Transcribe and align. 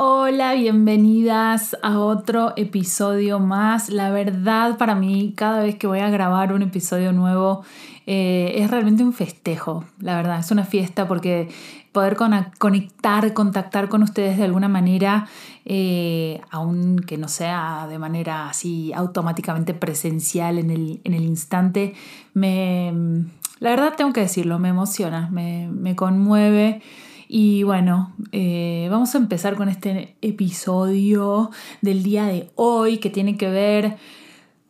Hola, 0.00 0.54
bienvenidas 0.54 1.76
a 1.82 1.98
otro 1.98 2.52
episodio 2.54 3.40
más. 3.40 3.88
La 3.88 4.12
verdad 4.12 4.78
para 4.78 4.94
mí 4.94 5.34
cada 5.36 5.60
vez 5.60 5.74
que 5.74 5.88
voy 5.88 5.98
a 5.98 6.08
grabar 6.08 6.52
un 6.52 6.62
episodio 6.62 7.10
nuevo 7.10 7.64
eh, 8.06 8.52
es 8.54 8.70
realmente 8.70 9.02
un 9.02 9.12
festejo, 9.12 9.84
la 9.98 10.14
verdad, 10.14 10.38
es 10.38 10.52
una 10.52 10.64
fiesta 10.64 11.08
porque 11.08 11.48
poder 11.90 12.16
conectar, 12.58 13.32
contactar 13.34 13.88
con 13.88 14.04
ustedes 14.04 14.38
de 14.38 14.44
alguna 14.44 14.68
manera, 14.68 15.26
eh, 15.64 16.42
aunque 16.52 17.18
no 17.18 17.26
sea 17.26 17.88
de 17.90 17.98
manera 17.98 18.50
así 18.50 18.92
automáticamente 18.92 19.74
presencial 19.74 20.60
en 20.60 20.70
el, 20.70 21.00
en 21.02 21.12
el 21.12 21.24
instante, 21.24 21.94
me, 22.34 22.92
la 23.58 23.70
verdad 23.70 23.94
tengo 23.96 24.12
que 24.12 24.20
decirlo, 24.20 24.60
me 24.60 24.68
emociona, 24.68 25.28
me, 25.32 25.68
me 25.68 25.96
conmueve. 25.96 26.82
Y 27.28 27.62
bueno, 27.62 28.14
eh, 28.32 28.88
vamos 28.90 29.14
a 29.14 29.18
empezar 29.18 29.54
con 29.56 29.68
este 29.68 30.16
episodio 30.22 31.50
del 31.82 32.02
día 32.02 32.24
de 32.24 32.48
hoy 32.54 32.96
que 32.96 33.10
tiene 33.10 33.36
que 33.36 33.50
ver, 33.50 33.98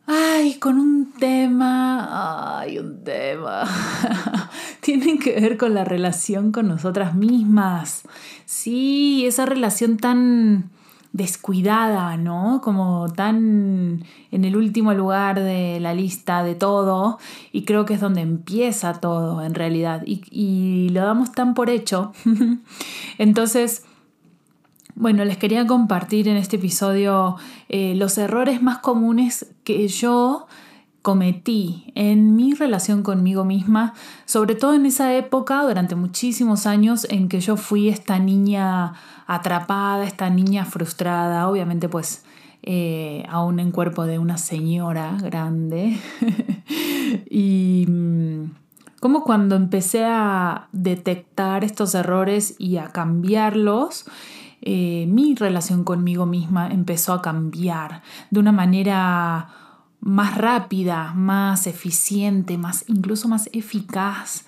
ay, 0.05 0.55
con 0.55 0.77
un 0.77 1.13
tema, 1.13 2.59
ay, 2.59 2.77
un 2.79 3.01
tema, 3.05 3.63
tiene 4.81 5.19
que 5.19 5.39
ver 5.39 5.57
con 5.57 5.73
la 5.73 5.85
relación 5.85 6.51
con 6.51 6.67
nosotras 6.67 7.15
mismas. 7.15 8.03
Sí, 8.43 9.25
esa 9.25 9.45
relación 9.45 9.95
tan 9.95 10.69
descuidada, 11.11 12.17
¿no? 12.17 12.61
Como 12.63 13.07
tan 13.11 14.03
en 14.31 14.45
el 14.45 14.55
último 14.55 14.93
lugar 14.93 15.39
de 15.39 15.79
la 15.79 15.93
lista 15.93 16.43
de 16.43 16.55
todo 16.55 17.17
y 17.51 17.63
creo 17.63 17.85
que 17.85 17.95
es 17.95 18.01
donde 18.01 18.21
empieza 18.21 18.93
todo 18.93 19.41
en 19.43 19.55
realidad 19.55 20.03
y, 20.05 20.89
lo 20.89 21.01
damos 21.01 21.31
tan 21.31 21.53
por 21.53 21.69
hecho. 21.69 22.13
Entonces, 23.17 23.85
bueno, 24.95 25.25
les 25.25 25.37
quería 25.37 25.65
compartir 25.65 26.27
en 26.27 26.37
este 26.37 26.57
episodio 26.57 27.37
eh, 27.69 27.95
los 27.95 28.17
errores 28.17 28.61
más 28.61 28.79
comunes 28.79 29.51
que 29.63 29.87
yo 29.87 30.47
cometí 31.01 31.91
en 31.95 32.35
mi 32.35 32.53
relación 32.53 33.03
conmigo 33.03 33.45
misma, 33.45 33.93
sobre 34.25 34.55
todo 34.55 34.73
en 34.73 34.85
esa 34.85 35.15
época, 35.15 35.63
durante 35.63 35.95
muchísimos 35.95 36.65
años 36.65 37.07
en 37.09 37.29
que 37.29 37.39
yo 37.39 37.57
fui 37.57 37.89
esta 37.89 38.19
niña 38.19 38.93
atrapada, 39.27 40.03
esta 40.03 40.29
niña 40.29 40.65
frustrada, 40.65 41.47
obviamente 41.47 41.87
pues 41.87 42.23
eh, 42.61 43.23
aún 43.29 43.59
en 43.59 43.71
cuerpo 43.71 44.05
de 44.05 44.19
una 44.19 44.37
señora 44.37 45.17
grande. 45.21 45.97
y 47.29 47.85
mm, 47.87 48.51
como 48.99 49.23
cuando 49.23 49.55
empecé 49.55 50.03
a 50.05 50.67
detectar 50.73 51.63
estos 51.63 51.95
errores 51.95 52.55
y 52.59 52.77
a 52.77 52.89
cambiarlos, 52.89 54.05
eh, 54.61 55.05
mi 55.07 55.35
relación 55.35 55.85
conmigo 55.85 56.25
misma 56.25 56.69
empezó 56.69 57.13
a 57.13 57.21
cambiar 57.21 58.01
de 58.29 58.41
una 58.41 58.51
manera 58.51 59.68
más 60.01 60.37
rápida, 60.37 61.13
más 61.13 61.67
eficiente, 61.67 62.57
más 62.57 62.85
incluso 62.87 63.27
más 63.27 63.49
eficaz. 63.53 64.45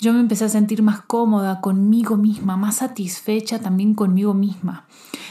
Yo 0.00 0.12
me 0.12 0.20
empecé 0.20 0.44
a 0.44 0.48
sentir 0.48 0.82
más 0.82 1.00
cómoda 1.02 1.60
conmigo 1.60 2.16
misma, 2.16 2.56
más 2.56 2.76
satisfecha 2.76 3.60
también 3.60 3.94
conmigo 3.94 4.34
misma. 4.34 4.86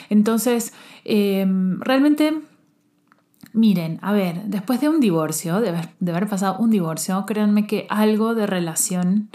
Entonces, 0.09 0.74
em, 1.06 1.80
realmente, 1.80 2.40
miren, 3.53 4.00
a 4.02 4.12
ver, 4.12 4.44
después 4.46 4.80
de 4.80 4.90
un 4.90 5.00
divorcio, 5.00 5.59
de 5.59 5.70
haber, 5.70 6.28
pasado 6.28 6.58
un 6.59 6.69
divorcio, 6.69 7.25
créanme 7.25 7.66
que 7.68 7.88
algo 7.90 8.36
de 8.36 8.46
relación 8.48 9.30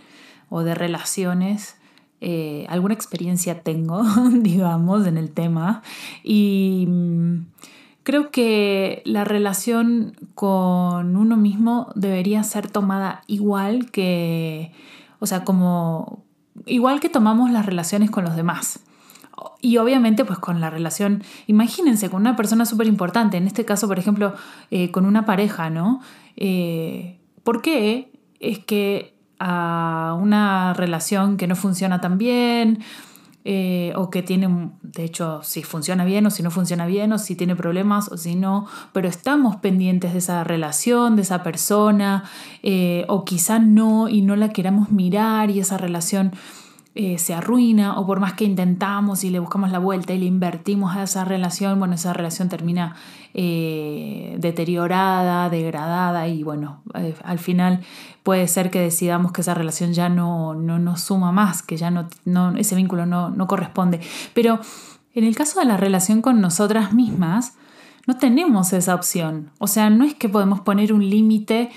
o 0.50 0.62
de 0.62 0.74
relaciones 0.74 1.74
eh, 2.20 2.66
alguna 2.68 2.94
experiencia 2.94 3.62
tengo, 3.62 4.02
digamos, 4.32 5.06
en 5.06 5.18
el 5.18 5.30
tema. 5.30 5.82
Y 6.24 6.86
mm, 6.88 7.46
Creo 8.08 8.30
que 8.30 9.02
la 9.04 9.24
relación 9.24 10.16
con 10.34 11.14
uno 11.14 11.36
mismo 11.36 11.92
debería 11.94 12.42
ser 12.42 12.70
tomada 12.70 13.22
igual 13.26 13.90
que, 13.90 14.72
o 15.18 15.26
sea, 15.26 15.44
como 15.44 16.24
igual 16.64 17.00
que 17.00 17.10
tomamos 17.10 17.50
las 17.50 17.66
relaciones 17.66 18.10
con 18.10 18.24
los 18.24 18.34
demás. 18.34 18.80
Y 19.60 19.76
obviamente 19.76 20.24
pues 20.24 20.38
con 20.38 20.58
la 20.58 20.70
relación, 20.70 21.22
imagínense, 21.48 22.08
con 22.08 22.22
una 22.22 22.34
persona 22.34 22.64
súper 22.64 22.86
importante, 22.86 23.36
en 23.36 23.46
este 23.46 23.66
caso 23.66 23.86
por 23.88 23.98
ejemplo 23.98 24.34
eh, 24.70 24.90
con 24.90 25.04
una 25.04 25.26
pareja, 25.26 25.68
¿no? 25.68 26.00
Eh, 26.36 27.20
¿Por 27.44 27.60
qué 27.60 28.10
es 28.40 28.58
que 28.58 29.18
a 29.38 30.16
una 30.18 30.72
relación 30.72 31.36
que 31.36 31.46
no 31.46 31.56
funciona 31.56 32.00
tan 32.00 32.16
bien 32.16 32.78
eh, 33.44 33.92
o 33.96 34.10
que 34.10 34.22
tiene, 34.22 34.70
de 34.82 35.04
hecho, 35.04 35.42
si 35.42 35.62
funciona 35.62 36.04
bien 36.04 36.26
o 36.26 36.30
si 36.30 36.42
no 36.42 36.50
funciona 36.50 36.86
bien, 36.86 37.12
o 37.12 37.18
si 37.18 37.34
tiene 37.34 37.56
problemas 37.56 38.10
o 38.10 38.16
si 38.16 38.34
no, 38.34 38.66
pero 38.92 39.08
estamos 39.08 39.56
pendientes 39.56 40.12
de 40.12 40.18
esa 40.18 40.44
relación, 40.44 41.16
de 41.16 41.22
esa 41.22 41.42
persona, 41.42 42.24
eh, 42.62 43.04
o 43.08 43.24
quizá 43.24 43.58
no 43.58 44.08
y 44.08 44.22
no 44.22 44.36
la 44.36 44.50
queramos 44.50 44.90
mirar 44.90 45.50
y 45.50 45.60
esa 45.60 45.78
relación 45.78 46.32
eh, 46.94 47.18
se 47.18 47.34
arruina 47.34 47.98
o 47.98 48.06
por 48.06 48.18
más 48.18 48.32
que 48.32 48.44
intentamos 48.44 49.22
y 49.22 49.30
le 49.30 49.38
buscamos 49.38 49.70
la 49.70 49.78
vuelta 49.78 50.14
y 50.14 50.18
le 50.18 50.26
invertimos 50.26 50.96
a 50.96 51.04
esa 51.04 51.24
relación, 51.24 51.78
bueno, 51.78 51.94
esa 51.94 52.12
relación 52.12 52.48
termina 52.48 52.96
eh, 53.34 54.36
deteriorada, 54.38 55.48
degradada 55.50 56.26
y 56.26 56.42
bueno, 56.42 56.82
eh, 56.94 57.14
al 57.22 57.38
final 57.38 57.82
puede 58.22 58.48
ser 58.48 58.70
que 58.70 58.80
decidamos 58.80 59.32
que 59.32 59.42
esa 59.42 59.54
relación 59.54 59.92
ya 59.92 60.08
no, 60.08 60.54
no 60.54 60.78
nos 60.78 61.02
suma 61.02 61.30
más, 61.30 61.62
que 61.62 61.76
ya 61.76 61.90
no, 61.90 62.08
no 62.24 62.56
ese 62.56 62.74
vínculo 62.74 63.06
no, 63.06 63.30
no 63.30 63.46
corresponde. 63.46 64.00
Pero 64.34 64.58
en 65.14 65.24
el 65.24 65.36
caso 65.36 65.60
de 65.60 65.66
la 65.66 65.76
relación 65.76 66.22
con 66.22 66.40
nosotras 66.40 66.94
mismas, 66.94 67.54
no 68.08 68.16
tenemos 68.16 68.72
esa 68.72 68.94
opción. 68.94 69.50
O 69.58 69.66
sea, 69.66 69.90
no 69.90 70.04
es 70.04 70.14
que 70.14 70.30
podemos 70.30 70.60
poner 70.62 70.94
un 70.94 71.08
límite 71.08 71.70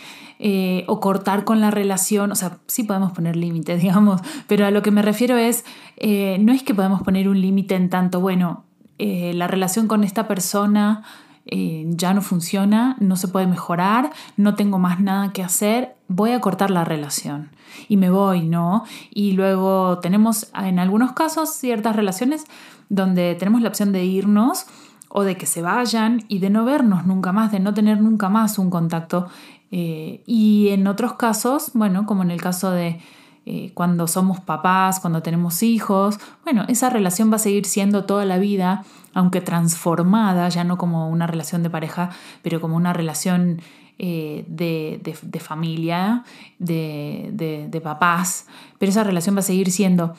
eh, 0.43 0.85
o 0.87 0.99
cortar 0.99 1.43
con 1.43 1.61
la 1.61 1.69
relación, 1.69 2.31
o 2.31 2.35
sea, 2.35 2.57
sí 2.65 2.81
podemos 2.81 3.11
poner 3.11 3.35
límites, 3.35 3.79
digamos, 3.83 4.21
pero 4.47 4.65
a 4.65 4.71
lo 4.71 4.81
que 4.81 4.89
me 4.89 5.03
refiero 5.03 5.37
es, 5.37 5.63
eh, 5.97 6.37
no 6.39 6.51
es 6.51 6.63
que 6.63 6.73
podemos 6.73 7.03
poner 7.03 7.29
un 7.29 7.39
límite 7.39 7.75
en 7.75 7.91
tanto, 7.91 8.19
bueno, 8.19 8.63
eh, 8.97 9.33
la 9.35 9.45
relación 9.47 9.87
con 9.87 10.03
esta 10.03 10.27
persona 10.27 11.03
ya 11.43 12.13
no 12.13 12.21
funciona, 12.21 12.95
no 12.99 13.15
se 13.15 13.27
puede 13.27 13.47
mejorar, 13.47 14.11
no 14.37 14.53
tengo 14.53 14.77
más 14.77 14.99
nada 14.99 15.33
que 15.33 15.41
hacer, 15.41 15.95
voy 16.07 16.31
a 16.31 16.39
cortar 16.39 16.69
la 16.69 16.85
relación 16.85 17.49
y 17.89 17.97
me 17.97 18.11
voy, 18.11 18.47
¿no? 18.47 18.85
Y 19.09 19.31
luego 19.31 19.97
tenemos 19.99 20.51
en 20.55 20.77
algunos 20.77 21.13
casos 21.13 21.49
ciertas 21.49 21.95
relaciones 21.95 22.45
donde 22.89 23.35
tenemos 23.35 23.61
la 23.61 23.69
opción 23.69 23.91
de 23.91 24.05
irnos 24.05 24.67
o 25.09 25.23
de 25.23 25.35
que 25.35 25.47
se 25.47 25.61
vayan 25.61 26.23
y 26.27 26.39
de 26.39 26.51
no 26.51 26.63
vernos 26.63 27.05
nunca 27.05 27.31
más, 27.31 27.51
de 27.51 27.59
no 27.59 27.73
tener 27.73 27.99
nunca 27.99 28.29
más 28.29 28.59
un 28.59 28.69
contacto 28.69 29.27
eh, 29.71 30.21
y 30.25 30.69
en 30.69 30.85
otros 30.87 31.13
casos, 31.13 31.71
bueno, 31.73 32.05
como 32.05 32.23
en 32.23 32.31
el 32.31 32.41
caso 32.41 32.71
de 32.71 32.99
eh, 33.45 33.71
cuando 33.73 34.07
somos 34.07 34.39
papás, 34.39 34.99
cuando 34.99 35.23
tenemos 35.23 35.63
hijos, 35.63 36.19
bueno, 36.43 36.65
esa 36.67 36.89
relación 36.89 37.31
va 37.31 37.37
a 37.37 37.39
seguir 37.39 37.65
siendo 37.65 38.03
toda 38.03 38.25
la 38.25 38.37
vida, 38.37 38.83
aunque 39.13 39.41
transformada, 39.41 40.49
ya 40.49 40.63
no 40.63 40.77
como 40.77 41.09
una 41.09 41.25
relación 41.25 41.63
de 41.63 41.69
pareja, 41.69 42.09
pero 42.43 42.59
como 42.59 42.75
una 42.75 42.93
relación 42.93 43.61
eh, 43.97 44.45
de, 44.47 45.39
familia, 45.39 46.23
de 46.59 47.81
papás, 47.83 48.47
pero 48.77 48.89
esa 48.89 49.03
relación 49.03 49.35
va 49.35 49.39
a 49.39 49.43
seguir 49.43 49.71
siendo 49.71 50.15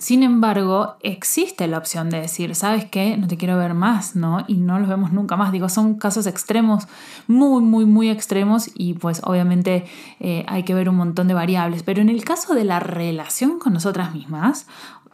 sin 0.00 0.22
embargo, 0.22 0.96
existe 1.00 1.66
la 1.66 1.76
opción 1.76 2.08
de 2.08 2.22
decir, 2.22 2.54
¿sabes 2.54 2.86
qué? 2.86 3.18
No 3.18 3.28
te 3.28 3.36
quiero 3.36 3.58
ver 3.58 3.74
más, 3.74 4.16
¿no? 4.16 4.46
Y 4.48 4.54
no 4.54 4.78
los 4.78 4.88
vemos 4.88 5.12
nunca 5.12 5.36
más. 5.36 5.52
Digo, 5.52 5.68
son 5.68 5.96
casos 5.96 6.26
extremos, 6.26 6.88
muy, 7.26 7.62
muy, 7.62 7.84
muy 7.84 8.08
extremos 8.08 8.70
y 8.74 8.94
pues 8.94 9.20
obviamente 9.24 9.84
eh, 10.18 10.46
hay 10.48 10.62
que 10.62 10.72
ver 10.72 10.88
un 10.88 10.96
montón 10.96 11.28
de 11.28 11.34
variables. 11.34 11.82
Pero 11.82 12.00
en 12.00 12.08
el 12.08 12.24
caso 12.24 12.54
de 12.54 12.64
la 12.64 12.80
relación 12.80 13.58
con 13.58 13.74
nosotras 13.74 14.14
mismas, 14.14 14.66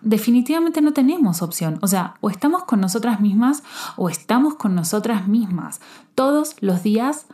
definitivamente 0.02 0.80
no 0.80 0.92
tenemos 0.92 1.42
opción. 1.42 1.80
O 1.82 1.88
sea, 1.88 2.14
o 2.20 2.30
estamos 2.30 2.62
con 2.62 2.80
nosotras 2.80 3.20
mismas 3.20 3.64
o 3.96 4.08
estamos 4.08 4.54
con 4.54 4.76
nosotras 4.76 5.26
mismas 5.26 5.80
todos 6.14 6.54
los 6.60 6.84
días 6.84 7.26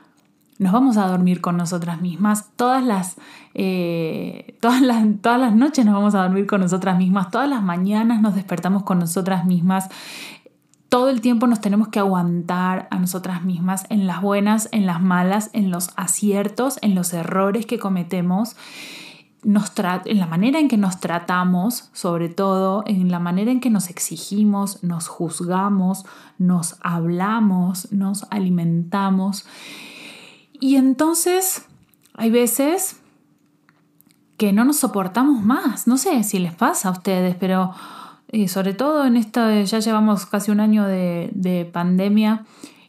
nos 0.63 0.73
vamos 0.73 0.97
a 0.97 1.07
dormir 1.07 1.41
con 1.41 1.57
nosotras 1.57 2.01
mismas, 2.01 2.51
todas 2.57 2.85
las, 2.85 3.17
eh, 3.55 4.57
todas 4.61 4.81
las, 4.81 5.05
todas 5.21 5.41
las 5.41 5.55
noches 5.55 5.85
nos 5.85 5.95
vamos 5.95 6.15
a 6.15 6.23
dormir 6.23 6.47
con 6.47 6.61
nosotras 6.61 6.97
mismas, 6.97 7.31
todas 7.31 7.49
las 7.49 7.63
mañanas 7.63 8.23
nos 8.23 8.35
despertamos 8.35 8.83
con 8.85 8.99
nosotras 8.99 9.45
mismas. 9.45 9.89
todo 10.89 11.09
el 11.09 11.23
tiempo 11.23 11.47
nos 11.47 11.61
tenemos 11.61 11.89
que 11.89 11.99
aguantar 11.99 12.87
a 12.91 12.99
nosotras 12.99 13.45
mismas 13.45 13.85
en 13.89 14.07
las 14.07 14.21
buenas, 14.21 14.69
en 14.73 14.87
las 14.87 15.01
malas, 15.01 15.51
en 15.55 15.71
los 15.71 15.91
aciertos, 15.97 16.79
en 16.83 16.95
los 16.95 17.15
errores 17.15 17.65
que 17.65 17.79
cometemos, 17.79 18.57
nos 19.43 19.73
en 20.05 20.19
la 20.19 20.27
manera 20.27 20.61
en 20.61 20.69
que 20.69 20.77
nos 20.77 21.01
tratamos, 21.01 21.89
sobre 21.93 22.29
todo 22.29 22.85
en 22.87 23.11
la 23.11 23.19
manera 23.19 23.51
en 23.51 23.61
que 23.61 23.71
nos 23.71 23.91
exigimos, 23.91 24.85
nos 24.85 25.09
juzgamos, 25.09 26.05
nos 26.39 26.77
hablamos, 26.81 27.91
nos 27.91 28.27
alimentamos. 28.31 29.45
Y 30.63 30.77
entonces 30.77 31.65
hay 32.15 32.31
veces 32.31 33.01
que 34.37 34.53
no 34.53 34.65
nos 34.65 34.77
soportamos 34.77 35.43
más. 35.43 35.89
No 35.89 35.97
sé 35.97 36.23
si 36.23 36.39
les 36.39 36.55
pasa 36.55 36.89
a 36.89 36.93
ustedes, 36.93 37.35
pero 37.35 37.73
y 38.31 38.47
sobre 38.47 38.73
todo 38.73 39.05
en 39.05 39.17
esta, 39.17 39.61
ya 39.63 39.81
llevamos 39.81 40.25
casi 40.25 40.53
un 40.53 40.61
año 40.61 40.87
de, 40.87 41.69
pandemia 41.73 42.45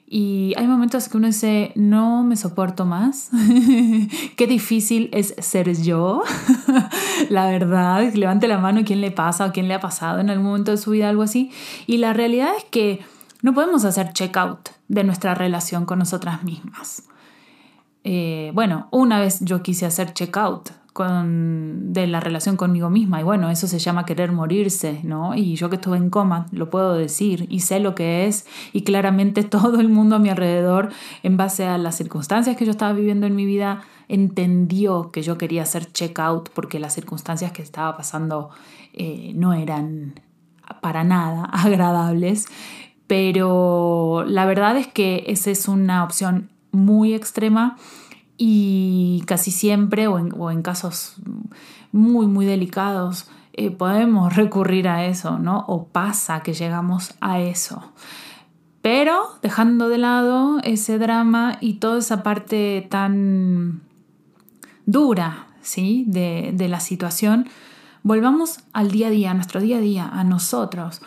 y 0.05 0.53
hay 0.55 0.67
momentos 0.67 1.09
que 1.09 1.17
uno 1.17 1.25
dice, 1.25 1.71
no 1.73 2.23
me 2.23 2.35
soporto 2.35 2.85
más, 2.85 3.31
qué 4.35 4.45
difícil 4.45 5.09
es 5.11 5.33
ser 5.39 5.75
yo, 5.75 6.21
la 7.29 7.47
verdad, 7.47 8.13
levante 8.13 8.47
la 8.47 8.59
mano 8.59 8.81
quién 8.85 9.01
le 9.01 9.09
pasa 9.09 9.47
o 9.47 9.51
quién 9.51 9.67
le 9.67 9.73
ha 9.73 9.79
pasado 9.79 10.19
en 10.19 10.29
algún 10.29 10.45
momento 10.45 10.69
de 10.69 10.77
su 10.77 10.91
vida 10.91 11.09
algo 11.09 11.23
así. 11.23 11.51
Y 11.87 11.97
la 11.97 12.13
realidad 12.13 12.51
es 12.55 12.65
que 12.65 13.03
no 13.41 13.55
podemos 13.55 13.83
hacer 13.83 14.13
check-out 14.13 14.69
de 14.89 15.03
nuestra 15.03 15.33
relación 15.33 15.85
con 15.85 15.97
nosotras 15.97 16.43
mismas. 16.43 17.07
Eh, 18.03 18.51
bueno, 18.53 18.88
una 18.91 19.19
vez 19.19 19.39
yo 19.41 19.63
quise 19.63 19.85
hacer 19.85 20.13
check-out 20.13 20.71
con, 20.94 21.91
de 21.91 22.05
la 22.07 22.19
relación 22.19 22.55
conmigo 22.55 22.89
misma. 22.89 23.19
Y 23.19 23.23
bueno, 23.23 23.50
eso 23.50 23.67
se 23.67 23.79
llama 23.79 24.05
querer 24.05 24.31
morirse, 24.31 25.00
¿no? 25.03 25.35
Y 25.35 25.55
yo 25.55 25.69
que 25.69 25.75
estuve 25.77 25.97
en 25.97 26.09
coma, 26.09 26.45
lo 26.51 26.69
puedo 26.69 26.94
decir 26.94 27.47
y 27.50 27.61
sé 27.61 27.79
lo 27.79 27.95
que 27.95 28.27
es. 28.27 28.45
Y 28.71 28.83
claramente 28.83 29.44
todo 29.44 29.79
el 29.79 29.89
mundo 29.89 30.15
a 30.15 30.19
mi 30.19 30.29
alrededor, 30.29 30.89
en 31.23 31.35
base 31.35 31.65
a 31.65 31.77
las 31.77 31.97
circunstancias 31.97 32.55
que 32.55 32.65
yo 32.65 32.71
estaba 32.71 32.94
viviendo 32.94 33.25
en 33.25 33.35
mi 33.35 33.45
vida, 33.45 33.81
entendió 34.07 35.11
que 35.11 35.23
yo 35.23 35.38
quería 35.38 35.63
hacer 35.63 35.91
check-out 35.91 36.49
porque 36.53 36.79
las 36.79 36.94
circunstancias 36.94 37.51
que 37.51 37.63
estaba 37.63 37.97
pasando 37.97 38.51
eh, 38.94 39.31
no 39.35 39.53
eran 39.53 40.19
para 40.81 41.03
nada 41.03 41.45
agradables. 41.51 42.47
Pero 43.07 44.23
la 44.27 44.45
verdad 44.45 44.77
es 44.77 44.88
que 44.88 45.23
esa 45.27 45.51
es 45.51 45.67
una 45.67 46.03
opción 46.03 46.49
muy 46.73 47.13
extrema 47.13 47.77
y 48.37 49.23
casi 49.25 49.51
siempre 49.51 50.07
o 50.07 50.19
en, 50.19 50.61
casos 50.61 51.15
muy, 51.93 52.27
muy 52.27 52.45
delicados 52.45 53.29
eh, 53.53 53.71
podemos 53.71 54.35
recurrir 54.35 54.89
a 54.89 55.05
eso, 55.05 55.39
¿no? 55.39 55.63
O 55.67 55.85
pasa 55.87 56.41
que 56.41 56.53
llegamos 56.53 57.13
a 57.21 57.39
eso. 57.39 57.93
Pero 58.81 59.23
dejando 59.41 59.87
de 59.87 59.97
lado 59.97 60.59
ese 60.63 60.97
drama 60.97 61.57
y 61.61 61.75
toda 61.75 61.99
esa 61.99 62.21
parte 62.21 62.85
tan 62.89 63.81
dura, 64.85 65.47
¿sí? 65.61 66.03
De, 66.07 66.51
de 66.53 66.67
la 66.67 66.81
situación, 66.81 67.47
volvamos 68.01 68.59
al 68.73 68.91
día 68.91 69.07
a 69.07 69.11
día, 69.11 69.31
a 69.31 69.33
nuestro 69.35 69.61
día 69.61 69.77
a 69.77 69.81
día, 69.81 70.09
a 70.09 70.25
nosotros 70.25 71.01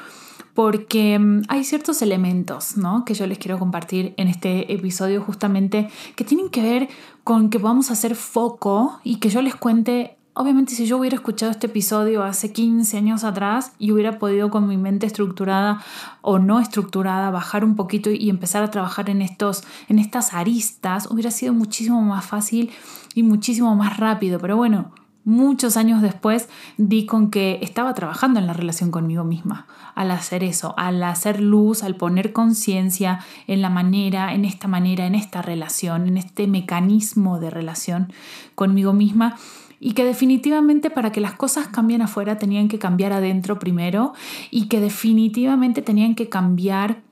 porque 0.57 1.19
mm, 1.19 1.43
hay 1.49 1.63
ciertos 1.63 2.03
elementos 2.03 2.77
¿no? 2.77 3.05
que 3.05 3.15
yo 3.15 3.27
les 3.29 3.39
quiero 3.39 3.61
compartir 3.61 4.15
en 4.17 4.27
este 4.27 4.73
episodio 4.73 5.23
justamente 5.23 5.89
que 6.17 6.25
tienen 6.25 6.49
que 6.49 6.63
ver 6.63 6.89
con 7.23 7.51
que 7.51 7.61
podamos 7.61 7.93
hacer 7.93 8.17
foco 8.17 8.99
y 9.05 9.17
que 9.17 9.29
yo 9.29 9.43
les 9.43 9.55
cuente, 9.55 10.17
obviamente 10.33 10.75
si 10.75 10.87
yo 10.87 10.97
hubiera 10.97 11.17
escuchado 11.17 11.53
este 11.53 11.67
episodio 11.67 12.23
hace 12.23 12.53
15 12.53 12.97
años 12.97 13.23
atrás 13.23 13.73
y 13.79 13.93
hubiera 13.93 14.19
podido 14.19 14.51
con 14.51 14.67
mi 14.67 14.79
mente 14.79 15.05
estructurada 15.07 15.85
o 16.23 16.39
no 16.39 16.59
estructurada 16.59 17.31
bajar 17.31 17.63
un 17.63 17.77
poquito 17.77 18.11
y 18.11 18.31
empezar 18.31 18.63
a 18.63 18.71
trabajar 18.71 19.11
en, 19.11 19.21
estos, 19.21 19.63
en 19.89 19.99
estas 19.99 20.33
aristas, 20.33 21.11
hubiera 21.11 21.31
sido 21.31 21.53
muchísimo 21.53 22.01
más 22.01 22.25
fácil 22.25 22.71
y 23.15 23.23
muchísimo 23.23 23.77
más 23.77 23.99
rápido, 23.99 24.41
pero 24.41 24.57
bueno 24.57 24.91
muchos 25.27 25.77
años 25.77 26.01
después 26.01 26.49
di 26.79 27.05
con 27.05 27.31
que 27.31 27.59
estaba 27.61 27.93
trabajando 27.93 28.41
en 28.41 28.47
la 28.47 28.55
relación 28.55 28.91
conmigo 28.91 29.25
misma 29.25 29.67
al 29.95 30.13
hacer 30.13 30.45
eso, 30.45 30.73
al 30.79 31.03
hacer 31.03 31.41
luz, 31.41 31.83
al 31.83 31.97
poner 31.97 32.33
conciencia 32.33 33.19
en 33.47 33.61
la 33.61 33.69
manera, 33.69 34.33
en 34.33 34.45
esta 34.45 34.69
manera, 34.69 35.05
en 35.05 35.17
esta 35.17 35.43
relación, 35.43 36.07
en 36.07 36.17
este 36.17 36.47
mecanismo 36.47 37.41
de 37.41 37.51
relación 37.51 38.13
conmigo 38.55 38.93
misma 38.93 39.37
y 39.81 39.93
que 39.93 40.05
definitivamente 40.05 40.91
para 40.91 41.11
que 41.13 41.21
las 41.21 41.33
cosas 41.33 41.67
cambien 41.69 42.03
afuera 42.03 42.39
tenían 42.39 42.69
que 42.69 42.79
cambiar 42.79 43.13
adentro 43.13 43.59
primero 43.59 44.15
y 44.51 44.69
que 44.69 44.81
definitivamente 44.81 45.83
tenían 45.83 46.15
que 46.15 46.29
cambiar 46.29 47.03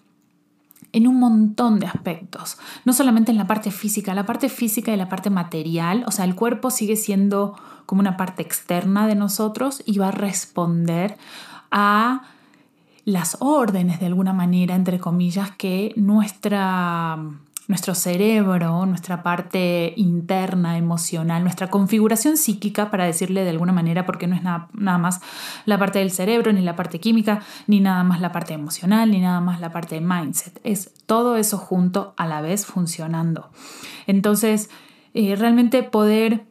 en 0.94 1.08
un 1.08 1.18
montón 1.18 1.80
de 1.80 1.86
aspectos, 1.86 2.56
no 2.84 2.92
solamente 2.92 3.32
en 3.32 3.36
la 3.36 3.48
parte 3.48 3.72
física, 3.72 4.14
la 4.14 4.24
parte 4.24 4.48
física 4.48 4.92
y 4.92 4.96
la 4.96 5.08
parte 5.08 5.28
material, 5.28 6.04
o 6.06 6.12
sea, 6.12 6.24
el 6.24 6.36
cuerpo 6.36 6.70
sigue 6.70 6.94
siendo 6.94 7.58
como 7.84 8.00
una 8.00 8.16
parte 8.16 8.42
externa 8.42 9.08
de 9.08 9.16
nosotros 9.16 9.82
y 9.84 9.98
va 9.98 10.08
a 10.08 10.12
responder 10.12 11.18
a 11.72 12.22
las 13.04 13.36
órdenes 13.40 13.98
de 13.98 14.06
alguna 14.06 14.32
manera, 14.32 14.76
entre 14.76 15.00
comillas, 15.00 15.50
que 15.50 15.92
nuestra, 15.96 17.18
nuestro 17.66 17.94
cerebro, 17.94 18.84
nuestra 18.84 19.22
parte 19.22 19.94
interna, 19.96 20.76
emocional, 20.76 21.42
nuestra 21.42 21.68
configuración 21.68 22.36
psíquica, 22.36 22.90
para 22.90 23.06
decirle 23.06 23.42
de 23.44 23.50
alguna 23.50 23.72
manera, 23.72 24.04
porque 24.04 24.26
no 24.26 24.36
es 24.36 24.42
nada, 24.42 24.68
nada, 24.74 24.98
más 24.98 25.20
la 25.64 25.78
parte 25.78 25.98
del 25.98 26.10
cerebro, 26.10 26.52
ni 26.52 26.60
la 26.60 26.76
parte 26.76 27.00
química, 27.00 27.42
ni 27.66 27.80
nada 27.80 28.04
más 28.04 28.20
la 28.20 28.32
parte 28.32 28.54
emocional, 28.54 29.10
ni 29.10 29.20
nada 29.20 29.40
más 29.40 29.60
la 29.60 29.72
parte 29.72 29.94
de 29.94 30.02
mindset. 30.02 30.60
Es 30.62 30.92
todo 31.06 31.36
eso 31.36 31.56
junto 31.56 32.14
a 32.16 32.26
la 32.26 32.42
vez 32.42 32.66
funcionando. 32.66 33.50
Entonces, 34.06 34.68
eh, 35.14 35.34
realmente 35.36 35.82
poder 35.82 36.44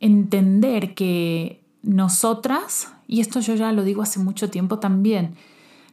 entender 0.00 0.94
que 0.94 1.62
nosotras, 1.82 2.92
y 3.06 3.20
esto 3.20 3.40
yo 3.40 3.54
ya 3.54 3.72
lo 3.72 3.84
digo 3.84 4.02
hace 4.02 4.18
mucho 4.18 4.50
tiempo 4.50 4.78
también, 4.78 5.34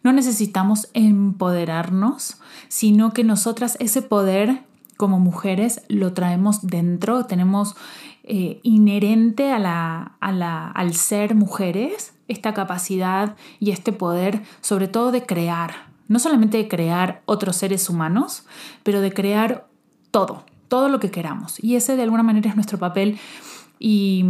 no 0.03 0.13
necesitamos 0.13 0.89
empoderarnos, 0.93 2.37
sino 2.67 3.13
que 3.13 3.23
nosotras 3.23 3.77
ese 3.79 4.01
poder 4.01 4.63
como 4.97 5.19
mujeres 5.19 5.81
lo 5.87 6.13
traemos 6.13 6.67
dentro, 6.67 7.25
tenemos 7.25 7.75
eh, 8.23 8.59
inherente 8.63 9.51
al 9.51 10.93
ser 10.93 11.35
mujeres 11.35 12.13
esta 12.27 12.53
capacidad 12.53 13.35
y 13.59 13.71
este 13.71 13.93
poder, 13.93 14.43
sobre 14.61 14.87
todo 14.87 15.11
de 15.11 15.25
crear, 15.25 15.87
no 16.07 16.19
solamente 16.19 16.57
de 16.57 16.67
crear 16.67 17.21
otros 17.25 17.55
seres 17.55 17.89
humanos, 17.89 18.43
pero 18.83 18.99
de 18.99 19.13
crear 19.13 19.67
todo, 20.11 20.44
todo 20.68 20.89
lo 20.89 20.99
que 20.99 21.11
queramos. 21.11 21.63
Y 21.63 21.75
ese 21.75 21.95
de 21.95 22.03
alguna 22.03 22.23
manera 22.23 22.49
es 22.49 22.56
nuestro 22.56 22.77
papel 22.77 23.18
y 23.79 24.25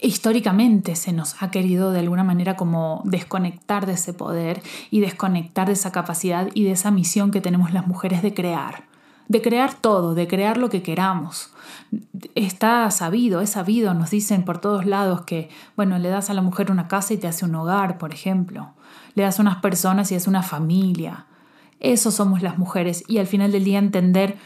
históricamente 0.00 0.96
se 0.96 1.12
nos 1.12 1.42
ha 1.42 1.50
querido 1.50 1.92
de 1.92 2.00
alguna 2.00 2.24
manera 2.24 2.56
como 2.56 3.02
desconectar 3.04 3.86
de 3.86 3.94
ese 3.94 4.12
poder 4.12 4.62
y 4.90 5.00
desconectar 5.00 5.66
de 5.66 5.74
esa 5.74 5.92
capacidad 5.92 6.48
y 6.54 6.64
de 6.64 6.72
esa 6.72 6.90
misión 6.90 7.30
que 7.30 7.40
tenemos 7.40 7.72
las 7.72 7.86
mujeres 7.86 8.22
de 8.22 8.34
crear, 8.34 8.84
de 9.28 9.42
crear 9.42 9.74
todo, 9.74 10.14
de 10.14 10.28
crear 10.28 10.56
lo 10.56 10.70
que 10.70 10.82
queramos. 10.82 11.52
Está 12.34 12.90
sabido, 12.90 13.40
es 13.40 13.50
sabido, 13.50 13.94
nos 13.94 14.10
dicen 14.10 14.44
por 14.44 14.58
todos 14.58 14.86
lados 14.86 15.22
que, 15.22 15.50
bueno, 15.76 15.98
le 15.98 16.08
das 16.08 16.30
a 16.30 16.34
la 16.34 16.42
mujer 16.42 16.70
una 16.70 16.88
casa 16.88 17.14
y 17.14 17.18
te 17.18 17.28
hace 17.28 17.44
un 17.44 17.54
hogar, 17.54 17.98
por 17.98 18.12
ejemplo, 18.12 18.72
le 19.14 19.22
das 19.22 19.38
unas 19.38 19.56
personas 19.56 20.10
y 20.12 20.14
es 20.14 20.26
una 20.26 20.42
familia. 20.42 21.26
Eso 21.78 22.10
somos 22.10 22.42
las 22.42 22.58
mujeres 22.58 23.04
y 23.08 23.18
al 23.18 23.26
final 23.26 23.52
del 23.52 23.64
día 23.64 23.78
entender 23.78 24.36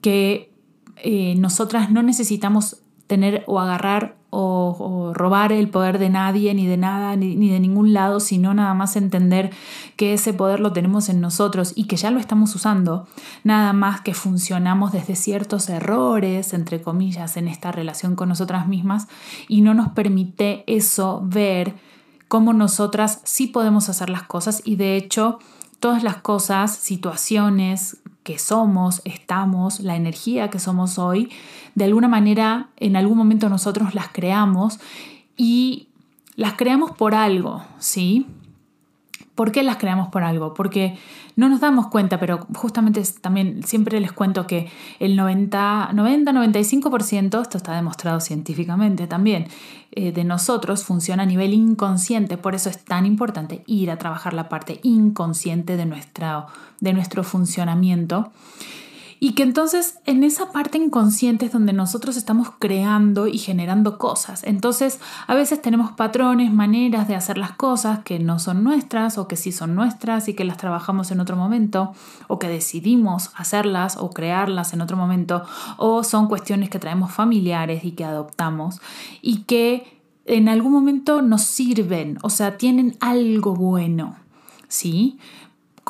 que 0.00 0.52
eh, 0.96 1.34
nosotras 1.36 1.90
no 1.90 2.02
necesitamos 2.02 2.82
tener 3.06 3.44
o 3.46 3.60
agarrar 3.60 4.19
o, 4.30 5.12
robar 5.14 5.52
el 5.52 5.68
poder 5.68 5.98
de 5.98 6.08
nadie, 6.08 6.54
ni 6.54 6.66
de 6.66 6.76
nada, 6.76 7.16
ni, 7.16 7.36
ni, 7.36 7.50
de 7.50 7.60
ningún 7.60 7.92
lado, 7.92 8.20
sino 8.20 8.54
nada 8.54 8.74
más 8.74 8.96
entender 8.96 9.50
que 9.96 10.14
ese 10.14 10.32
poder 10.32 10.60
lo 10.60 10.72
tenemos 10.72 11.08
en 11.08 11.20
nosotros 11.20 11.72
y 11.74 11.84
que 11.84 11.96
ya 11.96 12.10
lo 12.10 12.20
estamos 12.20 12.54
usando, 12.54 13.06
nada 13.44 13.72
más 13.72 14.00
que 14.00 14.14
funcionamos 14.14 14.92
desde 14.92 15.16
ciertos 15.16 15.68
errores, 15.68 16.54
entre 16.54 16.80
comillas, 16.80 17.36
en 17.36 17.48
esta 17.48 17.72
relación 17.72 18.16
con 18.16 18.28
nosotras 18.28 18.66
mismas 18.66 19.08
y 19.48 19.60
no 19.60 19.74
nos 19.74 19.88
permite 19.88 20.64
eso 20.66 21.22
ver 21.24 21.74
cómo 22.28 22.52
nosotras 22.52 23.20
sí 23.24 23.48
podemos 23.48 23.88
hacer 23.88 24.08
las 24.08 24.22
cosas. 24.22 24.62
Y 24.64 24.76
de 24.76 24.96
hecho 24.96 25.40
todas 25.80 26.02
las 26.04 26.18
cosas, 26.18 26.76
situaciones 26.76 27.96
que 28.30 28.38
somos, 28.38 29.02
estamos, 29.04 29.80
la 29.80 29.96
energía 29.96 30.50
que 30.50 30.60
somos 30.60 31.00
hoy, 31.00 31.30
de 31.74 31.84
alguna 31.84 32.06
manera 32.06 32.68
en 32.76 32.94
algún 32.94 33.18
momento 33.18 33.48
nosotros 33.48 33.92
las 33.92 34.08
creamos 34.08 34.78
y 35.36 35.88
las 36.36 36.52
creamos 36.52 36.92
por 36.92 37.16
algo, 37.16 37.64
¿sí? 37.80 38.28
¿Por 39.40 39.52
qué 39.52 39.62
las 39.62 39.78
creamos 39.78 40.10
por 40.10 40.22
algo? 40.22 40.52
Porque 40.52 40.98
no 41.34 41.48
nos 41.48 41.60
damos 41.60 41.86
cuenta, 41.86 42.20
pero 42.20 42.46
justamente 42.54 43.02
también 43.22 43.62
siempre 43.62 43.98
les 43.98 44.12
cuento 44.12 44.46
que 44.46 44.68
el 44.98 45.18
90-95%, 45.18 47.40
esto 47.40 47.56
está 47.56 47.74
demostrado 47.74 48.20
científicamente 48.20 49.06
también, 49.06 49.46
eh, 49.92 50.12
de 50.12 50.24
nosotros 50.24 50.84
funciona 50.84 51.22
a 51.22 51.26
nivel 51.26 51.54
inconsciente. 51.54 52.36
Por 52.36 52.54
eso 52.54 52.68
es 52.68 52.84
tan 52.84 53.06
importante 53.06 53.64
ir 53.66 53.90
a 53.90 53.96
trabajar 53.96 54.34
la 54.34 54.50
parte 54.50 54.78
inconsciente 54.82 55.78
de, 55.78 55.86
nuestra, 55.86 56.44
de 56.80 56.92
nuestro 56.92 57.24
funcionamiento. 57.24 58.32
Y 59.22 59.34
que 59.34 59.42
entonces 59.42 59.98
en 60.06 60.24
esa 60.24 60.50
parte 60.50 60.78
inconsciente 60.78 61.46
es 61.46 61.52
donde 61.52 61.74
nosotros 61.74 62.16
estamos 62.16 62.52
creando 62.58 63.26
y 63.26 63.36
generando 63.36 63.98
cosas. 63.98 64.42
Entonces 64.44 64.98
a 65.26 65.34
veces 65.34 65.60
tenemos 65.60 65.92
patrones, 65.92 66.50
maneras 66.52 67.06
de 67.06 67.14
hacer 67.14 67.36
las 67.36 67.52
cosas 67.52 68.00
que 68.00 68.18
no 68.18 68.38
son 68.38 68.64
nuestras 68.64 69.18
o 69.18 69.28
que 69.28 69.36
sí 69.36 69.52
son 69.52 69.74
nuestras 69.74 70.28
y 70.28 70.34
que 70.34 70.44
las 70.44 70.56
trabajamos 70.56 71.10
en 71.10 71.20
otro 71.20 71.36
momento 71.36 71.92
o 72.28 72.38
que 72.38 72.48
decidimos 72.48 73.30
hacerlas 73.36 73.98
o 73.98 74.08
crearlas 74.08 74.72
en 74.72 74.80
otro 74.80 74.96
momento 74.96 75.44
o 75.76 76.02
son 76.02 76.26
cuestiones 76.26 76.70
que 76.70 76.78
traemos 76.78 77.12
familiares 77.12 77.84
y 77.84 77.92
que 77.92 78.06
adoptamos 78.06 78.80
y 79.20 79.42
que 79.42 80.00
en 80.24 80.48
algún 80.48 80.72
momento 80.72 81.22
nos 81.22 81.42
sirven, 81.42 82.18
o 82.22 82.30
sea, 82.30 82.56
tienen 82.56 82.96
algo 83.00 83.54
bueno. 83.54 84.16
¿Sí? 84.68 85.18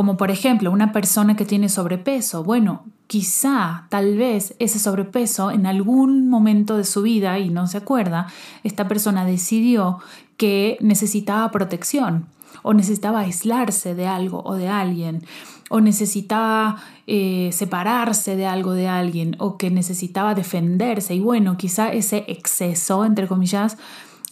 Como 0.01 0.17
por 0.17 0.31
ejemplo 0.31 0.71
una 0.71 0.93
persona 0.93 1.37
que 1.37 1.45
tiene 1.45 1.69
sobrepeso. 1.69 2.43
Bueno, 2.43 2.87
quizá, 3.07 3.87
tal 3.91 4.17
vez, 4.17 4.55
ese 4.59 4.79
sobrepeso 4.79 5.51
en 5.51 5.67
algún 5.67 6.31
momento 6.31 6.79
de 6.79 6.85
su 6.85 7.03
vida, 7.03 7.39
y 7.39 7.51
no 7.51 7.67
se 7.67 7.77
acuerda, 7.77 8.27
esta 8.65 8.89
persona 8.89 9.27
decidió 9.27 9.99
que 10.39 10.79
necesitaba 10.81 11.51
protección 11.51 12.25
o 12.63 12.73
necesitaba 12.73 13.21
aislarse 13.21 13.95
de 13.95 14.07
algo 14.07 14.41
o 14.43 14.55
de 14.55 14.69
alguien, 14.69 15.23
o 15.69 15.83
necesitaba 15.83 16.77
eh, 17.07 17.51
separarse 17.53 18.37
de 18.37 18.47
algo 18.47 18.73
de 18.73 18.89
alguien, 18.89 19.37
o 19.39 19.59
que 19.59 19.71
necesitaba 19.71 20.35
defenderse. 20.35 21.15
Y 21.15 21.21
bueno, 21.21 21.59
quizá 21.59 21.93
ese 21.93 22.25
exceso, 22.27 23.05
entre 23.05 23.29
comillas, 23.29 23.77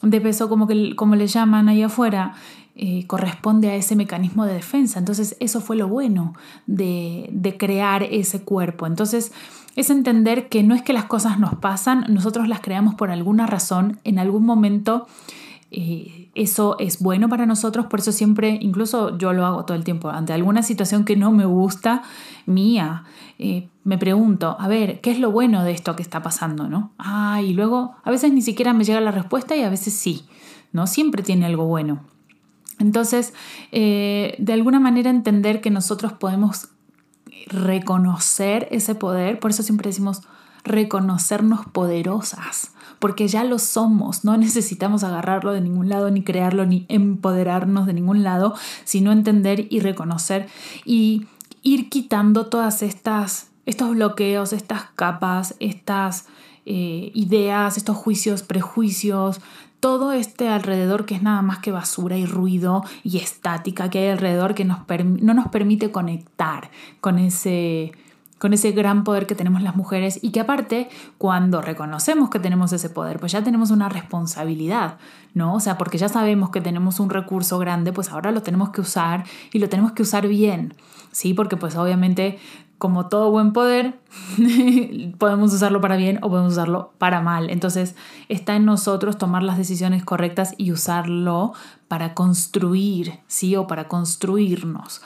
de 0.01 0.19
peso, 0.23 0.49
como, 0.49 0.67
que, 0.67 0.97
como 0.97 1.15
le 1.15 1.27
llaman 1.27 1.69
ahí 1.69 1.83
afuera, 1.83 2.37
eh, 2.81 3.09
corresponde 3.09 3.71
a 3.71 3.75
ese 3.75 3.97
mecanismo 3.97 4.47
de 4.47 4.55
defensa. 4.55 5.01
Entonces 5.01 5.37
eso 5.41 5.61
fue 5.61 5.75
lo 5.75 5.89
bueno 5.89 6.35
de, 6.69 7.57
crear 7.59 8.05
ese 8.05 8.43
cuerpo. 8.43 8.87
Entonces 8.87 9.33
es 9.75 9.91
entender 9.91 10.49
que 10.49 10.63
no 10.63 10.77
es 10.77 10.83
que 10.83 10.93
las 10.93 11.07
cosas 11.07 11.41
nos 11.41 11.57
pasan, 11.57 12.05
nosotros 12.09 12.47
las 12.47 12.61
creamos 12.61 12.95
por 12.95 13.11
alguna 13.11 13.49
razón, 13.49 13.99
en 14.05 14.21
algún 14.21 14.47
momento 14.47 15.09
eh, 15.73 16.31
eso 16.37 16.79
es 16.79 17.01
bueno 17.01 17.29
para 17.29 17.47
nosotros, 17.47 17.87
por 17.87 17.99
eso 17.99 18.13
siempre, 18.13 18.59
incluso 18.61 19.19
yo 19.19 19.33
lo 19.33 19.45
hago 19.45 19.65
todo 19.65 19.77
el 19.77 19.83
tiempo, 19.83 20.11
ante 20.11 20.33
alguna 20.33 20.63
situación 20.63 21.05
que 21.05 21.17
no 21.17 21.33
me 21.33 21.47
gusta 21.47 22.03
mía, 22.47 23.03
eh, 23.41 23.67
me 23.83 23.99
pregunto, 23.99 24.57
a 24.57 24.69
ver, 24.69 25.01
¿qué 25.01 25.11
es 25.11 25.19
lo 25.19 25.33
bueno 25.33 25.65
de 25.65 25.73
esto 25.73 25.97
que 25.97 26.03
está 26.03 26.23
pasando? 26.23 26.69
¿no? 26.69 26.93
Ah, 26.97 27.43
y 27.43 27.55
luego 27.55 27.97
a 28.05 28.11
veces 28.13 28.33
ni 28.33 28.41
siquiera 28.41 28.73
me 28.73 28.85
llega 28.85 29.01
la 29.01 29.11
respuesta 29.11 29.57
y 29.57 29.63
a 29.63 29.69
veces 29.69 29.95
sí, 29.95 30.27
¿no? 30.73 30.87
Siempre 30.87 31.25
tiene 31.25 31.47
algo 31.47 31.65
bueno. 31.67 32.03
Entonces, 32.79 33.33
eh, 33.73 34.35
de 34.39 34.53
alguna 34.53 34.81
manera 34.81 35.11
entender 35.11 35.61
que 35.61 35.71
nosotros 35.71 36.13
podemos 36.13 36.69
reconocer 37.47 38.69
ese 38.71 38.95
poder, 38.95 39.41
por 39.41 39.51
eso 39.51 39.63
siempre 39.63 39.89
decimos 39.89 40.23
reconocernos 40.65 41.67
poderosas, 41.67 42.73
porque 42.99 43.29
ya 43.29 43.45
lo 43.45 43.59
somos, 43.59 44.25
no 44.25 44.37
necesitamos 44.37 45.05
agarrarlo 45.05 45.53
de 45.53 45.61
ningún 45.61 45.89
lado, 45.89 46.11
ni 46.11 46.23
crearlo, 46.23 46.67
ni 46.67 46.85
empoderarnos 46.89 47.87
de 47.87 47.95
ningún 47.95 48.23
lado, 48.23 48.55
sino 48.85 49.13
entender 49.13 49.67
y 49.71 49.81
reconocer 49.81 50.49
y 50.85 51.27
ir 51.63 51.89
quitando 51.89 52.47
todas 52.47 52.83
estas, 52.83 53.51
estos 53.67 53.91
bloqueos, 53.91 54.53
estas 54.53 54.85
capas, 54.95 55.55
estas 55.61 56.27
eh, 56.67 57.11
ideas, 57.15 57.77
estos 57.77 57.97
juicios, 57.97 58.43
prejuicios, 58.43 59.41
todo 59.81 60.13
este 60.13 60.49
alrededor 60.49 61.07
que 61.07 61.15
es 61.15 61.23
nada 61.23 61.43
más 61.43 61.59
que 61.59 61.71
basura 61.71 62.17
y 62.17 62.27
ruido 62.27 62.83
y 63.05 63.19
estática 63.19 63.91
que 63.91 63.99
hay 64.01 64.09
alrededor 64.09 64.55
que 64.55 64.65
nos 64.65 64.81
no 65.05 65.35
nos 65.35 65.49
permite 65.49 65.91
conectar 65.91 66.71
con 67.01 67.19
ese, 67.19 67.93
con 68.39 68.53
ese 68.53 68.73
gran 68.73 69.05
poder 69.05 69.27
que 69.27 69.35
tenemos 69.35 69.63
las 69.63 69.77
mujeres 69.77 70.19
y 70.23 70.31
que 70.31 70.41
aparte 70.41 70.89
cuando 71.17 71.61
reconocemos 71.63 72.31
que 72.31 72.41
tenemos 72.41 72.73
ese 72.73 72.91
poder, 72.91 73.21
pues 73.21 73.33
ya 73.33 73.43
tenemos 73.43 73.71
una 73.71 73.89
responsabilidad, 73.89 74.99
¿no? 75.35 75.55
O 75.55 75.61
sea, 75.61 75.79
porque 75.79 75.99
ya 75.99 76.09
sabemos 76.09 76.51
que 76.51 76.61
tenemos 76.61 76.99
un 76.99 77.11
recurso 77.11 77.59
grande, 77.59 77.93
pues 77.93 78.11
ahora 78.11 78.33
lo 78.33 78.43
tenemos 78.43 78.71
que 78.71 78.81
usar 78.81 79.25
y 79.53 79.59
lo 79.59 79.69
tenemos 79.69 79.93
que 79.93 80.03
usar 80.03 80.27
bien, 80.27 80.75
¿sí? 81.13 81.35
Porque 81.35 81.57
pues 81.57 81.77
obviamente 81.77 82.39
como 82.79 83.09
todo 83.09 83.31
buen 83.31 83.53
poder, 83.53 83.99
podemos 85.19 85.53
usarlo 85.53 85.81
para 85.81 85.97
bien 85.97 86.19
o 86.23 86.31
podemos 86.31 86.53
usarlo 86.53 86.93
para 86.99 87.21
mal. 87.21 87.51
Entonces 87.51 87.97
está 88.29 88.57
en 88.57 88.65
nosotros 88.65 89.19
tomar 89.19 89.43
las 89.43 89.59
decisiones 89.59 90.05
correctas 90.05 90.55
y 90.57 90.73
usarlo 90.73 91.53
para 91.89 92.15
construir, 92.15 93.19
¿sí? 93.27 93.57
O 93.57 93.67
para 93.67 93.89
construirnos. 93.89 95.03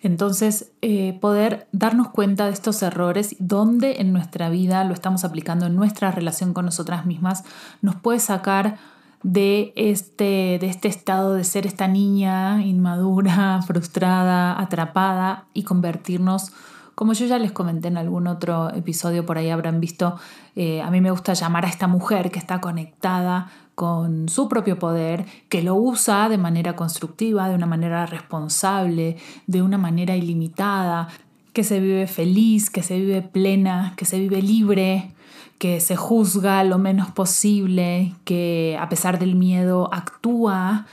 Entonces, 0.00 0.72
eh, 0.82 1.16
poder 1.20 1.68
darnos 1.70 2.08
cuenta 2.08 2.46
de 2.46 2.52
estos 2.52 2.82
errores, 2.82 3.36
dónde 3.38 4.00
en 4.00 4.12
nuestra 4.12 4.50
vida 4.50 4.82
lo 4.82 4.94
estamos 4.94 5.22
aplicando 5.22 5.66
en 5.66 5.76
nuestra 5.76 6.10
relación 6.10 6.52
con 6.52 6.64
nosotras 6.64 7.06
mismas, 7.06 7.44
nos 7.82 7.94
puede 7.94 8.18
sacar 8.18 8.78
de 9.22 9.72
este, 9.76 10.58
de 10.60 10.66
este 10.66 10.88
estado 10.88 11.34
de 11.34 11.44
ser 11.44 11.66
esta 11.66 11.86
niña 11.86 12.62
inmadura, 12.62 13.62
frustrada, 13.66 14.60
atrapada 14.60 15.44
y 15.54 15.62
convertirnos 15.62 16.50
como 16.94 17.12
yo 17.12 17.26
ya 17.26 17.38
les 17.38 17.52
comenté 17.52 17.88
en 17.88 17.96
algún 17.96 18.26
otro 18.26 18.72
episodio, 18.74 19.24
por 19.24 19.38
ahí 19.38 19.50
habrán 19.50 19.80
visto, 19.80 20.18
eh, 20.56 20.82
a 20.82 20.90
mí 20.90 21.00
me 21.00 21.10
gusta 21.10 21.32
llamar 21.34 21.64
a 21.64 21.68
esta 21.68 21.86
mujer 21.86 22.30
que 22.30 22.38
está 22.38 22.60
conectada 22.60 23.50
con 23.74 24.28
su 24.28 24.48
propio 24.48 24.78
poder, 24.78 25.24
que 25.48 25.62
lo 25.62 25.74
usa 25.74 26.28
de 26.28 26.38
manera 26.38 26.76
constructiva, 26.76 27.48
de 27.48 27.54
una 27.54 27.66
manera 27.66 28.06
responsable, 28.06 29.16
de 29.46 29.62
una 29.62 29.78
manera 29.78 30.16
ilimitada, 30.16 31.08
que 31.52 31.64
se 31.64 31.80
vive 31.80 32.06
feliz, 32.06 32.70
que 32.70 32.82
se 32.82 32.98
vive 32.98 33.22
plena, 33.22 33.94
que 33.96 34.04
se 34.04 34.18
vive 34.18 34.42
libre, 34.42 35.12
que 35.58 35.80
se 35.80 35.96
juzga 35.96 36.64
lo 36.64 36.78
menos 36.78 37.10
posible, 37.10 38.14
que 38.24 38.76
a 38.80 38.88
pesar 38.88 39.18
del 39.18 39.36
miedo 39.36 39.88
actúa, 39.92 40.86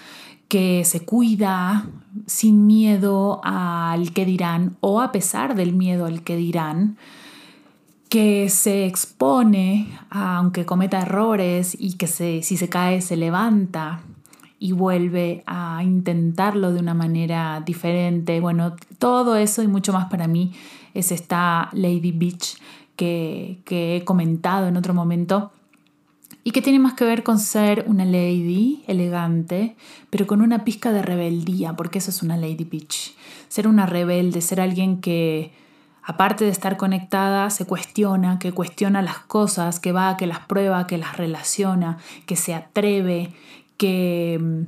que 0.50 0.84
se 0.84 1.06
cuida 1.06 1.86
sin 2.26 2.66
miedo 2.68 3.40
al 3.44 4.12
que 4.14 4.26
dirán 4.26 4.76
o 4.82 5.00
a 5.00 5.12
pesar 5.12 5.56
del 5.56 5.74
miedo 5.74 6.06
al 6.06 6.24
que 6.24 6.36
dirán, 6.36 6.98
que 8.10 8.50
se 8.50 8.88
expone 8.88 9.88
aunque 10.10 10.66
cometa 10.66 11.02
errores 11.02 11.78
y 11.80 11.94
que 11.94 12.08
si 12.08 12.42
se 12.42 12.68
cae 12.68 13.02
se 13.02 13.16
levanta 13.16 14.02
y 14.58 14.72
vuelve 14.72 15.44
a 15.46 15.84
intentarlo 15.84 16.74
de 16.74 16.80
una 16.80 16.96
manera 16.96 17.62
diferente. 17.64 18.42
Bueno, 18.42 18.76
todo 18.98 19.36
eso 19.36 19.62
y 19.62 19.68
mucho 19.68 19.94
más 19.94 20.08
para 20.08 20.28
mí 20.28 20.52
es 20.96 21.12
esta 21.12 21.70
Lady 21.74 22.12
Beach 22.12 22.58
que, 22.96 23.62
que 23.66 23.98
he 23.98 24.04
comentado 24.04 24.68
en 24.68 24.78
otro 24.78 24.96
momento 24.96 25.52
y 26.44 26.52
que 26.52 26.62
tiene 26.62 26.80
más 26.80 26.94
que 26.94 27.06
ver 27.06 27.24
con 27.24 27.40
ser 27.40 27.86
una 27.88 28.06
lady 28.06 28.84
elegante, 28.88 29.76
pero 30.10 30.26
con 30.26 30.42
una 30.42 30.64
pizca 30.64 30.92
de 30.92 31.02
rebeldía, 31.02 31.74
porque 31.74 32.00
eso 32.00 32.12
es 32.12 32.24
una 32.24 32.38
lady 32.38 32.64
bitch. 32.64 33.16
Ser 33.50 33.68
una 33.68 33.86
rebelde, 33.86 34.42
ser 34.42 34.62
alguien 34.62 35.02
que, 35.02 35.52
aparte 36.04 36.46
de 36.46 36.52
estar 36.52 36.78
conectada, 36.78 37.50
se 37.50 37.66
cuestiona, 37.66 38.40
que 38.40 38.54
cuestiona 38.54 39.02
las 39.02 39.20
cosas, 39.20 39.80
que 39.80 39.92
va, 39.92 40.16
que 40.18 40.28
las 40.28 40.40
prueba, 40.40 40.88
que 40.88 40.98
las 40.98 41.18
relaciona, 41.18 41.98
que 42.26 42.36
se 42.36 42.54
atreve, 42.54 43.34
que 43.76 44.66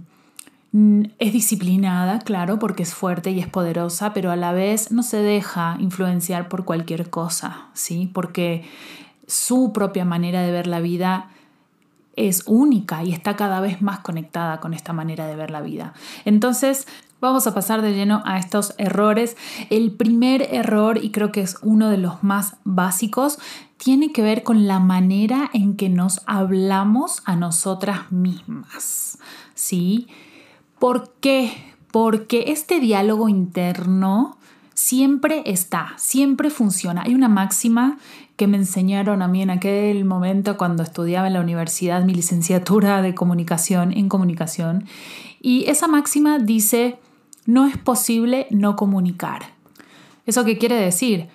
mm, 0.73 1.03
es 1.19 1.33
disciplinada, 1.33 2.19
claro, 2.19 2.59
porque 2.59 2.83
es 2.83 2.93
fuerte 2.93 3.31
y 3.31 3.39
es 3.39 3.47
poderosa, 3.47 4.13
pero 4.13 4.29
a 4.31 4.35
la 4.35 4.51
vez 4.51 4.91
no 4.91 5.03
se 5.03 5.17
deja 5.17 5.77
influenciar 5.79 6.49
por 6.49 6.65
cualquier 6.65 7.09
cosa, 7.09 7.67
¿sí? 7.73 8.09
Porque 8.13 8.65
su 9.25 9.71
propia 9.71 10.03
manera 10.03 10.41
de 10.41 10.51
ver 10.51 10.67
la 10.67 10.81
vida 10.81 11.29
es 12.15 12.43
única 12.45 13.03
y 13.03 13.13
está 13.13 13.35
cada 13.35 13.59
vez 13.61 13.81
más 13.81 13.99
conectada 13.99 14.59
con 14.59 14.73
esta 14.73 14.93
manera 14.93 15.27
de 15.27 15.35
ver 15.35 15.51
la 15.51 15.61
vida. 15.61 15.93
Entonces, 16.25 16.87
vamos 17.21 17.47
a 17.47 17.53
pasar 17.53 17.81
de 17.81 17.93
lleno 17.93 18.21
a 18.25 18.37
estos 18.37 18.73
errores. 18.77 19.37
El 19.69 19.91
primer 19.91 20.41
error, 20.53 20.99
y 21.01 21.11
creo 21.11 21.31
que 21.31 21.41
es 21.41 21.57
uno 21.61 21.89
de 21.89 21.97
los 21.97 22.23
más 22.23 22.57
básicos, 22.63 23.39
tiene 23.77 24.11
que 24.11 24.21
ver 24.21 24.43
con 24.43 24.67
la 24.67 24.79
manera 24.79 25.49
en 25.53 25.75
que 25.75 25.89
nos 25.89 26.21
hablamos 26.25 27.21
a 27.25 27.35
nosotras 27.35 28.11
mismas. 28.11 29.17
¿Sí? 29.55 30.07
¿Por 30.79 31.13
qué? 31.19 31.51
Porque 31.91 32.45
este 32.47 32.79
diálogo 32.79 33.29
interno 33.29 34.37
siempre 34.73 35.43
está, 35.45 35.93
siempre 35.97 36.49
funciona. 36.49 37.03
Hay 37.03 37.13
una 37.13 37.29
máxima 37.29 37.99
que 38.41 38.47
me 38.47 38.57
enseñaron 38.57 39.21
a 39.21 39.27
mí 39.27 39.43
en 39.43 39.51
aquel 39.51 40.03
momento 40.03 40.57
cuando 40.57 40.81
estudiaba 40.81 41.27
en 41.27 41.33
la 41.33 41.41
universidad 41.41 42.03
mi 42.03 42.15
licenciatura 42.15 43.03
de 43.03 43.13
comunicación 43.13 43.93
en 43.95 44.09
comunicación. 44.09 44.85
Y 45.39 45.69
esa 45.69 45.87
máxima 45.87 46.39
dice, 46.39 46.97
no 47.45 47.67
es 47.67 47.77
posible 47.77 48.47
no 48.49 48.75
comunicar. 48.75 49.53
¿Eso 50.25 50.43
qué 50.43 50.57
quiere 50.57 50.73
decir? 50.73 51.27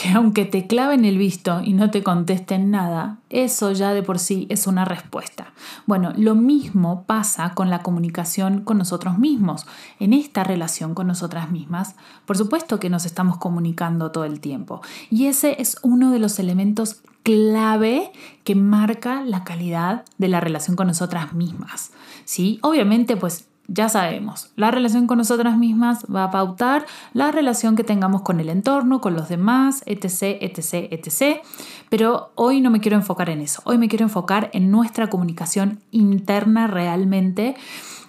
Que 0.00 0.08
aunque 0.10 0.46
te 0.46 0.66
claven 0.66 1.04
el 1.04 1.18
visto 1.18 1.60
y 1.62 1.74
no 1.74 1.90
te 1.90 2.02
contesten 2.02 2.70
nada, 2.70 3.18
eso 3.28 3.72
ya 3.72 3.92
de 3.92 4.02
por 4.02 4.18
sí 4.18 4.46
es 4.48 4.66
una 4.66 4.86
respuesta. 4.86 5.52
Bueno, 5.84 6.14
lo 6.16 6.34
mismo 6.34 7.04
pasa 7.04 7.52
con 7.54 7.68
la 7.68 7.82
comunicación 7.82 8.62
con 8.62 8.78
nosotros 8.78 9.18
mismos. 9.18 9.66
En 9.98 10.14
esta 10.14 10.42
relación 10.42 10.94
con 10.94 11.06
nosotras 11.06 11.50
mismas, 11.50 11.96
por 12.24 12.38
supuesto 12.38 12.80
que 12.80 12.88
nos 12.88 13.04
estamos 13.04 13.36
comunicando 13.36 14.10
todo 14.10 14.24
el 14.24 14.40
tiempo. 14.40 14.80
Y 15.10 15.26
ese 15.26 15.60
es 15.60 15.76
uno 15.82 16.12
de 16.12 16.18
los 16.18 16.38
elementos 16.38 17.02
clave 17.22 18.10
que 18.44 18.54
marca 18.54 19.22
la 19.22 19.44
calidad 19.44 20.06
de 20.16 20.28
la 20.28 20.40
relación 20.40 20.76
con 20.76 20.86
nosotras 20.86 21.34
mismas. 21.34 21.90
¿Sí? 22.24 22.58
Obviamente, 22.62 23.18
pues 23.18 23.49
ya 23.72 23.88
sabemos, 23.88 24.50
la 24.56 24.72
relación 24.72 25.06
con 25.06 25.18
nosotras 25.18 25.56
mismas 25.56 26.04
va 26.12 26.24
a 26.24 26.30
pautar 26.32 26.86
la 27.12 27.30
relación 27.30 27.76
que 27.76 27.84
tengamos 27.84 28.22
con 28.22 28.40
el 28.40 28.48
entorno, 28.48 29.00
con 29.00 29.14
los 29.14 29.28
demás, 29.28 29.84
etc., 29.86 30.38
etc., 30.40 30.88
etc. 30.90 31.40
Pero 31.88 32.32
hoy 32.34 32.60
no 32.60 32.70
me 32.70 32.80
quiero 32.80 32.96
enfocar 32.96 33.30
en 33.30 33.40
eso, 33.40 33.62
hoy 33.64 33.78
me 33.78 33.88
quiero 33.88 34.04
enfocar 34.04 34.50
en 34.54 34.72
nuestra 34.72 35.08
comunicación 35.08 35.78
interna 35.92 36.66
realmente 36.66 37.54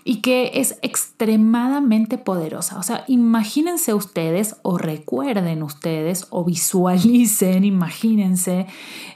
y 0.04 0.22
que 0.22 0.54
es 0.56 0.80
extremadamente 0.82 2.18
poderosa. 2.18 2.80
O 2.80 2.84
sea, 2.84 3.04
imagínense 3.08 3.94
ustedes 3.94 4.56
o 4.64 4.80
recuerden 4.80 5.62
ustedes 5.62 6.26
o 6.32 6.44
visualicen, 6.44 7.66
imagínense 7.66 8.66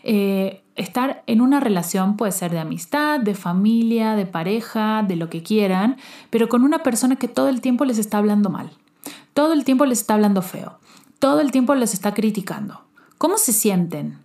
eh, 0.03 0.61
estar 0.75 1.23
en 1.27 1.41
una 1.41 1.59
relación, 1.59 2.17
puede 2.17 2.31
ser 2.31 2.51
de 2.51 2.59
amistad, 2.59 3.19
de 3.19 3.33
familia, 3.33 4.15
de 4.15 4.25
pareja, 4.25 5.03
de 5.03 5.15
lo 5.15 5.29
que 5.29 5.41
quieran, 5.41 5.97
pero 6.29 6.49
con 6.49 6.63
una 6.63 6.83
persona 6.83 7.15
que 7.15 7.27
todo 7.27 7.49
el 7.49 7.61
tiempo 7.61 7.85
les 7.85 7.97
está 7.97 8.17
hablando 8.17 8.49
mal, 8.49 8.71
todo 9.33 9.53
el 9.53 9.63
tiempo 9.63 9.85
les 9.85 9.99
está 9.99 10.15
hablando 10.15 10.41
feo, 10.41 10.79
todo 11.19 11.39
el 11.39 11.51
tiempo 11.51 11.75
les 11.75 11.93
está 11.93 12.13
criticando. 12.13 12.81
¿Cómo 13.17 13.37
se 13.37 13.53
sienten? 13.53 14.19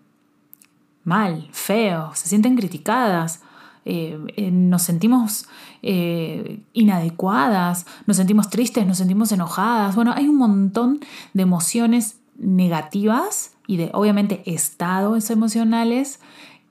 Mal, 1.05 1.49
feo, 1.53 2.11
se 2.15 2.29
sienten 2.29 2.57
criticadas, 2.57 3.41
eh, 3.85 4.19
eh, 4.37 4.51
nos 4.51 4.83
sentimos 4.83 5.47
eh, 5.83 6.61
inadecuadas, 6.73 7.87
nos 8.07 8.17
sentimos 8.19 8.51
tristes, 8.51 8.87
nos 8.87 8.99
sentimos 8.99 9.33
enojadas. 9.33 9.95
Bueno, 9.95 10.13
hay 10.15 10.29
un 10.29 10.37
montón 10.37 11.01
de 11.33 11.43
emociones 11.43 12.19
negativas 12.37 13.53
y 13.71 13.77
de 13.77 13.89
obviamente 13.95 14.43
estados 14.47 15.31
emocionales 15.31 16.19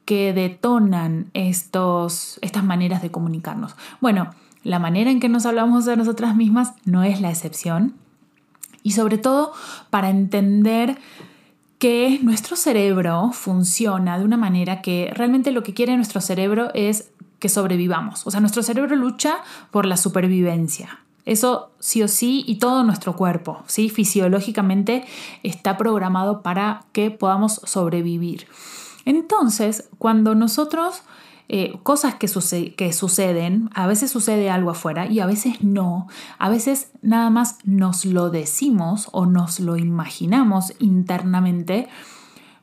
que 0.04 0.34
detonan 0.34 1.32
estos, 1.34 2.40
estas 2.42 2.66
maneras 2.66 3.02
de 3.02 3.10
comunicarnos. 3.10 3.78
Bueno, 4.02 4.32
la 4.66 4.80
manera 4.80 5.10
en 5.10 5.22
que 5.22 5.30
nos 5.30 5.46
hablamos 5.46 5.86
de 5.86 5.96
nosotras 5.96 6.36
mismas 6.36 6.74
no 6.84 7.04
es 7.04 7.22
la 7.22 7.30
excepción. 7.30 7.94
Y 8.84 8.92
sobre 8.92 9.18
todo 9.18 9.54
para 9.90 10.10
entender 10.10 10.98
que 11.78 12.20
nuestro 12.22 12.58
cerebro 12.58 13.32
funciona 13.32 14.20
de 14.20 14.26
una 14.26 14.36
manera 14.36 14.82
que 14.82 15.10
realmente 15.16 15.52
lo 15.52 15.64
que 15.64 15.74
quiere 15.74 15.96
nuestro 15.96 16.20
cerebro 16.20 16.70
es 16.74 17.12
que 17.40 17.48
sobrevivamos. 17.48 18.28
O 18.28 18.32
sea, 18.32 18.42
nuestro 18.42 18.62
cerebro 18.62 18.98
lucha 18.98 19.38
por 19.72 19.86
la 19.86 19.96
supervivencia. 19.96 21.00
Eso 21.30 21.70
sí 21.78 22.02
o 22.02 22.08
sí 22.08 22.44
y 22.48 22.56
todo 22.56 22.84
nuestro 22.84 23.16
cuerpo, 23.16 23.62
¿sí? 23.68 23.90
Fisiológicamente 23.90 25.06
está 25.44 25.78
programado 25.78 26.42
para 26.42 26.86
que 26.92 27.12
podamos 27.12 27.62
sobrevivir. 27.66 28.48
Entonces, 29.06 29.90
cuando 30.00 30.34
nosotros, 30.34 31.04
eh, 31.48 31.78
cosas 31.84 32.16
que, 32.16 32.28
que 32.76 32.94
suceden, 32.94 33.70
a 33.76 33.86
veces 33.86 34.10
sucede 34.10 34.50
algo 34.50 34.72
afuera 34.72 35.06
y 35.06 35.20
a 35.20 35.28
veces 35.28 35.64
no, 35.64 36.08
a 36.40 36.50
veces 36.50 36.94
nada 37.04 37.30
más 37.30 37.60
nos 37.64 38.06
lo 38.06 38.32
decimos 38.32 39.08
o 39.12 39.28
nos 39.28 39.60
lo 39.60 39.78
imaginamos 39.78 40.74
internamente, 40.80 41.88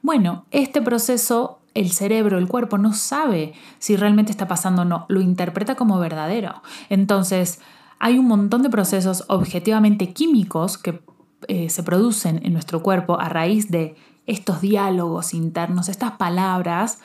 bueno, 0.03 0.45
este 0.51 0.83
proceso 0.83 1.61
el 1.75 1.93
cerebro, 1.93 2.39
el 2.39 2.49
cuerpo 2.49 2.79
no 2.79 2.95
sabe 2.95 3.53
si 3.79 3.95
realmente 3.95 4.33
está 4.33 4.49
pasando 4.49 4.83
o 4.83 4.85
no, 4.85 5.07
lo 5.09 5.21
interpreta 5.21 5.77
como 5.77 6.01
verdadero. 6.01 6.63
Entonces, 6.89 7.61
hay 7.99 8.19
un 8.19 8.27
montón 8.27 8.63
de 8.63 8.71
procesos 8.71 9.25
objetivamente 9.29 10.13
químicos 10.13 10.79
que 10.79 11.01
eh, 11.49 11.71
se 11.71 11.83
producen 11.83 12.41
en 12.45 12.53
nuestro 12.53 12.83
cuerpo 12.83 13.21
a 13.21 13.29
raíz 13.29 13.71
de 13.71 13.97
estos 14.27 14.61
diálogos 14.61 15.35
internos, 15.35 15.89
estas 15.89 16.13
palabras 16.13 16.99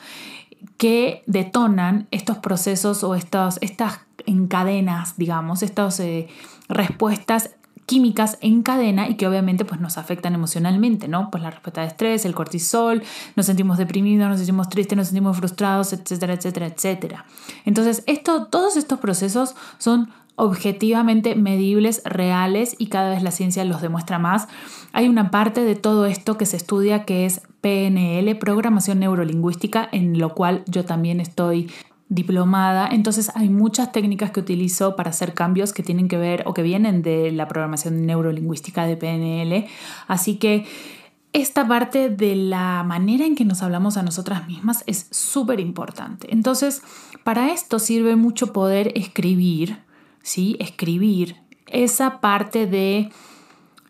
que 0.76 1.22
detonan 1.26 2.08
estos 2.10 2.38
procesos 2.38 3.04
o 3.04 3.14
estas 3.14 3.60
encadenas, 4.26 5.16
digamos, 5.16 5.62
estas 5.62 6.00
eh, 6.00 6.28
respuestas 6.68 7.50
químicas 7.86 8.38
en 8.40 8.62
cadena 8.62 9.08
y 9.08 9.16
que 9.16 9.26
obviamente 9.26 9.64
pues 9.64 9.80
nos 9.80 9.98
afectan 9.98 10.34
emocionalmente, 10.34 11.08
¿no? 11.08 11.30
Pues 11.30 11.42
la 11.42 11.50
respuesta 11.50 11.80
de 11.80 11.88
estrés, 11.88 12.24
el 12.24 12.34
cortisol, 12.34 13.02
nos 13.36 13.46
sentimos 13.46 13.76
deprimidos, 13.76 14.28
nos 14.28 14.38
sentimos 14.38 14.68
tristes, 14.68 14.96
nos 14.96 15.08
sentimos 15.08 15.36
frustrados, 15.36 15.92
etcétera, 15.92 16.34
etcétera, 16.34 16.66
etcétera. 16.66 17.26
Entonces, 17.64 18.04
esto, 18.06 18.46
todos 18.46 18.76
estos 18.76 19.00
procesos 19.00 19.54
son 19.78 20.10
objetivamente 20.36 21.34
medibles, 21.34 22.02
reales 22.04 22.74
y 22.78 22.86
cada 22.86 23.10
vez 23.10 23.22
la 23.22 23.30
ciencia 23.30 23.64
los 23.64 23.82
demuestra 23.82 24.18
más. 24.18 24.48
Hay 24.92 25.08
una 25.08 25.30
parte 25.30 25.62
de 25.64 25.74
todo 25.74 26.06
esto 26.06 26.38
que 26.38 26.46
se 26.46 26.56
estudia 26.56 27.04
que 27.04 27.26
es 27.26 27.42
PNL, 27.60 28.34
programación 28.36 29.00
neurolingüística, 29.00 29.88
en 29.92 30.18
lo 30.18 30.34
cual 30.34 30.64
yo 30.66 30.84
también 30.84 31.20
estoy 31.20 31.70
diplomada, 32.08 32.88
entonces 32.88 33.30
hay 33.34 33.48
muchas 33.48 33.90
técnicas 33.90 34.32
que 34.32 34.40
utilizo 34.40 34.96
para 34.96 35.10
hacer 35.10 35.32
cambios 35.32 35.72
que 35.72 35.82
tienen 35.82 36.08
que 36.08 36.18
ver 36.18 36.42
o 36.46 36.52
que 36.52 36.62
vienen 36.62 37.00
de 37.00 37.32
la 37.32 37.48
programación 37.48 38.04
neurolingüística 38.04 38.84
de 38.84 38.98
PNL, 38.98 39.66
así 40.08 40.36
que 40.36 40.66
esta 41.32 41.66
parte 41.66 42.10
de 42.10 42.36
la 42.36 42.82
manera 42.82 43.24
en 43.24 43.34
que 43.34 43.46
nos 43.46 43.62
hablamos 43.62 43.96
a 43.96 44.02
nosotras 44.02 44.46
mismas 44.46 44.84
es 44.86 45.06
súper 45.10 45.60
importante. 45.60 46.28
Entonces, 46.30 46.82
para 47.24 47.50
esto 47.52 47.78
sirve 47.78 48.16
mucho 48.16 48.52
poder 48.52 48.92
escribir, 48.94 49.78
¿sí? 50.22 50.56
Escribir 50.60 51.36
esa 51.66 52.20
parte 52.20 52.66
de, 52.66 53.10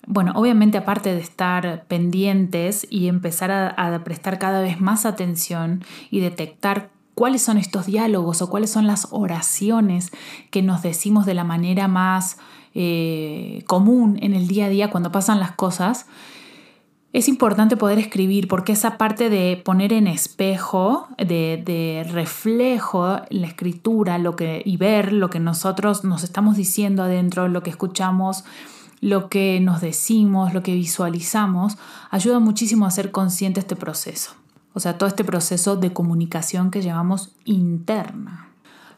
bueno, 0.06 0.32
obviamente 0.34 0.78
aparte 0.78 1.14
de 1.14 1.20
estar 1.20 1.84
pendientes 1.86 2.86
y 2.90 3.08
empezar 3.08 3.50
a, 3.50 4.04
prestar 4.04 4.38
cada 4.38 4.60
vez 4.60 4.80
más 4.80 5.04
atención 5.04 5.84
y 6.10 6.20
detectar 6.20 6.90
cuáles 7.14 7.42
son 7.42 7.58
estos 7.58 7.86
diálogos 7.86 8.40
o 8.40 8.48
cuáles 8.48 8.70
son 8.70 8.86
las 8.86 9.08
oraciones 9.10 10.12
que 10.50 10.62
nos 10.62 10.82
decimos 10.82 11.26
de 11.26 11.34
la 11.34 11.44
manera 11.44 11.88
más 11.88 12.38
eh, 12.74 13.64
común 13.66 14.18
en 14.22 14.34
el 14.34 14.48
día 14.48 14.66
a 14.66 14.70
día 14.70 14.90
cuando 14.90 15.12
pasan 15.12 15.40
las 15.40 15.52
cosas, 15.52 16.06
es 17.12 17.28
importante 17.28 17.76
poder 17.76 17.98
escribir 17.98 18.48
porque 18.48 18.72
esa 18.72 18.96
parte 18.96 19.28
de 19.28 19.60
poner 19.62 19.92
en 19.92 20.06
espejo, 20.06 21.08
de, 21.18 22.06
reflejo 22.10 23.20
la 23.28 23.46
escritura 23.46 24.18
y 24.64 24.76
ver 24.78 25.12
lo 25.12 25.28
que 25.28 25.38
nosotros 25.38 26.04
nos 26.04 26.24
estamos 26.24 26.56
diciendo 26.56 27.02
adentro, 27.02 27.48
lo 27.48 27.62
que 27.62 27.70
escuchamos, 27.70 28.44
lo 29.00 29.28
que 29.28 29.60
nos 29.60 29.82
decimos, 29.82 30.54
lo 30.54 30.62
que 30.62 30.74
visualizamos, 30.74 31.76
ayuda 32.10 32.38
muchísimo 32.38 32.86
a 32.86 32.90
ser 32.90 33.10
consciente 33.10 33.60
este 33.60 33.76
proceso. 33.76 34.32
O 34.72 34.80
sea, 34.80 34.96
todo 34.96 35.08
este 35.08 35.24
proceso 35.24 35.76
de 35.76 35.92
comunicación 35.92 36.70
que 36.70 36.80
llevamos 36.80 37.34
interna. 37.44 38.48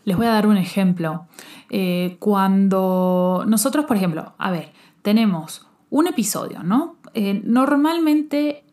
Les 0.04 0.16
voy 0.16 0.26
a 0.26 0.30
dar 0.30 0.46
un 0.46 0.56
ejemplo. 0.56 1.26
Eh, 1.68 2.16
cuando 2.20 3.44
nosotros, 3.48 3.86
por 3.86 3.96
ejemplo, 3.96 4.34
a 4.38 4.52
ver, 4.52 4.72
tenemos 5.02 5.66
un 5.90 6.06
episodio, 6.06 6.62
¿no? 6.62 6.96
Eh, 7.14 7.40
normalmente 7.44 8.64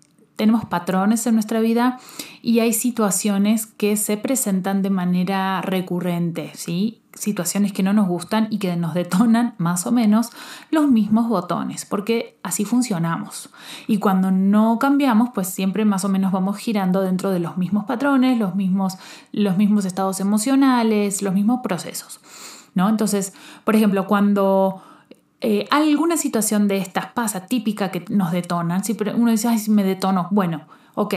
tenemos 0.42 0.66
patrones 0.66 1.28
en 1.28 1.36
nuestra 1.36 1.60
vida 1.60 2.00
y 2.42 2.62
hay 2.62 2.74
situaciones 2.74 3.68
que 3.68 3.96
se 3.96 4.18
presentan 4.18 4.82
de 4.82 4.90
manera 4.90 5.62
recurrente, 5.62 6.52
¿sí? 6.56 7.04
Situaciones 7.14 7.74
que 7.74 7.84
no 7.84 7.94
nos 7.94 8.08
gustan 8.08 8.48
y 8.50 8.58
que 8.58 8.76
nos 8.76 8.96
detonan 8.96 9.54
más 9.60 9.86
o 9.86 9.92
menos 9.92 10.32
los 10.72 10.90
mismos 10.90 11.30
botones, 11.30 11.86
porque 11.86 12.40
así 12.42 12.66
funcionamos. 12.66 13.52
Y 13.86 14.00
cuando 14.00 14.32
no 14.32 14.80
cambiamos, 14.80 15.30
pues 15.32 15.48
siempre 15.48 15.86
más 15.86 16.06
o 16.06 16.10
menos 16.10 16.32
vamos 16.32 16.58
girando 16.58 17.02
dentro 17.02 17.30
de 17.30 17.40
los 17.40 17.58
mismos 17.58 17.86
patrones, 17.86 18.40
los 18.40 18.56
mismos, 18.56 18.98
los 19.32 19.58
mismos 19.58 19.86
estados 19.86 20.20
emocionales, 20.22 21.22
los 21.22 21.36
mismos 21.36 21.60
procesos, 21.62 22.20
¿no? 22.74 22.90
Entonces, 22.90 23.34
por 23.64 23.76
ejemplo, 23.76 24.08
cuando 24.08 24.82
eh, 25.42 25.68
alguna 25.72 26.18
situación 26.18 26.68
de 26.68 26.78
estas 26.78 27.08
pasa, 27.08 27.48
típica 27.48 27.90
que 27.92 28.06
nos 28.10 28.32
detonan. 28.32 28.84
Si 28.84 28.96
uno 29.16 29.32
dice, 29.32 29.48
ay, 29.48 29.60
me 29.70 29.84
detono. 29.84 30.28
Bueno, 30.30 30.62
ok. 30.94 31.16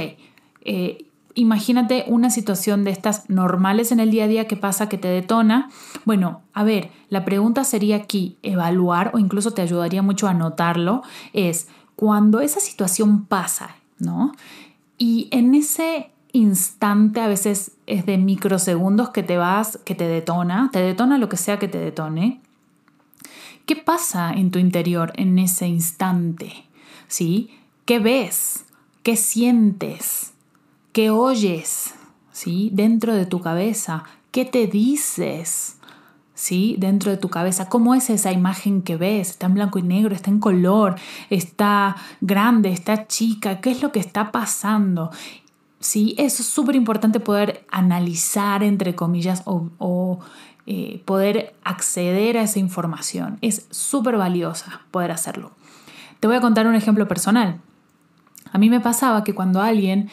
Eh, 0.62 1.06
imagínate 1.34 2.04
una 2.06 2.30
situación 2.30 2.84
de 2.84 2.90
estas 2.90 3.28
normales 3.28 3.92
en 3.92 4.00
el 4.00 4.10
día 4.10 4.24
a 4.24 4.28
día 4.28 4.46
que 4.46 4.56
pasa 4.56 4.88
que 4.88 4.96
te 4.96 5.08
detona. 5.08 5.68
Bueno, 6.06 6.40
a 6.54 6.64
ver, 6.64 6.90
la 7.10 7.24
pregunta 7.24 7.64
sería 7.64 7.96
aquí, 7.96 8.38
evaluar 8.42 9.10
o 9.14 9.18
incluso 9.18 9.50
te 9.52 9.62
ayudaría 9.62 10.02
mucho 10.02 10.26
a 10.26 10.34
notarlo, 10.34 11.02
es 11.32 11.68
cuando 11.96 12.40
esa 12.40 12.60
situación 12.60 13.26
pasa, 13.26 13.76
¿no? 13.98 14.32
Y 14.96 15.28
en 15.32 15.54
ese 15.54 16.10
instante, 16.32 17.20
a 17.20 17.28
veces 17.28 17.72
es 17.86 18.06
de 18.06 18.16
microsegundos 18.18 19.10
que 19.10 19.22
te 19.22 19.36
vas, 19.36 19.78
que 19.84 19.94
te 19.94 20.06
detona, 20.08 20.70
te 20.72 20.80
detona 20.80 21.18
lo 21.18 21.28
que 21.28 21.36
sea 21.36 21.58
que 21.58 21.68
te 21.68 21.78
detone, 21.78 22.40
¿Qué 23.66 23.76
pasa 23.76 24.32
en 24.34 24.50
tu 24.50 24.58
interior 24.58 25.14
en 25.16 25.38
ese 25.38 25.66
instante? 25.66 26.66
¿Sí? 27.08 27.50
¿Qué 27.86 27.98
ves? 27.98 28.66
¿Qué 29.02 29.16
sientes? 29.16 30.34
¿Qué 30.92 31.08
oyes? 31.08 31.94
¿Sí? 32.30 32.68
Dentro 32.74 33.14
de 33.14 33.24
tu 33.24 33.40
cabeza, 33.40 34.04
¿qué 34.32 34.44
te 34.44 34.66
dices? 34.66 35.78
¿Sí? 36.34 36.76
Dentro 36.78 37.10
de 37.10 37.16
tu 37.16 37.30
cabeza, 37.30 37.70
¿cómo 37.70 37.94
es 37.94 38.10
esa 38.10 38.32
imagen 38.32 38.82
que 38.82 38.96
ves? 38.96 39.30
¿Está 39.30 39.46
en 39.46 39.54
blanco 39.54 39.78
y 39.78 39.82
negro? 39.82 40.14
¿Está 40.14 40.30
en 40.30 40.40
color? 40.40 40.96
¿Está 41.30 41.96
grande? 42.20 42.70
¿Está 42.70 43.06
chica? 43.06 43.62
¿Qué 43.62 43.70
es 43.70 43.82
lo 43.82 43.92
que 43.92 44.00
está 44.00 44.30
pasando? 44.30 45.10
¿Sí? 45.80 46.14
Es 46.18 46.34
súper 46.34 46.76
importante 46.76 47.18
poder 47.18 47.64
analizar, 47.70 48.62
entre 48.62 48.94
comillas, 48.94 49.42
o, 49.46 50.18
eh, 50.66 51.02
poder 51.04 51.54
acceder 51.62 52.38
a 52.38 52.42
esa 52.42 52.58
información. 52.58 53.38
Es 53.42 53.66
súper 53.70 54.16
valiosa 54.16 54.80
poder 54.90 55.10
hacerlo. 55.10 55.52
Te 56.20 56.26
voy 56.26 56.36
a 56.36 56.40
contar 56.40 56.66
un 56.66 56.74
ejemplo 56.74 57.06
personal. 57.06 57.60
A 58.52 58.58
mí 58.58 58.70
me 58.70 58.80
pasaba 58.80 59.24
que 59.24 59.34
cuando 59.34 59.60
alguien 59.60 60.08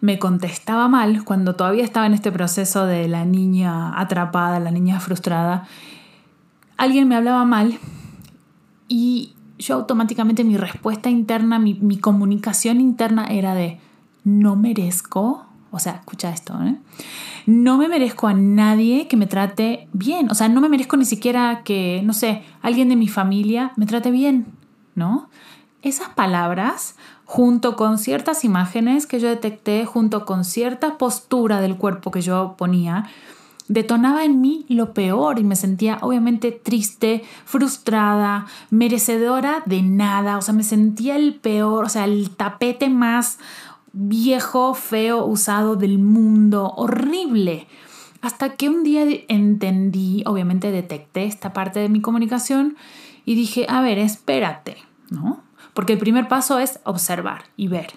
me 0.00 0.18
contestaba 0.18 0.88
mal, 0.88 1.24
cuando 1.24 1.56
todavía 1.56 1.84
estaba 1.84 2.06
en 2.06 2.14
este 2.14 2.30
proceso 2.30 2.84
de 2.84 3.08
la 3.08 3.24
niña 3.24 3.98
atrapada, 3.98 4.60
la 4.60 4.70
niña 4.70 5.00
frustrada, 5.00 5.66
alguien 6.76 7.08
me 7.08 7.16
hablaba 7.16 7.44
mal 7.44 7.78
y 8.88 9.32
yo 9.58 9.76
automáticamente 9.76 10.44
mi 10.44 10.58
respuesta 10.58 11.08
interna, 11.08 11.58
mi, 11.58 11.74
mi 11.74 11.98
comunicación 11.98 12.80
interna 12.80 13.26
era 13.26 13.54
de 13.54 13.80
no 14.24 14.56
merezco, 14.56 15.45
o 15.70 15.78
sea, 15.78 15.94
escucha 15.94 16.30
esto, 16.30 16.54
¿eh? 16.62 16.76
no 17.46 17.78
me 17.78 17.88
merezco 17.88 18.26
a 18.26 18.34
nadie 18.34 19.06
que 19.08 19.16
me 19.16 19.26
trate 19.26 19.88
bien, 19.92 20.30
o 20.30 20.34
sea, 20.34 20.48
no 20.48 20.60
me 20.60 20.68
merezco 20.68 20.96
ni 20.96 21.04
siquiera 21.04 21.62
que, 21.64 22.02
no 22.04 22.12
sé, 22.12 22.42
alguien 22.60 22.88
de 22.88 22.96
mi 22.96 23.08
familia 23.08 23.72
me 23.76 23.86
trate 23.86 24.10
bien, 24.10 24.46
¿no? 24.94 25.28
Esas 25.82 26.08
palabras, 26.08 26.96
junto 27.24 27.76
con 27.76 27.98
ciertas 27.98 28.44
imágenes 28.44 29.06
que 29.06 29.20
yo 29.20 29.28
detecté, 29.28 29.86
junto 29.86 30.26
con 30.26 30.44
cierta 30.44 30.98
postura 30.98 31.60
del 31.60 31.76
cuerpo 31.76 32.10
que 32.10 32.20
yo 32.20 32.56
ponía, 32.58 33.06
detonaba 33.68 34.24
en 34.24 34.40
mí 34.40 34.64
lo 34.68 34.92
peor 34.92 35.38
y 35.38 35.44
me 35.44 35.56
sentía 35.56 35.98
obviamente 36.00 36.52
triste, 36.52 37.24
frustrada, 37.44 38.46
merecedora 38.70 39.62
de 39.66 39.82
nada, 39.82 40.38
o 40.38 40.42
sea, 40.42 40.54
me 40.54 40.62
sentía 40.62 41.16
el 41.16 41.34
peor, 41.34 41.84
o 41.84 41.88
sea, 41.88 42.04
el 42.04 42.30
tapete 42.30 42.88
más 42.88 43.38
viejo, 43.98 44.74
feo, 44.74 45.24
usado 45.24 45.74
del 45.74 45.98
mundo, 45.98 46.72
horrible. 46.76 47.66
Hasta 48.20 48.50
que 48.50 48.68
un 48.68 48.84
día 48.84 49.04
entendí, 49.28 50.22
obviamente 50.26 50.70
detecté 50.70 51.24
esta 51.24 51.52
parte 51.54 51.80
de 51.80 51.88
mi 51.88 52.02
comunicación 52.02 52.76
y 53.24 53.34
dije, 53.34 53.66
a 53.68 53.80
ver, 53.80 53.98
espérate, 53.98 54.76
¿no? 55.10 55.42
Porque 55.72 55.94
el 55.94 55.98
primer 55.98 56.28
paso 56.28 56.58
es 56.58 56.78
observar 56.84 57.44
y 57.56 57.68
ver. 57.68 57.94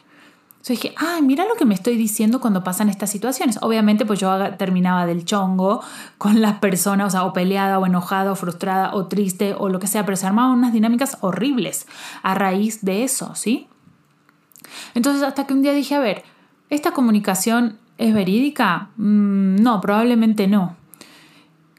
Entonces 0.51 0.81
dije, 0.81 0.95
ay, 0.97 1.21
mira 1.21 1.45
lo 1.45 1.55
que 1.55 1.65
me 1.65 1.73
estoy 1.73 1.95
diciendo 1.97 2.39
cuando 2.39 2.63
pasan 2.63 2.89
estas 2.89 3.09
situaciones. 3.09 3.59
Obviamente, 3.61 4.05
pues 4.05 4.19
yo 4.19 4.55
terminaba 4.55 5.05
del 5.05 5.25
chongo 5.25 5.81
con 6.17 6.41
las 6.41 6.59
personas, 6.59 7.07
o 7.07 7.09
sea, 7.09 7.23
o 7.25 7.33
peleada, 7.33 7.79
o 7.79 7.85
enojada, 7.85 8.31
o 8.31 8.35
frustrada, 8.35 8.93
o 8.93 9.07
triste, 9.07 9.53
o 9.57 9.69
lo 9.69 9.79
que 9.79 9.87
sea, 9.87 10.05
pero 10.05 10.15
se 10.15 10.27
armaban 10.27 10.57
unas 10.57 10.73
dinámicas 10.73 11.17
horribles 11.21 11.87
a 12.23 12.35
raíz 12.35 12.83
de 12.83 13.03
eso, 13.03 13.35
¿sí? 13.35 13.67
Entonces 14.99 15.23
hasta 15.23 15.47
que 15.47 15.53
un 15.53 15.61
día 15.61 15.71
dije, 15.71 15.95
a 15.95 15.99
ver, 15.99 16.25
¿esta 16.69 16.91
comunicación 16.91 17.79
es 17.97 18.13
verídica? 18.13 18.89
Mm, 18.97 19.55
no, 19.55 19.79
probablemente 19.79 20.45
no. 20.49 20.75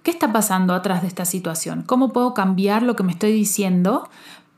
¿Qué 0.02 0.10
está 0.10 0.32
pasando 0.32 0.72
atrás 0.72 1.02
de 1.02 1.08
esta 1.08 1.26
situación? 1.26 1.82
¿Cómo 1.82 2.14
puedo 2.14 2.32
cambiar 2.32 2.82
lo 2.82 2.96
que 2.96 3.02
me 3.02 3.12
estoy 3.12 3.32
diciendo 3.32 4.08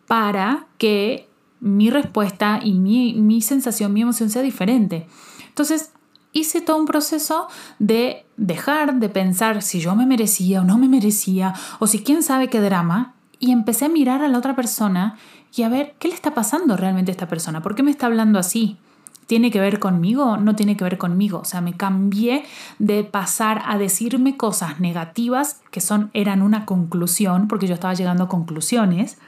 para 0.06 0.68
que 0.78 1.28
mi 1.58 1.90
respuesta 1.90 2.60
y 2.62 2.74
mi, 2.74 3.14
mi 3.14 3.42
sensación, 3.42 3.92
mi 3.92 4.02
emoción 4.02 4.30
sea 4.30 4.42
diferente? 4.42 5.08
Entonces 5.48 5.90
hice 6.30 6.60
todo 6.60 6.76
un 6.76 6.86
proceso 6.86 7.48
de 7.80 8.24
dejar 8.36 9.00
de 9.00 9.08
pensar 9.08 9.62
si 9.62 9.80
yo 9.80 9.96
me 9.96 10.06
merecía 10.06 10.60
o 10.60 10.64
no 10.64 10.78
me 10.78 10.86
merecía, 10.86 11.52
o 11.80 11.88
si 11.88 12.04
quién 12.04 12.22
sabe 12.22 12.46
qué 12.46 12.60
drama, 12.60 13.16
y 13.40 13.50
empecé 13.50 13.86
a 13.86 13.88
mirar 13.88 14.22
a 14.22 14.28
la 14.28 14.38
otra 14.38 14.54
persona 14.54 15.18
y 15.54 15.62
a 15.62 15.68
ver 15.68 15.94
qué 15.98 16.08
le 16.08 16.14
está 16.14 16.34
pasando 16.34 16.76
realmente 16.76 17.10
a 17.10 17.14
esta 17.14 17.28
persona, 17.28 17.62
por 17.62 17.74
qué 17.74 17.82
me 17.82 17.90
está 17.90 18.06
hablando 18.06 18.38
así. 18.38 18.78
¿Tiene 19.26 19.50
que 19.50 19.60
ver 19.60 19.78
conmigo? 19.78 20.36
No 20.36 20.56
tiene 20.56 20.76
que 20.76 20.84
ver 20.84 20.98
conmigo. 20.98 21.38
O 21.38 21.44
sea, 21.44 21.60
me 21.60 21.74
cambié 21.74 22.44
de 22.78 23.04
pasar 23.04 23.62
a 23.64 23.78
decirme 23.78 24.36
cosas 24.36 24.80
negativas 24.80 25.62
que 25.70 25.80
son, 25.80 26.10
eran 26.12 26.42
una 26.42 26.66
conclusión, 26.66 27.48
porque 27.48 27.66
yo 27.66 27.74
estaba 27.74 27.94
llegando 27.94 28.24
a 28.24 28.28
conclusiones, 28.28 29.18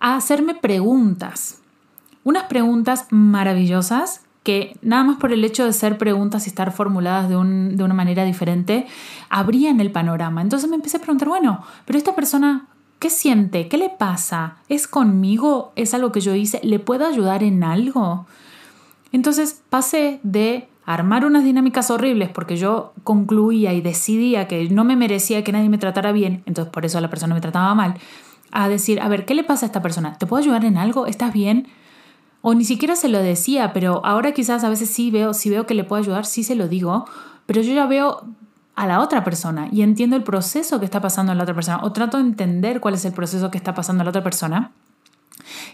a 0.00 0.16
hacerme 0.16 0.54
preguntas. 0.54 1.60
Unas 2.24 2.44
preguntas 2.44 3.06
maravillosas 3.10 4.22
que 4.42 4.76
nada 4.80 5.04
más 5.04 5.18
por 5.18 5.32
el 5.32 5.44
hecho 5.44 5.66
de 5.66 5.74
ser 5.74 5.98
preguntas 5.98 6.46
y 6.46 6.48
estar 6.48 6.72
formuladas 6.72 7.28
de, 7.28 7.34
de 7.34 7.84
una 7.84 7.94
manera 7.94 8.24
diferente, 8.24 8.86
abrían 9.28 9.80
el 9.80 9.92
panorama. 9.92 10.40
Entonces 10.40 10.68
me 10.68 10.76
empecé 10.76 10.96
a 10.96 11.00
preguntar, 11.00 11.28
bueno, 11.28 11.62
pero 11.84 11.98
esta 11.98 12.14
persona 12.14 12.69
¿Qué 13.00 13.08
siente? 13.08 13.66
¿Qué 13.66 13.78
le 13.78 13.88
pasa? 13.88 14.58
¿Es 14.68 14.86
conmigo? 14.86 15.72
¿Es 15.74 15.94
algo 15.94 16.12
que 16.12 16.20
yo 16.20 16.34
hice? 16.34 16.60
¿Le 16.62 16.78
puedo 16.78 17.06
ayudar 17.06 17.42
en 17.42 17.64
algo? 17.64 18.26
Entonces 19.10 19.62
pasé 19.70 20.20
de 20.22 20.68
armar 20.84 21.24
unas 21.24 21.42
dinámicas 21.42 21.90
horribles 21.90 22.28
porque 22.28 22.58
yo 22.58 22.92
concluía 23.02 23.72
y 23.72 23.80
decidía 23.80 24.46
que 24.46 24.68
no 24.68 24.84
me 24.84 24.96
merecía 24.96 25.42
que 25.42 25.50
nadie 25.50 25.70
me 25.70 25.78
tratara 25.78 26.12
bien, 26.12 26.42
entonces 26.44 26.70
por 26.70 26.84
eso 26.84 27.00
la 27.00 27.08
persona 27.08 27.34
me 27.34 27.40
trataba 27.40 27.74
mal, 27.74 27.94
a 28.50 28.68
decir, 28.68 29.00
a 29.00 29.08
ver, 29.08 29.24
¿qué 29.24 29.34
le 29.34 29.44
pasa 29.44 29.64
a 29.64 29.68
esta 29.68 29.82
persona? 29.82 30.18
¿Te 30.18 30.26
puedo 30.26 30.42
ayudar 30.42 30.64
en 30.64 30.76
algo? 30.76 31.06
¿Estás 31.06 31.32
bien? 31.32 31.68
O 32.42 32.54
ni 32.54 32.64
siquiera 32.64 32.96
se 32.96 33.08
lo 33.08 33.18
decía, 33.18 33.72
pero 33.72 34.04
ahora 34.04 34.32
quizás 34.32 34.62
a 34.62 34.68
veces 34.68 34.90
sí 34.90 35.10
veo, 35.10 35.32
si 35.32 35.48
veo 35.48 35.66
que 35.66 35.74
le 35.74 35.84
puedo 35.84 36.02
ayudar, 36.02 36.26
sí 36.26 36.44
se 36.44 36.54
lo 36.54 36.68
digo, 36.68 37.06
pero 37.46 37.62
yo 37.62 37.72
ya 37.72 37.86
veo 37.86 38.24
a 38.80 38.86
la 38.86 39.00
otra 39.00 39.22
persona 39.22 39.68
y 39.70 39.82
entiendo 39.82 40.16
el 40.16 40.22
proceso 40.22 40.78
que 40.78 40.86
está 40.86 41.02
pasando 41.02 41.32
en 41.32 41.38
la 41.38 41.44
otra 41.44 41.54
persona 41.54 41.80
o 41.82 41.92
trato 41.92 42.16
de 42.16 42.22
entender 42.22 42.80
cuál 42.80 42.94
es 42.94 43.04
el 43.04 43.12
proceso 43.12 43.50
que 43.50 43.58
está 43.58 43.74
pasando 43.74 44.00
en 44.00 44.06
la 44.06 44.08
otra 44.08 44.24
persona. 44.24 44.72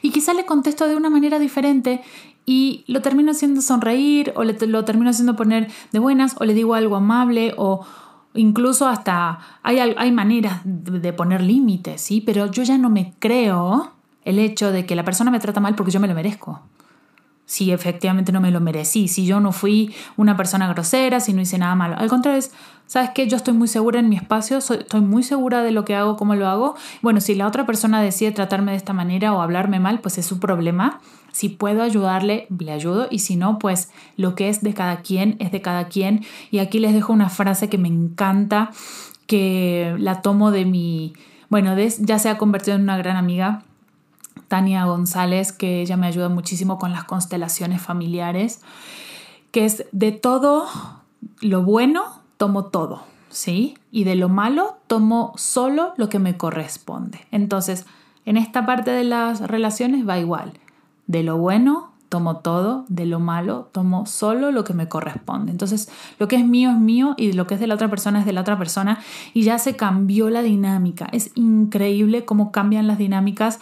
Y 0.03 0.11
quizá 0.11 0.35
le 0.35 0.45
contesto 0.45 0.89
de 0.89 0.97
una 0.97 1.09
manera 1.09 1.39
diferente 1.39 2.03
y 2.47 2.85
lo 2.89 3.03
termino 3.03 3.31
haciendo 3.31 3.61
sonreír 3.61 4.33
o 4.35 4.43
lo 4.43 4.85
termino 4.85 5.09
haciendo 5.09 5.37
poner 5.37 5.71
de 5.93 6.01
buenas 6.01 6.35
o 6.41 6.45
le 6.45 6.53
digo 6.53 6.75
algo 6.75 6.97
amable 6.97 7.55
o 7.57 7.87
incluso 8.35 8.89
hasta 8.89 9.39
hay, 9.63 9.79
hay 9.79 10.11
maneras 10.11 10.63
de 10.65 11.13
poner 11.13 11.43
límites, 11.43 12.01
¿sí? 12.01 12.21
Pero 12.21 12.51
yo 12.51 12.65
ya 12.65 12.77
no 12.77 12.91
me 12.91 13.15
creo 13.21 13.93
el 14.25 14.41
hecho 14.41 14.73
de 14.73 14.85
que 14.85 14.97
la 14.97 15.05
persona 15.05 15.31
me 15.31 15.39
trata 15.39 15.61
mal 15.61 15.77
porque 15.77 15.93
yo 15.93 16.01
me 16.01 16.09
lo 16.09 16.15
merezco 16.15 16.61
si 17.47 17.71
efectivamente 17.71 18.33
no 18.33 18.41
me 18.41 18.51
lo 18.51 18.61
merecí, 18.61 19.07
si 19.07 19.25
yo 19.25 19.39
no 19.39 19.53
fui 19.53 19.95
una 20.17 20.37
persona 20.37 20.69
grosera, 20.69 21.21
si 21.21 21.33
no 21.33 21.41
hice 21.41 21.59
nada 21.59 21.77
malo. 21.77 21.97
Al 21.97 22.09
contrario, 22.09 22.41
es, 22.41 22.53
¿sabes 22.87 23.11
qué? 23.15 23.29
Yo 23.29 23.37
estoy 23.37 23.55
muy 23.55 23.69
segura 23.69 24.01
en 24.01 24.09
mi 24.09 24.17
espacio, 24.17 24.59
estoy 24.59 25.01
muy 25.01 25.23
segura 25.23 25.63
de 25.63 25.71
lo 25.71 25.85
que 25.85 25.95
hago, 25.95 26.17
cómo 26.17 26.35
lo 26.35 26.49
hago. 26.49 26.75
Bueno, 27.03 27.21
si 27.21 27.37
la 27.37 27.47
otra 27.47 27.65
persona 27.65 28.03
decide 28.03 28.33
tratarme 28.33 28.73
de 28.73 28.77
esta 28.77 28.93
manera 28.93 29.33
o 29.33 29.41
hablarme 29.41 29.79
mal, 29.79 30.01
pues 30.01 30.19
es 30.19 30.27
su 30.27 30.41
problema. 30.41 31.01
Si 31.31 31.49
puedo 31.49 31.83
ayudarle, 31.83 32.49
le 32.59 32.73
ayudo 32.73 33.07
y 33.11 33.21
si 33.21 33.37
no, 33.37 33.61
pues 33.61 33.91
lo 34.17 34.35
que 34.35 34.49
es 34.49 34.63
de 34.63 34.75
cada 34.75 35.03
quien 35.03 35.37
es 35.39 35.53
de 35.53 35.63
cada 35.63 35.87
quien. 35.87 36.25
Y 36.51 36.59
aquí 36.59 36.81
les 36.81 36.95
dejo 36.95 37.13
una 37.13 37.29
frase 37.29 37.69
que 37.69 37.79
me 37.79 37.89
encanta, 37.89 38.73
que 39.29 39.95
la 39.99 40.21
tomo 40.21 40.51
de 40.51 40.65
mi, 40.65 41.13
bueno, 41.49 41.77
ya 42.01 42.19
se 42.19 42.29
ha 42.29 42.39
convertido 42.39 42.77
en 42.77 42.83
una 42.83 42.97
gran 42.97 43.17
amiga 43.17 43.63
Tania 44.49 44.85
González, 44.85 45.53
que 45.53 45.81
ella 45.81 45.97
me 45.97 46.07
ayuda 46.07 46.29
muchísimo 46.29 46.79
con 46.79 46.93
las 46.93 47.05
constelaciones 47.05 47.83
familiares, 47.83 48.61
que 49.51 49.65
es 49.65 49.87
de 49.93 50.13
todo 50.13 50.67
lo 51.41 51.63
bueno, 51.63 52.05
tomo 52.37 52.67
todo, 52.67 53.03
¿sí? 53.31 53.77
Y 53.91 54.05
de 54.05 54.17
lo 54.17 54.29
malo, 54.29 54.77
tomo 54.87 55.33
solo 55.37 55.93
lo 55.97 56.09
que 56.09 56.19
me 56.19 56.37
corresponde. 56.37 57.27
Entonces, 57.31 57.87
en 58.25 58.37
esta 58.37 58.67
parte 58.67 58.91
de 58.91 59.05
las 59.05 59.41
relaciones 59.41 60.07
va 60.09 60.19
igual. 60.19 60.53
De 61.07 61.23
lo 61.23 61.39
bueno, 61.39 61.93
tomo 62.09 62.37
todo, 62.39 62.85
de 62.89 63.07
lo 63.07 63.21
malo, 63.21 63.69
tomo 63.73 64.07
solo 64.07 64.51
lo 64.53 64.65
que 64.65 64.75
me 64.75 64.89
corresponde. 64.89 65.53
Entonces, 65.53 65.91
lo 66.19 66.29
que 66.29 66.37
es 66.37 66.47
mío 66.47 66.71
es 66.71 66.79
mío 66.79 67.15
y 67.17 67.33
lo 67.33 67.47
que 67.47 67.55
es 67.55 67.61
de 67.61 67.67
la 67.67 67.75
otra 67.75 67.89
persona 67.89 68.21
es 68.21 68.27
de 68.27 68.33
la 68.33 68.43
otra 68.43 68.59
persona 68.59 69.01
y 69.35 69.43
ya 69.43 69.59
se 69.59 69.77
cambió 69.77 70.31
la 70.31 70.43
dinámica. 70.43 71.09
Es 71.13 71.31
increíble 71.35 72.25
cómo 72.25 72.53
cambian 72.53 72.87
las 72.87 72.99
dinámicas 72.99 73.59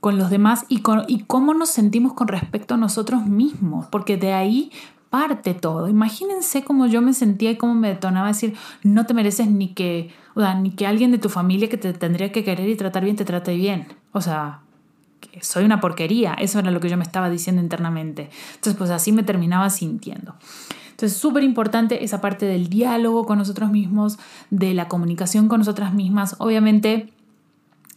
con 0.00 0.18
los 0.18 0.30
demás 0.30 0.64
y, 0.68 0.80
con, 0.80 1.04
y 1.08 1.24
cómo 1.24 1.54
nos 1.54 1.70
sentimos 1.70 2.12
con 2.12 2.28
respecto 2.28 2.74
a 2.74 2.76
nosotros 2.76 3.26
mismos, 3.26 3.86
porque 3.86 4.16
de 4.16 4.32
ahí 4.32 4.70
parte 5.10 5.54
todo. 5.54 5.88
Imagínense 5.88 6.62
cómo 6.62 6.86
yo 6.86 7.00
me 7.02 7.14
sentía 7.14 7.50
y 7.50 7.56
cómo 7.56 7.74
me 7.74 7.88
detonaba 7.88 8.28
decir, 8.28 8.54
no 8.82 9.06
te 9.06 9.14
mereces 9.14 9.48
ni 9.48 9.68
que, 9.68 10.10
o 10.34 10.40
sea, 10.40 10.54
ni 10.54 10.70
que 10.70 10.86
alguien 10.86 11.10
de 11.10 11.18
tu 11.18 11.28
familia 11.28 11.68
que 11.68 11.78
te 11.78 11.92
tendría 11.92 12.30
que 12.30 12.44
querer 12.44 12.68
y 12.68 12.76
tratar 12.76 13.04
bien 13.04 13.16
te 13.16 13.24
trate 13.24 13.56
bien. 13.56 13.88
O 14.12 14.20
sea, 14.20 14.60
soy 15.40 15.64
una 15.64 15.80
porquería. 15.80 16.34
Eso 16.34 16.58
era 16.58 16.70
lo 16.70 16.80
que 16.80 16.88
yo 16.88 16.96
me 16.96 17.04
estaba 17.04 17.30
diciendo 17.30 17.62
internamente. 17.62 18.30
Entonces, 18.54 18.74
pues 18.76 18.90
así 18.90 19.12
me 19.12 19.22
terminaba 19.22 19.70
sintiendo. 19.70 20.34
Entonces, 20.90 21.16
súper 21.16 21.44
importante 21.44 22.04
esa 22.04 22.20
parte 22.20 22.44
del 22.46 22.68
diálogo 22.68 23.24
con 23.24 23.38
nosotros 23.38 23.70
mismos, 23.70 24.18
de 24.50 24.74
la 24.74 24.88
comunicación 24.88 25.48
con 25.48 25.60
nosotras 25.60 25.94
mismas. 25.94 26.36
Obviamente, 26.38 27.12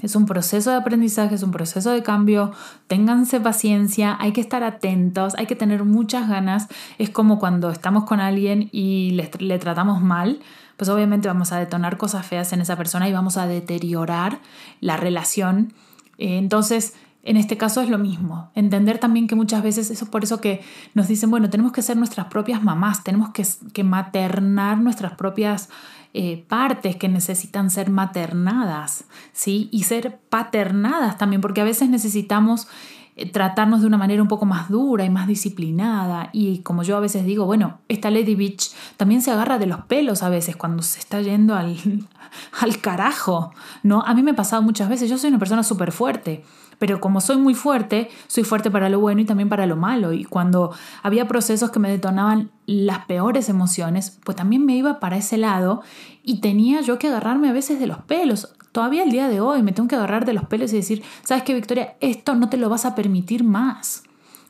Es 0.01 0.15
un 0.15 0.25
proceso 0.25 0.71
de 0.71 0.77
aprendizaje, 0.77 1.35
es 1.35 1.43
un 1.43 1.51
proceso 1.51 1.91
de 1.91 2.03
cambio. 2.03 2.51
Ténganse 2.87 3.39
paciencia, 3.39 4.17
hay 4.19 4.31
que 4.33 4.41
estar 4.41 4.63
atentos, 4.63 5.35
hay 5.37 5.45
que 5.45 5.55
tener 5.55 5.83
muchas 5.83 6.27
ganas. 6.27 6.67
Es 6.97 7.09
como 7.09 7.39
cuando 7.39 7.69
estamos 7.69 8.05
con 8.05 8.19
alguien 8.19 8.69
y 8.71 9.11
le, 9.11 9.59
tratamos 9.59 10.01
mal, 10.01 10.39
pues 10.77 10.89
obviamente 10.89 11.27
vamos 11.27 11.51
a 11.51 11.59
detonar 11.59 11.97
cosas 11.97 12.25
feas 12.25 12.51
en 12.53 12.61
esa 12.61 12.75
persona 12.75 13.07
y 13.07 13.13
vamos 13.13 13.37
a 13.37 13.47
deteriorar 13.47 14.39
la 14.79 14.97
relación. 14.97 15.73
Eh, 16.17 16.37
entonces, 16.37 16.95
en 17.23 17.37
este 17.37 17.55
caso 17.55 17.81
es 17.81 17.89
lo 17.89 17.99
mismo. 17.99 18.49
Entender 18.55 18.97
también 18.97 19.27
que 19.27 19.35
muchas 19.35 19.61
veces, 19.61 19.91
eso 19.91 20.05
es 20.05 20.09
por 20.09 20.23
eso 20.23 20.41
que 20.41 20.63
nos 20.95 21.07
dicen, 21.07 21.29
bueno, 21.29 21.49
tenemos 21.51 21.71
que 21.71 21.83
ser 21.83 21.97
nuestras 21.97 22.27
propias 22.27 22.63
mamás, 22.63 23.03
tenemos 23.03 23.29
que 23.31 23.83
maternar 23.83 24.79
nuestras 24.79 25.13
propias 25.13 25.69
eh, 26.13 26.43
partes 26.47 26.95
que 26.95 27.07
necesitan 27.07 27.69
ser 27.69 27.89
maternadas, 27.89 29.05
¿sí? 29.31 29.69
Y 29.71 29.83
ser 29.83 30.19
paternadas 30.29 31.17
también, 31.17 31.41
porque 31.41 31.61
a 31.61 31.65
veces 31.65 31.89
necesitamos 31.89 32.67
eh, 33.15 33.31
tratarnos 33.31 33.81
de 33.81 33.87
una 33.87 33.97
manera 33.97 34.21
un 34.21 34.27
poco 34.27 34.45
más 34.45 34.69
dura 34.69 35.05
y 35.05 35.09
más 35.09 35.27
disciplinada. 35.27 36.29
Y 36.33 36.59
como 36.59 36.83
yo 36.83 36.97
a 36.97 36.99
veces 36.99 37.25
digo, 37.25 37.45
bueno, 37.45 37.79
esta 37.87 38.11
Lady 38.11 38.35
Bitch 38.35 38.71
también 38.97 39.21
se 39.21 39.31
agarra 39.31 39.57
de 39.57 39.67
los 39.67 39.81
pelos 39.85 40.23
a 40.23 40.29
veces 40.29 40.55
cuando 40.55 40.83
se 40.83 40.99
está 40.99 41.21
yendo 41.21 41.55
al, 41.55 41.77
al 42.59 42.77
carajo, 42.79 43.53
¿no? 43.83 44.01
A 44.01 44.13
mí 44.13 44.21
me 44.21 44.31
ha 44.31 44.35
pasado 44.35 44.61
muchas 44.61 44.89
veces, 44.89 45.09
yo 45.09 45.17
soy 45.17 45.29
una 45.29 45.39
persona 45.39 45.63
súper 45.63 45.91
fuerte 45.91 46.43
pero 46.81 46.99
como 46.99 47.21
soy 47.21 47.37
muy 47.37 47.53
fuerte, 47.53 48.09
soy 48.25 48.43
fuerte 48.43 48.71
para 48.71 48.89
lo 48.89 48.99
bueno 48.99 49.21
y 49.21 49.25
también 49.25 49.49
para 49.49 49.67
lo 49.67 49.75
malo. 49.75 50.13
Y 50.13 50.23
cuando 50.23 50.73
había 51.03 51.27
procesos 51.27 51.69
que 51.69 51.77
me 51.77 51.91
detonaban 51.91 52.49
las 52.65 53.05
peores 53.05 53.49
emociones, 53.49 54.17
pues 54.23 54.35
también 54.35 54.65
me 54.65 54.75
iba 54.75 54.99
para 54.99 55.17
ese 55.17 55.37
lado 55.37 55.83
y 56.23 56.41
tenía 56.41 56.81
yo 56.81 56.97
que 56.97 57.07
agarrarme 57.07 57.49
a 57.49 57.53
veces 57.53 57.79
de 57.79 57.85
los 57.85 57.99
pelos. 57.99 58.55
Todavía 58.71 59.03
el 59.03 59.11
día 59.11 59.27
de 59.27 59.41
hoy 59.41 59.61
me 59.61 59.73
tengo 59.73 59.87
que 59.87 59.95
agarrar 59.95 60.25
de 60.25 60.33
los 60.33 60.45
pelos 60.45 60.73
y 60.73 60.77
decir, 60.77 61.03
¿sabes 61.23 61.43
qué, 61.43 61.53
Victoria? 61.53 61.97
Esto 61.99 62.33
no 62.33 62.49
te 62.49 62.57
lo 62.57 62.67
vas 62.67 62.85
a 62.85 62.95
permitir 62.95 63.43
más. 63.43 64.01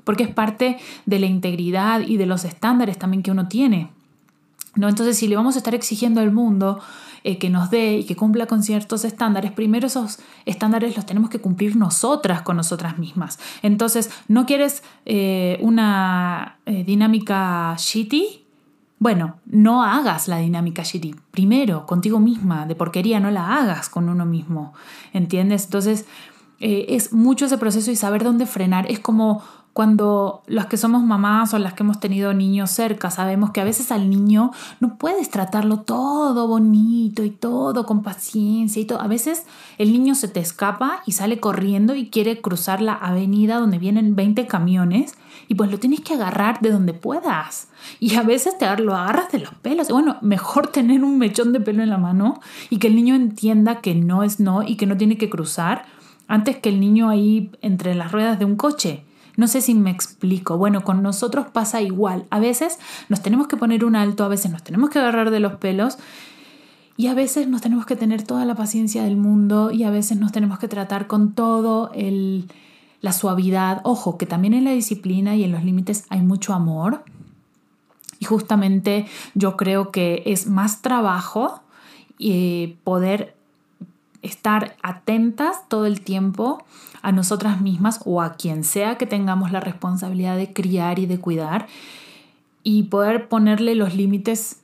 Porque 0.06 0.24
es 0.24 0.34
parte 0.34 0.78
de 1.06 1.20
la 1.20 1.26
integridad 1.26 2.00
y 2.00 2.15
de 2.15 2.28
los 2.28 2.46
estándares 2.46 2.98
también 2.98 3.24
que 3.24 3.32
uno 3.32 3.50
tiene. 3.50 3.91
¿No? 4.76 4.88
Entonces, 4.88 5.17
si 5.17 5.28
le 5.28 5.36
vamos 5.36 5.56
a 5.56 5.58
estar 5.58 5.76
exigiendo 5.76 6.22
al 6.22 6.32
mundo 6.32 6.80
eh, 7.24 7.38
que 7.38 7.50
nos 7.50 7.70
dé 7.70 7.98
y 7.98 8.06
que 8.06 8.16
cumpla 8.16 8.48
con 8.48 8.64
ciertos 8.64 9.06
estándares, 9.06 9.52
primero 9.52 9.88
esos 9.88 10.20
estándares 10.46 10.96
los 10.96 11.06
tenemos 11.06 11.30
que 11.30 11.40
cumplir 11.40 11.76
nosotras 11.76 12.42
con 12.42 12.58
nosotras 12.58 12.98
mismas. 12.98 13.40
Entonces, 13.62 14.10
¿no 14.28 14.46
quieres 14.46 14.84
eh, 15.06 15.60
una 15.62 16.58
eh, 16.66 16.84
dinámica 16.84 17.76
shitty? 17.78 18.46
Bueno, 18.98 19.38
no 19.46 19.84
hagas 19.84 20.28
la 20.28 20.38
dinámica 20.38 20.84
shitty. 20.84 21.16
Primero, 21.32 21.86
contigo 21.86 22.20
misma, 22.20 22.66
de 22.66 22.76
porquería, 22.76 23.20
no 23.20 23.32
la 23.32 23.58
hagas 23.58 23.90
con 23.90 24.10
uno 24.10 24.26
mismo. 24.26 24.74
¿Entiendes? 25.14 25.66
Entonces, 25.66 26.06
es 26.60 27.12
mucho 27.12 27.46
ese 27.46 27.58
proceso 27.58 27.90
y 27.90 27.96
saber 27.96 28.24
dónde 28.24 28.46
frenar. 28.46 28.86
Es 28.92 29.00
como 29.00 29.42
cuando 29.74 30.44
las 30.48 30.66
que 30.66 30.76
somos 30.76 31.02
mamás 31.02 31.54
o 31.54 31.60
las 31.60 31.74
que 31.74 31.84
hemos 31.84 32.00
tenido 32.00 32.34
niños 32.34 32.72
cerca 32.72 33.10
sabemos 33.10 33.52
que 33.52 33.62
a 33.62 33.64
veces 33.64 33.92
al 33.92 34.10
niño 34.10 34.52
no 34.82 34.98
puedes 34.98 35.30
tratarlo 35.30 35.78
todo 35.78 36.48
bonito 36.48 37.24
y 37.24 37.30
todo 37.30 37.86
con 37.86 38.04
paciencia 38.04 38.82
y 38.82 38.86
todo. 38.86 39.00
A 39.00 39.08
veces 39.08 39.46
el 39.78 39.94
niño 39.94 40.16
se 40.16 40.28
te 40.28 40.42
escapa 40.42 41.02
y 41.06 41.14
sale 41.14 41.40
corriendo 41.40 41.96
y 41.96 42.10
quiere 42.10 42.42
cruzar 42.42 42.82
la 42.82 42.94
avenida 42.94 43.60
donde 43.60 43.80
vienen 43.80 44.16
20 44.16 44.46
camiones 44.46 45.16
y 45.48 45.56
pues 45.56 45.72
lo 45.72 45.80
tienes 45.80 46.02
que 46.02 46.16
agarrar 46.16 46.60
de 46.60 46.72
donde 46.72 46.94
puedas. 46.94 47.70
Y 48.00 48.16
a 48.16 48.24
veces 48.24 48.58
te 48.58 48.66
lo 48.78 48.96
agarras 48.96 49.32
de 49.32 49.40
los 49.40 49.54
pelos. 49.56 49.88
Bueno, 49.88 50.18
mejor 50.22 50.68
tener 50.72 51.04
un 51.04 51.18
mechón 51.18 51.54
de 51.54 51.62
pelo 51.62 51.82
en 51.82 51.90
la 51.90 51.98
mano 51.98 52.42
y 52.70 52.78
que 52.78 52.88
el 52.88 52.96
niño 52.96 53.16
entienda 53.16 53.80
que 53.80 53.96
no 53.96 54.24
es 54.24 54.42
no 54.42 54.64
y 54.64 54.76
que 54.76 54.86
no 54.86 54.98
tiene 54.98 55.18
que 55.18 55.30
cruzar 55.30 55.86
antes 56.28 56.58
que 56.58 56.70
el 56.70 56.80
niño 56.80 57.10
ahí 57.10 57.52
entre 57.62 57.96
las 57.96 58.12
ruedas 58.12 58.38
de 58.38 58.46
un 58.46 58.58
coche. 58.58 59.06
No 59.41 59.47
sé 59.47 59.62
si 59.62 59.73
me 59.73 59.89
explico. 59.89 60.60
Bueno, 60.60 60.84
con 60.84 61.01
nosotros 61.01 61.47
pasa 61.51 61.82
igual. 61.82 62.27
A 62.30 62.39
veces 62.39 62.77
nos 63.10 63.23
tenemos 63.23 63.47
que 63.47 63.58
poner 63.58 63.84
un 63.84 63.95
alto, 63.95 64.23
a 64.23 64.27
veces 64.27 64.51
nos 64.51 64.62
tenemos 64.62 64.91
que 64.91 64.99
agarrar 64.99 65.32
de 65.32 65.39
los 65.39 65.54
pelos 65.54 65.97
y 66.95 67.08
a 67.08 67.15
veces 67.15 67.47
nos 67.47 67.60
tenemos 67.60 67.88
que 67.88 67.95
tener 67.95 68.21
toda 68.21 68.45
la 68.45 68.54
paciencia 68.54 69.04
del 69.04 69.17
mundo 69.17 69.71
y 69.71 69.82
a 69.84 69.89
veces 69.89 70.19
nos 70.19 70.32
tenemos 70.32 70.60
que 70.60 70.67
tratar 70.67 71.08
con 71.08 71.34
todo 71.34 71.89
el 71.95 72.51
la 73.01 73.13
suavidad. 73.13 73.82
Ojo, 73.84 74.19
que 74.19 74.27
también 74.27 74.54
en 74.54 74.63
la 74.63 74.73
disciplina 74.73 75.36
y 75.36 75.43
en 75.43 75.54
los 75.54 75.63
límites 75.63 76.06
hay 76.10 76.21
mucho 76.21 76.54
amor. 76.54 77.04
Y 78.19 78.25
justamente 78.25 79.08
yo 79.34 79.58
creo 79.58 79.89
que 79.89 80.21
es 80.27 80.45
más 80.45 80.84
trabajo 80.84 81.63
eh, 82.19 82.75
poder 82.84 83.36
estar 84.21 84.75
atentas 84.84 85.67
todo 85.67 85.88
el 85.88 86.01
tiempo 86.01 86.63
a 87.02 87.12
nosotras 87.12 87.62
mismas 87.62 88.00
o 88.06 88.22
a 88.22 88.34
quien 88.34 88.64
sea 88.64 88.98
que 88.98 89.06
tengamos 89.06 89.52
la 89.52 89.60
responsabilidad 89.60 90.38
de 90.38 90.54
criar 90.54 91.00
y 91.00 91.06
de 91.06 91.20
cuidar 91.20 91.68
y 92.64 92.84
poder 92.84 93.28
ponerle 93.28 93.76
los 93.76 93.96
límites 93.96 94.62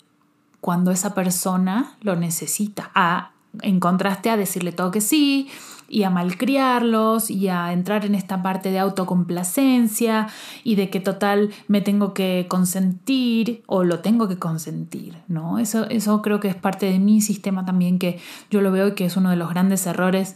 cuando 0.62 0.92
esa 0.92 1.14
persona 1.14 1.96
lo 2.02 2.16
necesita, 2.16 2.92
a, 2.94 3.32
en 3.62 3.80
contraste 3.80 4.30
a 4.30 4.38
decirle 4.38 4.72
todo 4.72 4.92
que 4.92 5.02
sí, 5.02 5.50
y 5.90 6.04
a 6.04 6.10
malcriarlos 6.10 7.30
y 7.30 7.48
a 7.48 7.72
entrar 7.72 8.06
en 8.06 8.16
esta 8.16 8.44
parte 8.44 8.72
de 8.72 8.80
autocomplacencia 8.80 10.28
y 10.64 10.76
de 10.76 10.90
que 10.90 11.00
total 11.00 11.52
me 11.68 11.82
tengo 11.82 12.14
que 12.14 12.46
consentir 12.50 13.64
o 13.68 13.84
lo 13.84 14.00
tengo 14.00 14.28
que 14.28 14.38
consentir, 14.38 15.18
¿no? 15.28 15.60
Eso, 15.60 15.86
eso 15.90 16.22
creo 16.22 16.40
que 16.40 16.50
es 16.50 16.56
parte 16.56 16.88
de 16.88 17.00
mi 17.00 17.22
sistema 17.22 17.66
también 17.66 18.00
que 18.00 18.20
yo 18.52 18.62
lo 18.62 18.72
veo 18.72 18.90
y 18.90 18.96
que 18.96 19.06
es 19.06 19.16
uno 19.16 19.30
de 19.30 19.38
los 19.38 19.50
grandes 19.50 19.88
errores 19.88 20.36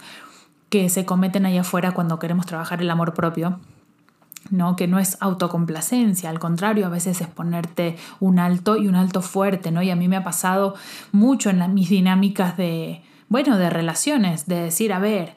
que 0.71 0.89
se 0.89 1.05
cometen 1.05 1.45
allá 1.45 1.61
afuera 1.61 1.91
cuando 1.91 2.17
queremos 2.17 2.47
trabajar 2.47 2.81
el 2.81 2.89
amor 2.89 3.13
propio. 3.13 3.59
¿no? 4.49 4.75
que 4.75 4.87
no 4.87 4.97
es 4.97 5.17
autocomplacencia, 5.21 6.29
al 6.29 6.39
contrario, 6.39 6.87
a 6.87 6.89
veces 6.89 7.21
es 7.21 7.27
ponerte 7.27 7.95
un 8.19 8.39
alto 8.39 8.75
y 8.75 8.87
un 8.87 8.95
alto 8.95 9.21
fuerte, 9.21 9.71
¿no? 9.71 9.83
Y 9.83 9.91
a 9.91 9.95
mí 9.95 10.07
me 10.07 10.17
ha 10.17 10.23
pasado 10.23 10.73
mucho 11.11 11.51
en 11.51 11.73
mis 11.75 11.89
dinámicas 11.89 12.57
de, 12.57 13.03
bueno, 13.29 13.57
de 13.57 13.69
relaciones, 13.69 14.47
de 14.47 14.55
decir, 14.55 14.93
a 14.93 14.99
ver, 14.99 15.35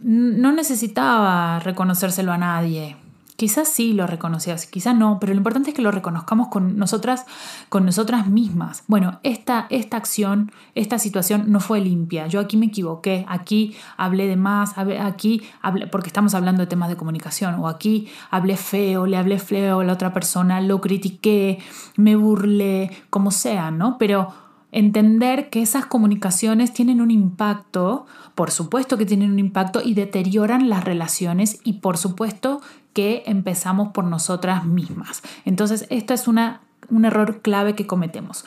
no 0.00 0.50
necesitaba 0.50 1.60
reconocérselo 1.60 2.32
a 2.32 2.38
nadie. 2.38 2.96
Quizás 3.40 3.68
sí 3.68 3.94
lo 3.94 4.06
reconocías, 4.06 4.66
quizás 4.66 4.94
no, 4.94 5.16
pero 5.18 5.32
lo 5.32 5.38
importante 5.38 5.70
es 5.70 5.74
que 5.74 5.80
lo 5.80 5.90
reconozcamos 5.90 6.48
con 6.48 6.76
nosotras, 6.76 7.24
con 7.70 7.86
nosotras 7.86 8.26
mismas. 8.26 8.84
Bueno, 8.86 9.18
esta, 9.22 9.66
esta 9.70 9.96
acción, 9.96 10.52
esta 10.74 10.98
situación 10.98 11.44
no 11.50 11.58
fue 11.58 11.80
limpia. 11.80 12.26
Yo 12.26 12.38
aquí 12.38 12.58
me 12.58 12.66
equivoqué, 12.66 13.24
aquí 13.30 13.74
hablé 13.96 14.26
de 14.26 14.36
más, 14.36 14.76
aquí 14.76 15.40
hablé, 15.62 15.86
porque 15.86 16.08
estamos 16.08 16.34
hablando 16.34 16.60
de 16.60 16.66
temas 16.66 16.90
de 16.90 16.96
comunicación, 16.96 17.54
o 17.54 17.68
aquí 17.68 18.08
hablé 18.30 18.58
feo, 18.58 19.06
le 19.06 19.16
hablé 19.16 19.38
feo 19.38 19.80
a 19.80 19.84
la 19.84 19.94
otra 19.94 20.12
persona, 20.12 20.60
lo 20.60 20.82
critiqué, 20.82 21.60
me 21.96 22.16
burlé, 22.16 22.90
como 23.08 23.30
sea, 23.30 23.70
¿no? 23.70 23.96
Pero 23.96 24.34
entender 24.72 25.50
que 25.50 25.62
esas 25.62 25.86
comunicaciones 25.86 26.72
tienen 26.72 27.00
un 27.00 27.10
impacto, 27.10 28.06
por 28.34 28.50
supuesto 28.50 28.96
que 28.98 29.06
tienen 29.06 29.32
un 29.32 29.38
impacto 29.38 29.80
y 29.84 29.94
deterioran 29.94 30.68
las 30.68 30.84
relaciones 30.84 31.60
y 31.64 31.74
por 31.74 31.96
supuesto 31.96 32.60
que 32.92 33.22
empezamos 33.26 33.92
por 33.92 34.04
nosotras 34.04 34.64
mismas. 34.64 35.22
Entonces, 35.44 35.86
esto 35.90 36.14
es 36.14 36.28
una, 36.28 36.60
un 36.88 37.04
error 37.04 37.40
clave 37.42 37.74
que 37.74 37.86
cometemos. 37.86 38.44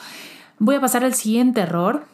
Voy 0.60 0.76
a 0.76 0.82
pasar 0.82 1.04
al 1.04 1.14
siguiente 1.14 1.62
error, 1.62 2.06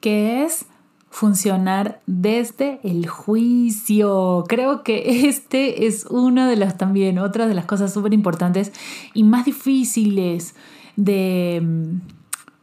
que 0.00 0.44
es 0.44 0.66
funcionar 1.10 2.00
desde 2.06 2.80
el 2.82 3.06
juicio. 3.06 4.44
Creo 4.48 4.82
que 4.82 5.26
este 5.28 5.86
es 5.86 6.06
una 6.06 6.48
de 6.48 6.56
las 6.56 6.76
también, 6.76 7.18
otra 7.18 7.46
de 7.46 7.54
las 7.54 7.66
cosas 7.66 7.92
súper 7.92 8.12
importantes 8.12 8.72
y 9.14 9.22
más 9.22 9.44
difíciles 9.44 10.54
de 10.96 12.00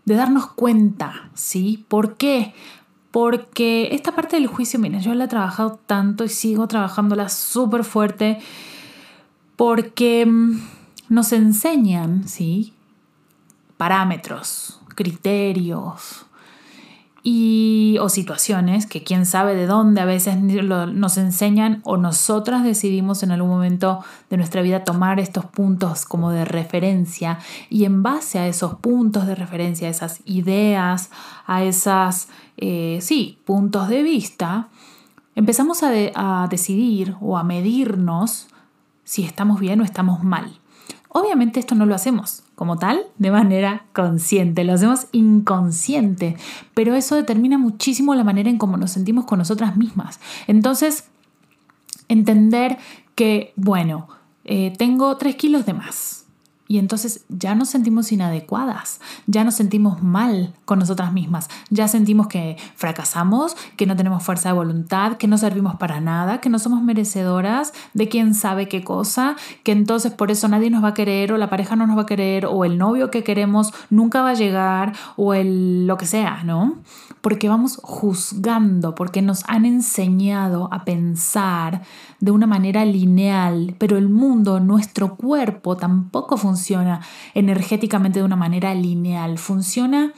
de 0.05 0.15
darnos 0.15 0.47
cuenta, 0.47 1.29
¿sí? 1.34 1.86
¿Por 1.88 2.17
qué? 2.17 2.53
Porque 3.12 3.89
esta 3.91 4.13
parte 4.13 4.38
del 4.38 4.47
juicio, 4.47 4.80
mira, 4.80 5.00
yo 5.00 5.13
la 5.13 5.26
he 5.26 5.28
trabajado 5.28 5.80
tanto 5.86 6.24
y 6.24 6.30
sigo 6.30 6.67
trabajándola 6.67 7.28
súper 7.30 7.84
fuerte 7.84 8.39
porque 9.58 10.26
mm, 10.26 10.62
nos 11.10 11.34
enseñan, 11.34 12.28
¿sí? 12.28 12.74
Parámetros, 13.78 14.80
criterios, 14.95 16.26
y, 17.23 17.97
o 18.01 18.10
situaciones 18.10 18.86
que 18.86 19.03
quién 19.03 19.25
sabe 19.25 19.55
de 19.55 19.67
dónde 19.67 20.01
a 20.01 20.05
veces 20.05 20.38
nos 20.38 21.17
enseñan 21.17 21.81
o 21.84 21.97
nosotras 21.97 22.63
decidimos 22.63 23.21
en 23.23 23.31
algún 23.31 23.49
momento 23.49 24.03
de 24.29 24.38
nuestra 24.38 24.62
vida 24.62 24.84
tomar 24.84 25.19
estos 25.19 25.45
puntos 25.45 26.05
como 26.05 26.31
de 26.31 26.45
referencia 26.45 27.39
y 27.69 27.86
en 27.86 28.01
base 28.01 28.39
a 28.39 28.47
esos 28.47 28.75
puntos 28.75 29.27
de 29.27 29.36
referencia, 29.36 29.88
a 29.88 29.91
esas 29.91 30.21
ideas, 30.25 31.12
a 31.45 31.63
esas, 31.63 32.29
eh, 32.57 32.99
sí, 33.01 33.39
puntos 33.45 33.89
de 33.89 34.01
vista, 34.01 34.69
empezamos 35.36 35.84
a 35.84 36.47
decidir 36.49 37.15
o 37.21 37.38
a 37.38 37.43
medirnos 37.43 38.47
si 39.03 39.23
estamos 39.23 39.60
bien 39.60 39.81
o 39.81 39.84
estamos 39.84 40.23
mal. 40.23 40.61
Obviamente 41.13 41.60
esto 41.60 41.76
no 41.76 41.86
lo 41.86 41.93
hacemos 41.93 42.43
como 42.56 42.78
tal 42.78 43.02
de 43.17 43.32
manera 43.32 43.86
consciente, 43.91 44.63
lo 44.63 44.74
hacemos 44.74 45.08
inconsciente, 45.12 46.38
pero 46.74 46.95
eso 46.95 47.15
determina 47.15 47.58
muchísimo 47.58 48.15
la 48.15 48.24
manera 48.24 48.50
en 48.50 48.58
cómo 48.58 48.78
nos 48.78 48.91
sentimos 48.91 49.26
con 49.26 49.39
nosotras 49.39 49.76
mismas. 49.76 50.19
Entonces, 50.47 51.06
entender 52.08 52.78
que, 53.15 53.52
bueno, 53.56 54.08
eh, 54.45 54.74
tengo 54.78 55.17
tres 55.17 55.36
kilos 55.36 55.65
de 55.65 55.74
más 55.74 56.20
y 56.71 56.77
entonces 56.77 57.25
ya 57.27 57.53
nos 57.53 57.67
sentimos 57.67 58.13
inadecuadas, 58.13 59.01
ya 59.27 59.43
nos 59.43 59.55
sentimos 59.55 60.01
mal 60.01 60.53
con 60.63 60.79
nosotras 60.79 61.12
mismas, 61.12 61.49
ya 61.69 61.89
sentimos 61.89 62.27
que 62.27 62.55
fracasamos, 62.77 63.57
que 63.75 63.86
no 63.86 63.97
tenemos 63.97 64.23
fuerza 64.23 64.47
de 64.47 64.55
voluntad, 64.55 65.17
que 65.17 65.27
no 65.27 65.38
servimos 65.38 65.75
para 65.75 65.99
nada, 65.99 66.39
que 66.39 66.47
no 66.47 66.60
somos 66.60 66.81
merecedoras 66.81 67.73
de 67.93 68.07
quién 68.07 68.34
sabe 68.34 68.69
qué 68.69 68.86
cosa, 68.86 69.36
que 69.63 69.73
entonces 69.73 70.13
por 70.13 70.31
eso 70.31 70.47
nadie 70.47 70.69
nos 70.69 70.81
va 70.81 70.88
a 70.88 70.93
querer 70.93 71.34
o 71.34 71.38
la 71.38 71.49
pareja 71.49 71.75
no 71.75 71.88
nos 71.88 71.97
va 71.97 72.03
a 72.03 72.05
querer 72.05 72.45
o 72.45 72.63
el 72.63 72.77
novio 72.77 73.12
que 73.12 73.25
queremos 73.25 73.73
nunca 73.89 74.21
va 74.21 74.29
a 74.29 74.36
llegar 74.36 74.93
o 75.17 75.34
el 75.34 75.86
lo 75.88 75.97
que 75.97 76.05
sea, 76.05 76.41
¿no? 76.45 76.77
Porque 77.19 77.49
vamos 77.49 77.81
juzgando, 77.84 78.95
porque 78.95 79.21
nos 79.21 79.43
han 79.49 79.65
enseñado 79.65 80.69
a 80.71 80.86
pensar 80.86 81.81
de 82.21 82.31
una 82.31 82.47
manera 82.47 82.86
lineal, 82.86 83.75
pero 83.77 83.97
el 83.97 84.07
mundo, 84.07 84.62
nuestro 84.62 85.17
cuerpo 85.17 85.75
tampoco 85.75 86.38
funciona 86.38 86.61
funciona 86.62 87.02
energéticamente 87.34 88.19
de 88.19 88.26
una 88.26 88.36
manera 88.36 88.76
lineal, 88.76 89.39
funciona 89.39 90.13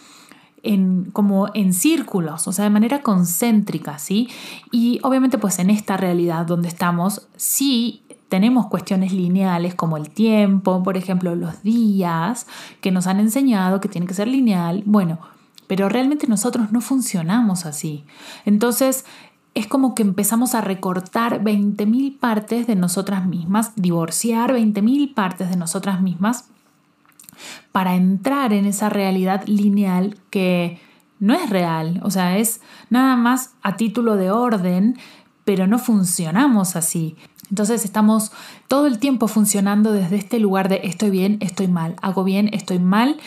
en, 0.62 1.10
como 1.12 1.48
en 1.54 1.74
círculos, 1.74 2.50
o 2.50 2.52
sea, 2.52 2.66
de 2.66 2.70
manera 2.70 3.02
concéntrica, 3.02 3.98
¿sí? 3.98 4.28
Y 4.70 5.00
obviamente 5.04 5.38
pues 5.38 5.60
en 5.60 5.70
esta 5.70 5.96
realidad 5.96 6.46
donde 6.46 6.68
estamos, 6.68 7.28
sí 7.38 8.04
tenemos 8.28 8.68
cuestiones 8.68 9.14
lineales 9.14 9.74
como 9.74 9.96
el 9.96 10.10
tiempo, 10.10 10.84
por 10.84 10.98
ejemplo, 10.98 11.34
los 11.34 11.64
días, 11.64 12.46
que 12.82 12.92
nos 12.92 13.08
han 13.08 13.22
enseñado 13.22 13.80
que 13.80 13.88
tiene 13.88 14.06
que 14.06 14.14
ser 14.14 14.28
lineal, 14.28 14.84
bueno, 14.86 15.20
pero 15.68 15.88
realmente 15.88 16.28
nosotros 16.28 16.74
no 16.74 16.82
funcionamos 16.82 17.66
así. 17.66 18.04
Entonces, 18.46 19.06
es 19.56 19.68
como 19.68 19.94
que 19.94 20.02
empezamos 20.02 20.56
a 20.56 20.62
recortar 20.62 21.44
20.000 21.44 22.18
partes 22.20 22.68
de 22.68 22.76
nosotras 22.76 23.26
mismas, 23.28 23.74
divorciar 23.76 24.54
20.000 24.54 25.13
partes 25.13 25.50
de 25.50 25.58
nosotras 25.58 26.02
mismas 26.02 26.46
para 27.72 27.96
entrar 27.96 28.54
en 28.54 28.66
esa 28.66 28.89
realidad 28.89 29.44
lineal 29.46 30.18
que 30.30 30.80
no 31.20 31.34
es 31.34 31.50
real, 31.50 32.02
o 32.04 32.12
sea, 32.12 32.38
es 32.38 32.62
nada 32.89 33.16
más 33.16 33.52
a 33.62 33.78
título 33.78 34.16
de 34.16 34.32
orden, 34.32 34.98
pero 35.46 35.68
no 35.68 35.80
funcionamos 35.80 36.76
así. 36.76 37.16
Entonces 37.50 37.86
estamos 37.86 38.32
todo 38.68 38.88
el 38.88 39.00
tiempo 39.00 39.28
funcionando 39.28 39.92
desde 39.92 40.16
este 40.16 40.39
lugar 40.39 40.70
de 40.70 40.82
estoy 40.84 41.12
bien, 41.12 41.38
estoy 41.39 41.68
mal, 41.68 41.96
hago 42.02 42.24
bien, 42.24 42.50
estoy 42.52 42.80
mal. 42.80 43.18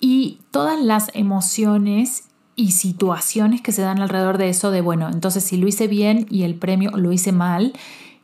Y 0.00 0.40
todas 0.50 0.80
las 0.80 1.10
emociones 1.14 2.28
y 2.56 2.72
situaciones 2.72 3.60
que 3.60 3.72
se 3.72 3.82
dan 3.82 4.00
alrededor 4.00 4.38
de 4.38 4.48
eso 4.48 4.70
de, 4.70 4.80
bueno, 4.80 5.08
entonces 5.08 5.44
si 5.44 5.56
lo 5.56 5.66
hice 5.66 5.88
bien 5.88 6.26
y 6.30 6.42
el 6.42 6.54
premio 6.54 6.90
lo 6.92 7.12
hice 7.12 7.32
mal, 7.32 7.72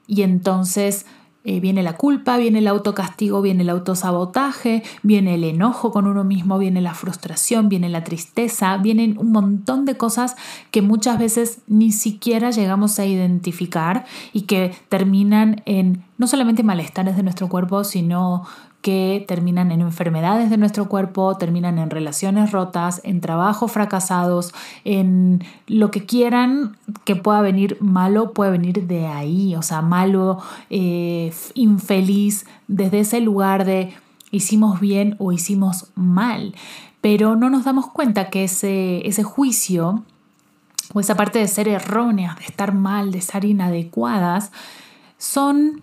y 0.07 0.23
entonces 0.23 1.07
eh, 1.43 1.59
viene 1.59 1.83
la 1.83 1.97
culpa, 1.97 2.37
viene 2.37 2.59
el 2.59 2.69
autocastigo, 2.69 3.40
viene 3.40 3.62
el 3.62 3.71
autosabotaje, 3.71 4.83
viene 5.03 5.37
el 5.37 5.45
enojo 5.45 5.90
con 5.90 6.07
uno 6.07 6.23
mismo, 6.23 6.59
viene 6.59 6.83
la 6.83 6.93
frustración, 6.93 7.71
viene 7.71 7.88
la 7.88 8.05
tristeza, 8.05 8.77
vienen 8.77 9.16
un 9.16 9.33
montón 9.33 9.87
de 9.87 9.97
cosas 9.97 10.37
que 10.71 10.83
muchas 10.83 11.19
veces 11.19 11.61
ni 11.66 11.93
siquiera 11.93 12.51
llegamos 12.51 12.99
a 12.99 13.07
identificar 13.07 14.05
y 14.35 14.43
que 14.43 14.75
terminan 14.90 15.62
en 15.64 16.05
no 16.19 16.27
solamente 16.27 16.62
malestares 16.62 17.16
de 17.16 17.23
nuestro 17.23 17.49
cuerpo, 17.49 17.85
sino 17.85 18.45
que 18.81 19.25
terminan 19.29 19.73
en 19.73 19.83
enfermedades 19.83 20.49
de 20.49 20.57
nuestro 20.57 20.88
cuerpo, 20.88 21.37
terminan 21.37 21.79
en 21.79 21.90
relaciones 21.90 22.51
rotas, 22.51 23.01
en 23.05 23.21
trabajos 23.21 23.73
fracasados, 23.73 24.55
en 24.85 25.45
lo 25.66 25.90
que 25.90 26.07
quieran 26.07 26.77
que 27.05 27.16
pueda 27.16 27.43
venir 27.43 27.77
malo, 27.81 28.33
puede 28.33 28.53
venir 28.53 28.87
de 28.87 29.07
ahí, 29.07 29.55
o 29.55 29.62
sea, 29.62 29.83
malo, 29.83 30.38
eh, 30.71 31.33
infeliz, 31.55 32.47
desde 32.69 33.01
ese 33.01 33.21
lugar 33.21 33.64
de 33.64 33.93
hicimos 34.31 34.81
bien 34.81 35.16
o 35.19 35.33
hicimos 35.33 35.90
mal. 35.95 36.55
Pero 37.01 37.37
no 37.37 37.51
nos 37.51 37.64
damos 37.64 37.87
cuenta 37.87 38.31
que 38.31 38.45
ese, 38.45 39.07
ese 39.07 39.23
juicio 39.23 40.05
o 40.93 41.01
esa 41.01 41.14
parte 41.14 41.38
de 41.38 41.49
ser 41.49 41.69
erróneas, 41.69 42.37
de 42.38 42.45
estar 42.45 42.75
mal, 42.75 43.11
de 43.11 43.19
estar 43.19 43.45
inadecuadas, 43.45 44.53
son 45.19 45.83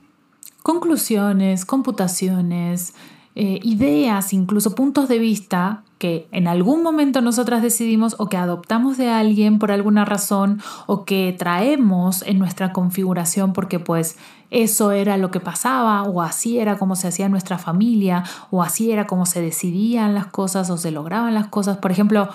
conclusiones, 0.68 1.64
computaciones, 1.64 2.94
eh, 3.36 3.62
ideas, 3.64 4.34
incluso 4.34 4.76
puntos 4.76 5.08
de 5.08 5.18
vista 5.18 5.84
que 5.98 6.28
en 6.34 6.46
algún 6.46 6.84
momento 6.84 7.22
nosotras 7.22 7.62
decidimos 7.62 8.18
o 8.20 8.28
que 8.28 8.36
adoptamos 8.36 8.98
de 8.98 9.08
alguien 9.08 9.60
por 9.60 9.72
alguna 9.72 10.04
razón 10.04 10.62
o 10.86 11.06
que 11.06 11.34
traemos 11.40 12.22
en 12.22 12.38
nuestra 12.38 12.74
configuración 12.74 13.54
porque 13.54 13.80
pues 13.80 14.18
eso 14.52 14.92
era 14.92 15.16
lo 15.16 15.32
que 15.32 15.40
pasaba 15.40 16.04
o 16.04 16.22
así 16.22 16.60
era 16.60 16.78
como 16.78 16.98
se 16.98 17.08
hacía 17.08 17.30
nuestra 17.30 17.58
familia 17.58 18.26
o 18.52 18.62
así 18.62 18.92
era 18.92 19.08
como 19.08 19.26
se 19.26 19.40
decidían 19.40 20.14
las 20.14 20.26
cosas 20.26 20.70
o 20.70 20.76
se 20.76 20.92
lograban 20.92 21.34
las 21.34 21.48
cosas. 21.48 21.78
Por 21.78 21.94
ejemplo, 21.94 22.28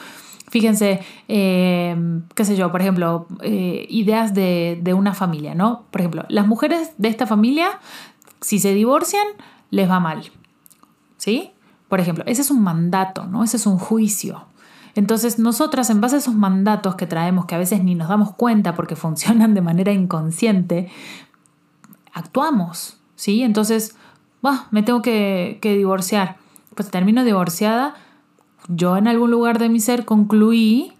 Fíjense, 0.52 1.00
eh, 1.28 1.96
qué 2.34 2.44
sé 2.44 2.56
yo, 2.56 2.70
por 2.70 2.82
ejemplo, 2.82 3.26
eh, 3.40 3.86
ideas 3.88 4.34
de, 4.34 4.78
de, 4.82 4.92
una 4.92 5.14
familia, 5.14 5.54
¿no? 5.54 5.84
Por 5.90 6.02
ejemplo, 6.02 6.26
las 6.28 6.46
mujeres 6.46 6.92
de 6.98 7.08
esta 7.08 7.26
familia 7.26 7.80
si 8.42 8.58
se 8.58 8.74
divorcian, 8.74 9.26
les 9.70 9.88
va 9.88 10.00
mal. 10.00 10.30
¿Sí? 11.16 11.52
Por 11.88 12.00
ejemplo, 12.00 12.24
ese 12.26 12.42
es 12.42 12.50
un 12.50 12.62
mandato, 12.62 13.26
¿no? 13.26 13.42
Ese 13.44 13.56
es 13.56 13.66
un 13.66 13.78
juicio. 13.78 14.46
Entonces, 14.94 15.38
nosotras, 15.38 15.88
en 15.88 16.00
base 16.00 16.16
a 16.16 16.18
esos 16.18 16.34
mandatos 16.34 16.96
que 16.96 17.06
traemos, 17.06 17.46
que 17.46 17.54
a 17.54 17.58
veces 17.58 17.82
ni 17.82 17.94
nos 17.94 18.08
damos 18.08 18.34
cuenta 18.34 18.74
porque 18.74 18.96
funcionan 18.96 19.54
de 19.54 19.62
manera 19.62 19.92
inconsciente, 19.92 20.90
actuamos, 22.12 22.98
¿sí? 23.14 23.42
Entonces, 23.42 23.96
bah, 24.42 24.66
me 24.70 24.82
tengo 24.82 25.00
que, 25.00 25.58
que 25.62 25.76
divorciar. 25.76 26.36
Pues 26.74 26.90
termino 26.90 27.24
divorciada. 27.24 27.94
Yo 28.68 28.96
en 28.96 29.08
algún 29.08 29.30
lugar 29.30 29.58
de 29.58 29.68
mi 29.68 29.80
ser 29.80 30.04
concluí 30.04 30.92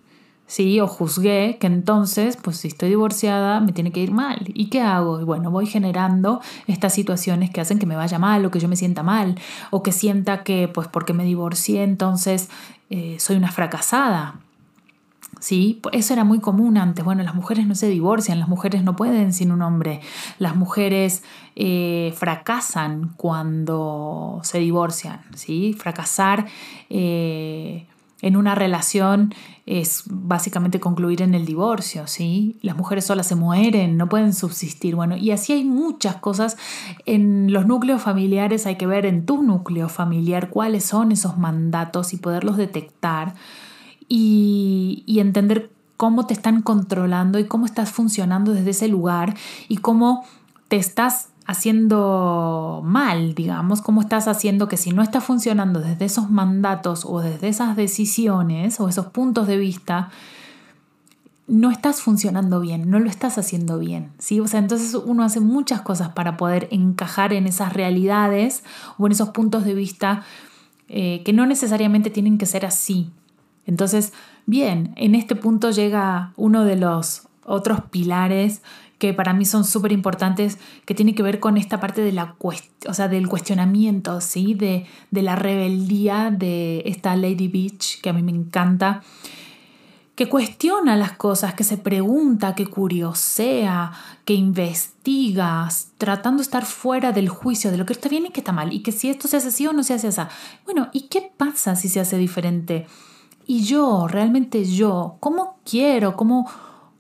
¿sí? 0.47 0.81
O 0.81 0.87
juzgué 0.87 1.57
que 1.61 1.67
entonces, 1.67 2.37
pues 2.37 2.59
si 2.59 2.69
estoy 2.69 2.91
divorciada, 2.91 3.61
me 3.61 3.73
tiene 3.73 3.93
que 3.93 4.01
ir 4.01 4.13
mal. 4.13 4.45
¿Y 4.47 4.67
qué 4.67 4.81
hago? 4.81 5.21
Y 5.21 5.25
bueno, 5.25 5.51
voy 5.51 5.67
generando 5.67 6.41
estas 6.67 6.95
situaciones 6.95 7.51
que 7.51 7.61
hacen 7.61 7.79
que 7.79 7.87
me 7.87 7.97
vaya 7.97 8.19
mal 8.19 8.45
o 8.45 8.51
que 8.51 8.61
yo 8.61 8.69
me 8.69 8.77
sienta 8.77 9.03
mal 9.03 9.37
o 9.71 9.83
que 9.83 9.93
sienta 9.93 10.43
que, 10.43 10.69
pues 10.69 10.89
porque 10.89 11.15
me 11.15 11.25
divorcié, 11.25 11.83
entonces 11.85 12.49
eh, 12.91 13.17
soy 13.19 13.37
una 13.37 13.51
fracasada. 13.51 14.41
¿Sí? 15.41 15.81
Eso 15.91 16.13
era 16.13 16.23
muy 16.23 16.39
común 16.39 16.77
antes. 16.77 17.05
Bueno, 17.05 17.25
las 17.25 17.35
mujeres 17.35 17.67
no 17.67 17.75
se 17.75 17.89
divorcian, 17.89 18.39
las 18.39 18.49
mujeres 18.49 18.85
no 18.85 18.95
pueden 18.95 19.33
sin 19.33 19.51
un 19.51 19.63
hombre, 19.63 20.01
las 20.39 20.55
mujeres 20.55 21.25
eh, 21.57 22.15
fracasan 22.17 23.15
cuando 23.17 24.39
se 24.45 24.59
divorcian, 24.61 25.21
¿sí? 25.35 25.75
Fracasar 25.77 26.47
eh, 26.91 27.89
en 28.23 28.37
una 28.37 28.55
relación 28.55 29.35
es 29.67 30.05
básicamente 30.07 30.81
concluir 30.81 31.23
en 31.23 31.35
el 31.35 31.45
divorcio, 31.45 32.07
¿sí? 32.07 32.57
Las 32.63 32.77
mujeres 32.77 33.05
solas 33.05 33.27
se 33.27 33.35
mueren, 33.35 33.97
no 33.97 34.09
pueden 34.09 34.33
subsistir. 34.33 34.95
Bueno, 34.95 35.17
y 35.17 35.33
así 35.33 35.53
hay 35.53 35.65
muchas 35.65 36.17
cosas. 36.17 36.57
En 37.05 37.53
los 37.53 37.67
núcleos 37.67 38.01
familiares 38.01 38.67
hay 38.67 38.77
que 38.77 38.87
ver 38.87 39.07
en 39.07 39.27
tu 39.27 39.43
núcleo 39.43 39.89
familiar 39.89 40.51
cuáles 40.51 40.85
son 40.85 41.13
esos 41.13 41.37
mandatos 41.37 42.15
y 42.15 42.17
poderlos 42.17 42.57
detectar 42.57 43.35
y, 44.09 45.05
entender 45.19 45.71
cómo 45.97 46.27
te 46.27 46.35
están 46.35 46.63
controlando 46.63 47.39
y 47.39 47.47
cómo 47.47 47.65
estás 47.65 47.91
funcionando 47.91 48.53
desde 48.53 48.71
ese 48.71 48.89
lugar 48.89 49.37
y 49.69 49.77
cómo 49.79 50.25
te 50.69 50.77
estás 50.77 51.29
haciendo 51.53 52.83
mal, 52.85 53.35
digamos, 53.35 53.81
cómo 53.81 54.01
estás 54.01 54.27
haciendo 54.29 54.69
que 54.69 54.77
si 54.77 54.91
no 54.91 55.03
está 55.03 55.21
funcionando 55.21 55.81
desde 55.81 56.05
esos 56.05 56.31
mandatos 56.31 57.05
o 57.05 57.21
desde 57.21 57.49
esas 57.49 57.77
decisiones 57.77 58.81
o 58.81 58.89
esos 58.89 59.07
puntos 59.07 59.47
de 59.47 59.57
vista, 59.57 60.11
no 61.47 61.71
estás 61.71 62.01
funcionando 62.01 62.61
bien, 62.61 62.91
no 62.91 62.99
lo 62.99 63.09
estás 63.09 63.39
haciendo 63.39 63.79
bien, 63.79 64.11
¿sí? 64.19 64.41
O 64.41 64.47
sea, 64.49 64.61
entonces 64.61 64.95
uno 64.95 65.23
hace 65.23 65.41
muchas 65.41 65.83
cosas 65.83 66.11
para 66.11 66.37
poder 66.37 66.69
encajar 66.71 67.33
en 67.33 67.47
esas 67.47 67.73
realidades 67.73 68.65
o 68.99 69.07
en 69.07 69.13
esos 69.13 69.31
puntos 69.31 69.65
de 69.65 69.75
vista 69.75 70.23
eh, 70.89 71.23
que 71.25 71.33
no 71.33 71.47
necesariamente 71.47 72.11
tienen 72.11 72.39
que 72.39 72.47
ser 72.47 72.65
así. 72.65 73.11
Entonces, 73.67 74.13
bien, 74.47 74.95
en 74.97 75.15
este 75.15 75.37
punto 75.37 75.71
llega 75.71 76.33
uno 76.37 76.65
de 76.65 76.77
los 76.77 77.29
otros 77.45 77.83
pilares 77.91 78.63
que 79.03 79.13
para 79.13 79.33
mí 79.33 79.45
son 79.45 79.65
súper 79.65 79.91
importantes, 79.91 80.59
que 80.85 80.95
tiene 80.95 81.17
que 81.17 81.25
ver 81.25 81.41
con 81.41 81.57
esta 81.57 81.81
parte 81.81 82.03
de 82.03 82.13
la 82.13 82.37
o 82.39 82.95
sea, 82.95 83.09
del 83.09 83.27
cuestionamiento, 83.27 84.21
¿sí? 84.21 84.55
de, 84.55 84.87
de 85.11 85.23
la 85.23 85.35
rebeldía 85.35 86.31
de 86.31 86.85
esta 86.87 87.17
Lady 87.17 87.49
Beach, 87.49 88.01
que 88.01 88.11
a 88.11 88.13
mí 88.13 88.23
me 88.23 88.31
encanta, 88.31 89.03
que 90.15 90.29
cuestiona 90.29 90.95
las 90.95 91.17
cosas, 91.17 91.55
que 91.55 91.65
se 91.65 91.79
pregunta, 91.79 92.55
que 92.55 92.69
curiosea, 92.69 93.91
que 94.25 94.35
investiga, 94.35 95.69
tratando 95.99 96.39
de 96.39 96.45
estar 96.45 96.65
fuera 96.65 97.11
del 97.11 97.29
juicio 97.29 97.73
de 97.73 97.79
lo 97.79 97.87
que 97.87 97.95
está 97.95 98.09
bien 98.09 98.27
y 98.27 98.31
que 98.31 98.39
está 98.39 98.53
mal, 98.53 98.73
y 98.73 98.85
que 98.85 98.93
si 98.93 99.11
esto 99.11 99.27
se 99.27 99.39
hace 99.39 99.49
así 99.49 99.67
o 99.67 99.73
no 99.73 99.83
se 99.83 99.95
hace 99.95 100.07
así. 100.07 100.21
Bueno, 100.65 100.91
¿y 100.93 101.09
qué 101.09 101.29
pasa 101.37 101.75
si 101.75 101.89
se 101.89 101.99
hace 101.99 102.19
diferente? 102.19 102.87
Y 103.49 103.65
yo, 103.65 104.07
realmente 104.07 104.65
yo, 104.65 105.17
¿cómo 105.19 105.59
quiero? 105.65 106.15
¿Cómo, 106.15 106.49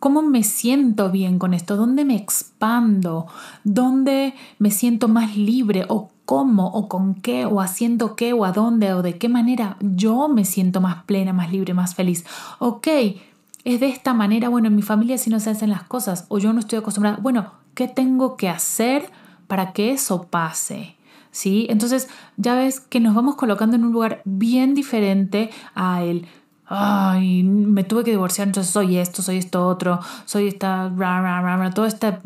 cómo 0.02 0.20
me 0.22 0.42
siento 0.42 1.12
bien 1.12 1.38
con 1.38 1.54
esto? 1.54 1.76
¿Dónde 1.76 2.04
me 2.04 2.16
expando? 2.16 3.28
¿Dónde 3.62 4.34
me 4.58 4.72
siento 4.72 5.06
más 5.06 5.36
libre? 5.36 5.86
¿O 5.88 6.10
cómo? 6.24 6.66
¿O 6.72 6.88
con 6.88 7.14
qué? 7.14 7.46
¿O 7.46 7.60
haciendo 7.60 8.16
qué? 8.16 8.32
¿O 8.32 8.44
a 8.44 8.50
dónde? 8.50 8.94
¿O 8.94 9.02
de 9.02 9.16
qué 9.16 9.28
manera 9.28 9.76
yo 9.80 10.26
me 10.26 10.44
siento 10.44 10.80
más 10.80 11.04
plena, 11.04 11.32
más 11.32 11.52
libre, 11.52 11.72
más 11.72 11.94
feliz? 11.94 12.24
Ok, 12.58 12.88
es 13.62 13.78
de 13.78 13.86
esta 13.90 14.12
manera, 14.12 14.48
bueno, 14.48 14.66
en 14.66 14.74
mi 14.74 14.82
familia 14.82 15.18
si 15.18 15.30
no 15.30 15.38
se 15.38 15.50
hacen 15.50 15.70
las 15.70 15.84
cosas 15.84 16.26
o 16.28 16.38
yo 16.38 16.52
no 16.52 16.58
estoy 16.58 16.80
acostumbrada. 16.80 17.18
Bueno, 17.22 17.52
¿qué 17.76 17.86
tengo 17.86 18.36
que 18.36 18.48
hacer 18.48 19.08
para 19.46 19.72
que 19.72 19.92
eso 19.92 20.24
pase? 20.24 20.96
¿Sí? 21.30 21.68
Entonces 21.70 22.08
ya 22.36 22.56
ves 22.56 22.80
que 22.80 22.98
nos 22.98 23.14
vamos 23.14 23.36
colocando 23.36 23.76
en 23.76 23.84
un 23.84 23.92
lugar 23.92 24.20
bien 24.24 24.74
diferente 24.74 25.50
a 25.76 26.02
el 26.02 26.26
ay, 26.72 27.42
me 27.42 27.84
tuve 27.84 28.02
que 28.04 28.10
divorciar, 28.10 28.48
entonces 28.48 28.72
soy 28.72 28.96
esto, 28.96 29.22
soy 29.22 29.36
esto 29.36 29.66
otro, 29.66 30.00
soy 30.24 30.48
esta, 30.48 30.88
ra, 30.88 31.20
ra, 31.20 31.56
ra, 31.56 31.70
toda 31.70 31.86
esta 31.86 32.20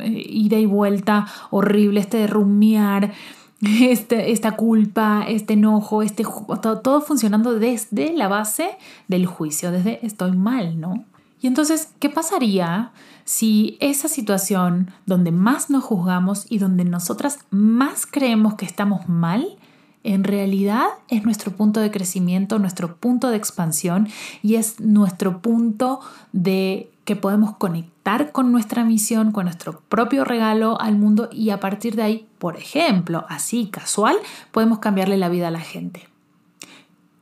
eh, 0.00 0.24
ida 0.28 0.58
y 0.58 0.66
vuelta 0.66 1.26
horrible, 1.50 2.00
este 2.00 2.16
de 2.18 2.26
rumiar, 2.26 3.12
este, 3.60 4.32
esta 4.32 4.52
culpa, 4.52 5.24
este 5.28 5.52
enojo, 5.52 6.02
este, 6.02 6.24
todo, 6.62 6.78
todo 6.80 7.00
funcionando 7.02 7.54
desde 7.58 8.14
la 8.14 8.28
base 8.28 8.70
del 9.08 9.26
juicio, 9.26 9.70
desde 9.70 10.04
estoy 10.04 10.32
mal, 10.32 10.80
¿no? 10.80 11.04
Y 11.42 11.46
entonces, 11.46 11.92
¿qué 11.98 12.10
pasaría 12.10 12.92
si 13.24 13.76
esa 13.80 14.08
situación 14.08 14.90
donde 15.06 15.30
más 15.30 15.70
nos 15.70 15.84
juzgamos 15.84 16.46
y 16.50 16.58
donde 16.58 16.84
nosotras 16.84 17.38
más 17.50 18.06
creemos 18.06 18.54
que 18.54 18.66
estamos 18.66 19.08
mal, 19.08 19.58
en 20.02 20.24
realidad 20.24 20.86
es 21.08 21.24
nuestro 21.24 21.52
punto 21.52 21.80
de 21.80 21.90
crecimiento, 21.90 22.58
nuestro 22.58 22.96
punto 22.96 23.30
de 23.30 23.36
expansión 23.36 24.08
y 24.42 24.54
es 24.54 24.80
nuestro 24.80 25.40
punto 25.42 26.00
de 26.32 26.90
que 27.04 27.16
podemos 27.16 27.56
conectar 27.56 28.32
con 28.32 28.52
nuestra 28.52 28.84
misión, 28.84 29.32
con 29.32 29.44
nuestro 29.44 29.80
propio 29.88 30.24
regalo 30.24 30.80
al 30.80 30.96
mundo 30.96 31.28
y 31.32 31.50
a 31.50 31.60
partir 31.60 31.96
de 31.96 32.02
ahí, 32.02 32.28
por 32.38 32.56
ejemplo, 32.56 33.26
así 33.28 33.66
casual, 33.66 34.16
podemos 34.52 34.78
cambiarle 34.78 35.16
la 35.16 35.28
vida 35.28 35.48
a 35.48 35.50
la 35.50 35.60
gente. 35.60 36.08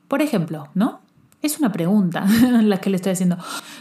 Por 0.07 0.22
ejemplo, 0.22 0.68
¿no? 0.74 1.01
Es 1.41 1.59
una 1.59 1.72
pregunta 1.72 2.26
la 2.62 2.81
que 2.81 2.91
le 2.91 2.97
estoy 2.97 3.12
haciendo. 3.12 3.39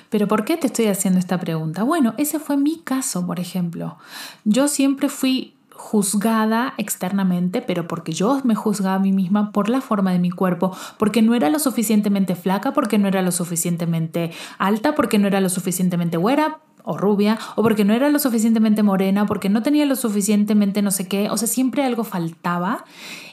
Pero 0.09 0.27
¿por 0.27 0.45
qué 0.45 0.57
te 0.57 0.67
estoy 0.67 0.87
haciendo 0.87 1.19
esta 1.19 1.39
pregunta? 1.39 1.83
Bueno, 1.83 2.13
ese 2.17 2.39
fue 2.39 2.55
mi 2.55 2.79
caso, 2.79 3.25
por 3.25 3.39
ejemplo. 3.39 3.97
Yo 4.45 4.67
siempre 4.67 5.09
fui 5.09 5.56
juzgada 5.77 6.73
externamente, 6.77 7.61
pero 7.61 7.87
porque 7.87 8.11
yo 8.11 8.41
me 8.43 8.55
juzgaba 8.55 8.95
a 8.95 8.99
mí 8.99 9.11
misma 9.11 9.51
por 9.51 9.69
la 9.69 9.81
forma 9.81 10.11
de 10.11 10.19
mi 10.19 10.31
cuerpo, 10.31 10.75
porque 10.97 11.21
no 11.21 11.35
era 11.35 11.49
lo 11.49 11.59
suficientemente 11.59 12.35
flaca, 12.35 12.73
porque 12.73 12.97
no 12.97 13.07
era 13.07 13.21
lo 13.21 13.31
suficientemente 13.31 14.31
alta, 14.57 14.95
porque 14.95 15.19
no 15.19 15.27
era 15.27 15.39
lo 15.39 15.49
suficientemente 15.49 16.17
güera, 16.17 16.59
o 16.89 16.97
rubia, 16.97 17.37
o 17.55 17.63
porque 17.63 17.83
no 17.83 17.93
era 17.93 18.07
lo 18.09 18.17
suficientemente 18.17 18.81
morena, 18.81 19.25
porque 19.25 19.49
no 19.49 19.61
tenía 19.61 19.85
lo 19.85 19.97
suficientemente 19.97 20.81
no 20.81 20.89
sé 20.89 21.05
qué, 21.05 21.29
o 21.29 21.35
sea, 21.35 21.47
siempre 21.47 21.83
algo 21.83 22.05
faltaba. 22.05 22.85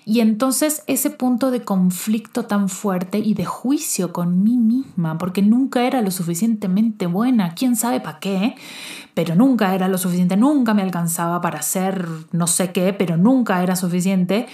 Y 0.04 0.20
entonces 0.20 0.82
ese 0.88 1.10
punto 1.10 1.52
de 1.52 1.62
conflicto 1.62 2.46
tan 2.46 2.68
fuerte 2.68 3.18
y 3.18 3.34
de 3.34 3.44
juicio 3.44 4.12
con 4.12 4.42
mí 4.42 4.56
misma, 4.56 5.18
porque 5.18 5.40
nunca 5.40 5.84
era 5.84 6.02
lo 6.02 6.10
suficientemente 6.10 7.06
buena, 7.06 7.54
quién 7.54 7.76
sabe 7.76 8.00
para 8.00 8.18
qué, 8.18 8.56
pero 9.14 9.34
nunca 9.34 9.74
era 9.74 9.88
lo 9.88 9.98
suficiente, 9.98 10.36
nunca 10.36 10.74
me 10.74 10.82
alcanzaba 10.82 11.40
para 11.40 11.60
hacer 11.60 12.06
no 12.32 12.46
sé 12.46 12.72
qué, 12.72 12.92
pero 12.92 13.16
nunca 13.16 13.62
era 13.62 13.76
suficiente 13.76 14.46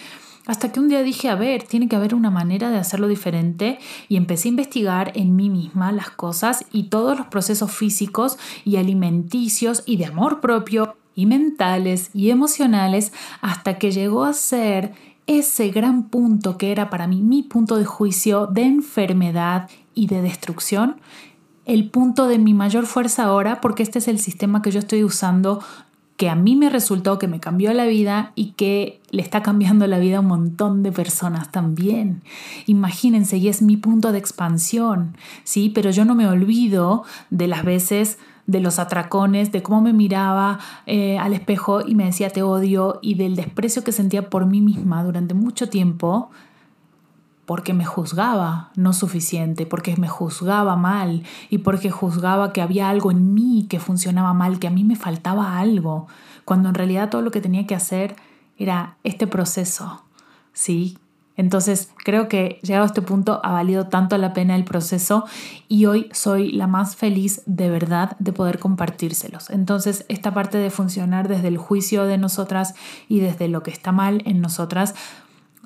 hasta 0.46 0.72
que 0.72 0.80
un 0.80 0.88
día 0.88 1.02
dije, 1.02 1.28
a 1.28 1.34
ver, 1.34 1.62
tiene 1.62 1.88
que 1.88 1.96
haber 1.96 2.14
una 2.14 2.30
manera 2.30 2.70
de 2.70 2.78
hacerlo 2.78 3.08
diferente 3.08 3.78
y 4.08 4.16
empecé 4.16 4.48
a 4.48 4.50
investigar 4.50 5.12
en 5.14 5.36
mí 5.36 5.50
misma 5.50 5.92
las 5.92 6.10
cosas 6.10 6.64
y 6.72 6.84
todos 6.84 7.16
los 7.16 7.26
procesos 7.28 7.70
físicos 7.70 8.38
y 8.64 8.76
alimenticios 8.76 9.82
y 9.86 9.96
de 9.96 10.06
amor 10.06 10.40
propio 10.40 10.96
y 11.14 11.26
mentales 11.26 12.10
y 12.14 12.30
emocionales 12.30 13.12
hasta 13.42 13.78
que 13.78 13.92
llegó 13.92 14.24
a 14.24 14.32
ser 14.32 14.92
ese 15.26 15.68
gran 15.68 16.08
punto 16.08 16.58
que 16.58 16.72
era 16.72 16.90
para 16.90 17.06
mí 17.06 17.22
mi 17.22 17.42
punto 17.42 17.76
de 17.76 17.84
juicio 17.84 18.46
de 18.46 18.62
enfermedad 18.62 19.70
y 19.94 20.06
de 20.06 20.22
destrucción, 20.22 20.96
el 21.70 21.88
punto 21.88 22.26
de 22.26 22.38
mi 22.38 22.52
mayor 22.52 22.86
fuerza 22.86 23.24
ahora, 23.24 23.60
porque 23.60 23.84
este 23.84 24.00
es 24.00 24.08
el 24.08 24.18
sistema 24.18 24.60
que 24.60 24.72
yo 24.72 24.80
estoy 24.80 25.04
usando 25.04 25.60
que 26.16 26.28
a 26.28 26.34
mí 26.34 26.56
me 26.56 26.68
resultó, 26.68 27.18
que 27.18 27.28
me 27.28 27.40
cambió 27.40 27.72
la 27.72 27.86
vida 27.86 28.32
y 28.34 28.52
que 28.52 29.00
le 29.10 29.22
está 29.22 29.42
cambiando 29.42 29.86
la 29.86 29.98
vida 29.98 30.18
a 30.18 30.20
un 30.20 30.26
montón 30.26 30.82
de 30.82 30.92
personas 30.92 31.50
también. 31.50 32.22
Imagínense, 32.66 33.38
y 33.38 33.48
es 33.48 33.62
mi 33.62 33.76
punto 33.76 34.12
de 34.12 34.18
expansión, 34.18 35.16
¿sí? 35.44 35.70
Pero 35.74 35.90
yo 35.90 36.04
no 36.04 36.14
me 36.14 36.26
olvido 36.26 37.04
de 37.30 37.46
las 37.46 37.64
veces 37.64 38.18
de 38.46 38.60
los 38.60 38.80
atracones, 38.80 39.52
de 39.52 39.62
cómo 39.62 39.80
me 39.80 39.92
miraba 39.92 40.58
eh, 40.86 41.18
al 41.18 41.34
espejo 41.34 41.86
y 41.86 41.94
me 41.94 42.04
decía 42.04 42.30
te 42.30 42.42
odio 42.42 42.98
y 43.00 43.14
del 43.14 43.36
desprecio 43.36 43.84
que 43.84 43.92
sentía 43.92 44.28
por 44.28 44.44
mí 44.44 44.60
misma 44.60 45.04
durante 45.04 45.34
mucho 45.34 45.68
tiempo 45.68 46.30
porque 47.50 47.74
me 47.74 47.84
juzgaba 47.84 48.70
no 48.76 48.92
suficiente, 48.92 49.66
porque 49.66 49.96
me 49.96 50.06
juzgaba 50.06 50.76
mal 50.76 51.24
y 51.48 51.58
porque 51.58 51.90
juzgaba 51.90 52.52
que 52.52 52.62
había 52.62 52.88
algo 52.88 53.10
en 53.10 53.34
mí 53.34 53.66
que 53.68 53.80
funcionaba 53.80 54.32
mal, 54.34 54.60
que 54.60 54.68
a 54.68 54.70
mí 54.70 54.84
me 54.84 54.94
faltaba 54.94 55.58
algo, 55.58 56.06
cuando 56.44 56.68
en 56.68 56.76
realidad 56.76 57.10
todo 57.10 57.22
lo 57.22 57.32
que 57.32 57.40
tenía 57.40 57.66
que 57.66 57.74
hacer 57.74 58.14
era 58.56 58.98
este 59.02 59.26
proceso, 59.26 60.04
¿sí? 60.52 60.96
Entonces 61.34 61.90
creo 62.04 62.28
que 62.28 62.60
llegado 62.62 62.84
a 62.84 62.86
este 62.86 63.02
punto 63.02 63.40
ha 63.42 63.50
valido 63.50 63.88
tanto 63.88 64.16
la 64.16 64.32
pena 64.32 64.54
el 64.54 64.64
proceso 64.64 65.24
y 65.66 65.86
hoy 65.86 66.08
soy 66.12 66.52
la 66.52 66.68
más 66.68 66.94
feliz 66.94 67.42
de 67.46 67.68
verdad 67.68 68.14
de 68.20 68.32
poder 68.32 68.60
compartírselos. 68.60 69.50
Entonces 69.50 70.04
esta 70.08 70.32
parte 70.32 70.58
de 70.58 70.70
funcionar 70.70 71.26
desde 71.26 71.48
el 71.48 71.58
juicio 71.58 72.04
de 72.04 72.16
nosotras 72.16 72.74
y 73.08 73.18
desde 73.18 73.48
lo 73.48 73.64
que 73.64 73.72
está 73.72 73.90
mal 73.90 74.22
en 74.24 74.40
nosotras 74.40 74.94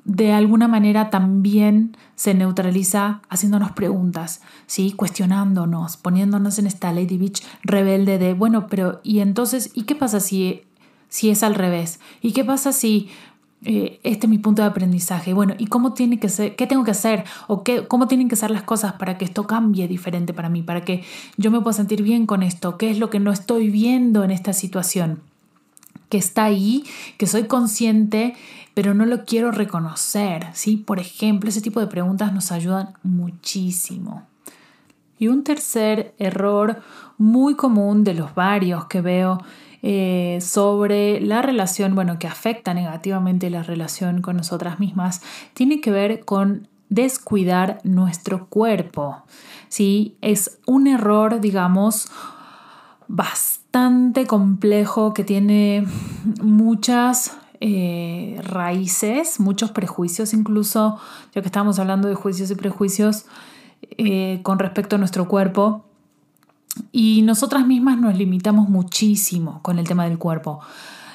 de 0.05 0.31
alguna 0.31 0.67
manera 0.67 1.09
también 1.09 1.97
se 2.15 2.35
neutraliza 2.35 3.21
haciéndonos 3.27 3.71
preguntas, 3.71 4.41
¿sí? 4.67 4.93
cuestionándonos, 4.93 5.97
poniéndonos 5.97 6.59
en 6.59 6.67
esta 6.67 6.93
Lady 6.93 7.17
Beach 7.17 7.43
rebelde 7.63 8.19
de, 8.19 8.33
bueno, 8.33 8.67
pero 8.67 9.01
¿y 9.03 9.19
entonces, 9.19 9.71
¿y 9.73 9.83
qué 9.83 9.95
pasa 9.95 10.19
si, 10.19 10.61
si 11.09 11.31
es 11.31 11.41
al 11.41 11.55
revés? 11.55 11.99
¿Y 12.21 12.33
qué 12.33 12.43
pasa 12.43 12.71
si 12.71 13.09
eh, 13.63 13.99
este 14.03 14.27
es 14.27 14.29
mi 14.29 14.37
punto 14.37 14.61
de 14.61 14.67
aprendizaje? 14.67 15.33
Bueno, 15.33 15.55
¿y 15.57 15.65
cómo 15.65 15.93
tiene 15.93 16.19
que 16.19 16.29
ser, 16.29 16.55
qué 16.55 16.67
tengo 16.67 16.83
que 16.83 16.91
hacer? 16.91 17.23
¿O 17.47 17.63
qué, 17.63 17.87
cómo 17.87 18.07
tienen 18.07 18.29
que 18.29 18.35
ser 18.35 18.51
las 18.51 18.61
cosas 18.61 18.93
para 18.93 19.17
que 19.17 19.25
esto 19.25 19.47
cambie 19.47 19.87
diferente 19.87 20.35
para 20.35 20.49
mí? 20.49 20.61
Para 20.61 20.81
que 20.81 21.03
yo 21.37 21.49
me 21.49 21.59
pueda 21.61 21.73
sentir 21.73 22.03
bien 22.03 22.27
con 22.27 22.43
esto? 22.43 22.77
¿Qué 22.77 22.91
es 22.91 22.99
lo 22.99 23.09
que 23.09 23.19
no 23.19 23.31
estoy 23.31 23.71
viendo 23.71 24.23
en 24.23 24.29
esta 24.29 24.53
situación? 24.53 25.21
Que 26.09 26.19
está 26.19 26.43
ahí, 26.43 26.83
que 27.17 27.25
soy 27.25 27.45
consciente 27.45 28.35
pero 28.75 28.93
no 28.93 29.05
lo 29.05 29.23
quiero 29.23 29.51
reconocer, 29.51 30.47
¿sí? 30.53 30.77
Por 30.77 30.99
ejemplo, 30.99 31.49
ese 31.49 31.61
tipo 31.61 31.79
de 31.79 31.87
preguntas 31.87 32.33
nos 32.33 32.51
ayudan 32.51 32.93
muchísimo. 33.03 34.27
Y 35.17 35.29
un 35.29 35.45
tercer 35.45 36.13
error 36.19 36.81
muy 37.17 37.55
común 37.55 38.03
de 38.03 38.13
los 38.13 38.35
varios 38.35 38.85
que 38.85 38.99
veo 38.99 39.41
eh, 39.81 40.39
sobre 40.41 41.21
la 41.21 41.41
relación, 41.41 41.95
bueno, 41.95 42.19
que 42.19 42.27
afecta 42.27 42.73
negativamente 42.73 43.49
la 43.49 43.63
relación 43.63 44.21
con 44.21 44.35
nosotras 44.35 44.77
mismas, 44.77 45.21
tiene 45.53 45.79
que 45.79 45.91
ver 45.91 46.25
con 46.25 46.67
descuidar 46.89 47.79
nuestro 47.85 48.47
cuerpo. 48.47 49.23
¿sí? 49.69 50.17
Es 50.19 50.59
un 50.65 50.87
error, 50.87 51.39
digamos, 51.39 52.09
bastante 53.07 54.25
complejo 54.25 55.13
que 55.13 55.23
tiene 55.23 55.85
muchas 56.41 57.37
eh, 57.61 58.39
raíces, 58.43 59.39
muchos 59.39 59.71
prejuicios, 59.71 60.33
incluso, 60.33 60.99
ya 61.33 61.41
que 61.41 61.47
estamos 61.47 61.79
hablando 61.79 62.07
de 62.07 62.15
juicios 62.15 62.51
y 62.51 62.55
prejuicios 62.55 63.25
eh, 63.97 64.39
con 64.43 64.59
respecto 64.59 64.95
a 64.95 64.99
nuestro 64.99 65.27
cuerpo. 65.27 65.85
Y 66.91 67.21
nosotras 67.21 67.65
mismas 67.65 67.97
nos 67.97 68.17
limitamos 68.17 68.69
muchísimo 68.69 69.61
con 69.61 69.79
el 69.79 69.87
tema 69.87 70.05
del 70.05 70.17
cuerpo. 70.17 70.59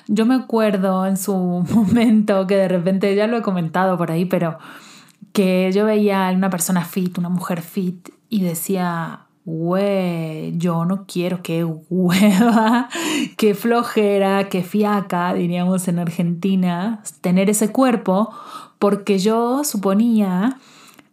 Yo 0.06 0.26
me 0.26 0.34
acuerdo 0.34 1.06
en 1.06 1.16
su 1.16 1.34
momento 1.74 2.46
que 2.46 2.56
de 2.56 2.68
repente, 2.68 3.14
ya 3.14 3.26
lo 3.26 3.36
he 3.36 3.42
comentado 3.42 3.96
por 3.98 4.10
ahí, 4.10 4.24
pero 4.24 4.58
que 5.32 5.70
yo 5.72 5.84
veía 5.84 6.28
a 6.28 6.32
una 6.32 6.50
persona 6.50 6.84
fit, 6.84 7.18
una 7.18 7.28
mujer 7.28 7.62
fit, 7.62 8.08
y 8.28 8.42
decía, 8.42 9.26
güey, 9.44 10.56
yo 10.58 10.84
no 10.84 11.06
quiero, 11.06 11.42
que 11.42 11.64
hueva, 11.64 12.88
qué 13.36 13.54
flojera, 13.54 14.48
qué 14.48 14.62
fiaca, 14.62 15.34
diríamos 15.34 15.88
en 15.88 15.98
Argentina, 15.98 17.02
tener 17.20 17.50
ese 17.50 17.72
cuerpo, 17.72 18.30
porque 18.78 19.18
yo 19.18 19.64
suponía 19.64 20.58